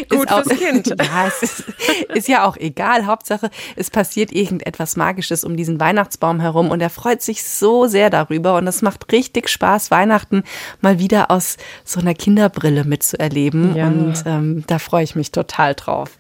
Gut 0.10 0.26
ist 0.26 0.32
auch, 0.32 0.44
fürs 0.44 0.60
Kind. 0.60 0.96
Ja, 1.06 1.28
es 1.28 1.44
ist, 1.44 1.64
ist 2.14 2.28
ja 2.28 2.46
auch 2.46 2.58
egal. 2.58 3.06
Hauptsache, 3.06 3.50
es 3.76 3.90
passiert 3.90 4.32
irgendetwas 4.32 4.96
Magisches 4.96 5.44
um 5.44 5.56
diesen 5.58 5.80
Weihnachtsbaum 5.80 6.40
herum 6.40 6.72
und 6.72 6.82
er 6.82 6.90
freut 6.90 7.22
sich 7.22 7.44
so 7.44 7.86
sehr 7.88 8.10
darüber 8.10 8.56
und 8.56 8.68
es 8.68 8.82
macht 8.82 9.12
richtig 9.12 9.50
Spaß, 9.50 9.92
Weihnachten 9.92 10.44
mal 10.82 11.00
wieder 11.00 11.32
aus 11.32 11.58
so 11.84 12.00
einer 12.00 12.14
Kinderbrille 12.14 12.84
mitzuerleben 12.84 13.76
Ja. 13.76 13.88
und 13.88 14.24
ähm, 14.26 14.64
da 14.68 14.80
freue 14.80 15.04
ich 15.04 15.16
mich 15.16 15.32
total 15.32 15.74
drauf. 15.76 16.12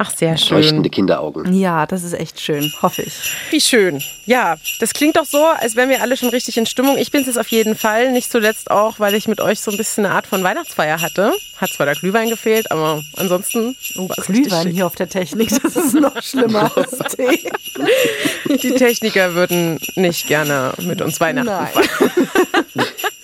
Ach, 0.00 0.12
sehr 0.14 0.36
schön. 0.36 0.58
Leuchtende 0.58 0.90
Kinderaugen. 0.90 1.52
Ja, 1.52 1.84
das 1.84 2.04
ist 2.04 2.12
echt 2.12 2.40
schön, 2.40 2.72
hoffe 2.82 3.02
ich. 3.02 3.14
Wie 3.50 3.60
schön. 3.60 4.00
Ja, 4.26 4.56
das 4.78 4.94
klingt 4.94 5.16
doch 5.16 5.24
so, 5.24 5.44
als 5.44 5.74
wären 5.74 5.90
wir 5.90 6.00
alle 6.00 6.16
schon 6.16 6.28
richtig 6.28 6.56
in 6.56 6.66
Stimmung. 6.66 6.96
Ich 6.98 7.10
bin 7.10 7.28
es 7.28 7.36
auf 7.36 7.48
jeden 7.48 7.74
Fall. 7.74 8.12
Nicht 8.12 8.30
zuletzt 8.30 8.70
auch, 8.70 9.00
weil 9.00 9.14
ich 9.14 9.26
mit 9.26 9.40
euch 9.40 9.58
so 9.58 9.72
ein 9.72 9.76
bisschen 9.76 10.06
eine 10.06 10.14
Art 10.14 10.28
von 10.28 10.44
Weihnachtsfeier 10.44 11.00
hatte. 11.00 11.32
Hat 11.56 11.70
zwar 11.70 11.86
der 11.86 11.96
Glühwein 11.96 12.30
gefehlt, 12.30 12.70
aber 12.70 13.02
ansonsten. 13.16 13.74
Oh, 13.96 14.06
Glühwein 14.26 14.62
schick. 14.62 14.74
hier 14.74 14.86
auf 14.86 14.94
der 14.94 15.08
Technik, 15.08 15.48
das 15.62 15.74
ist 15.74 15.94
noch 15.94 16.22
schlimmer 16.22 16.70
als 16.76 17.16
Tee. 17.16 17.50
Die 18.62 18.74
Techniker 18.76 19.34
würden 19.34 19.80
nicht 19.96 20.28
gerne 20.28 20.74
mit 20.78 21.02
uns 21.02 21.18
Weihnachten 21.18 21.48
Nein. 21.48 21.66
feiern. 21.72 22.10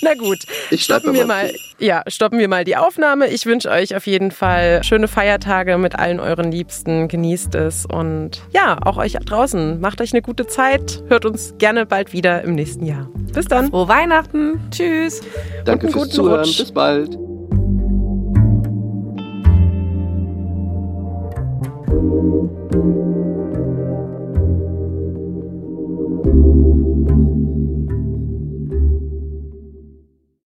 Na 0.00 0.14
gut, 0.14 0.38
ich 0.70 0.84
stoppen 0.84 1.14
wir 1.14 1.26
mal. 1.26 1.52
Ja, 1.78 2.02
stoppen 2.06 2.38
wir 2.38 2.48
mal 2.48 2.64
die 2.64 2.76
Aufnahme. 2.76 3.28
Ich 3.28 3.46
wünsche 3.46 3.70
euch 3.70 3.94
auf 3.96 4.06
jeden 4.06 4.30
Fall 4.30 4.82
schöne 4.84 5.08
Feiertage 5.08 5.78
mit 5.78 5.98
allen 5.98 6.20
euren 6.20 6.50
Liebsten. 6.50 7.08
Genießt 7.08 7.54
es 7.54 7.86
und 7.86 8.42
ja, 8.52 8.78
auch 8.84 8.96
euch 8.96 9.12
draußen. 9.12 9.80
Macht 9.80 10.00
euch 10.00 10.12
eine 10.12 10.22
gute 10.22 10.46
Zeit. 10.46 11.02
Hört 11.08 11.24
uns 11.24 11.54
gerne 11.58 11.86
bald 11.86 12.12
wieder 12.12 12.42
im 12.42 12.54
nächsten 12.54 12.86
Jahr. 12.86 13.08
Bis 13.32 13.46
dann. 13.46 13.70
Frohe 13.70 13.88
Weihnachten. 13.88 14.60
Tschüss. 14.70 15.20
Danke 15.64 15.88
fürs 15.88 16.10
Zuhören. 16.10 16.40
Rutsch. 16.40 16.58
Bis 16.58 16.72
bald. 16.72 17.18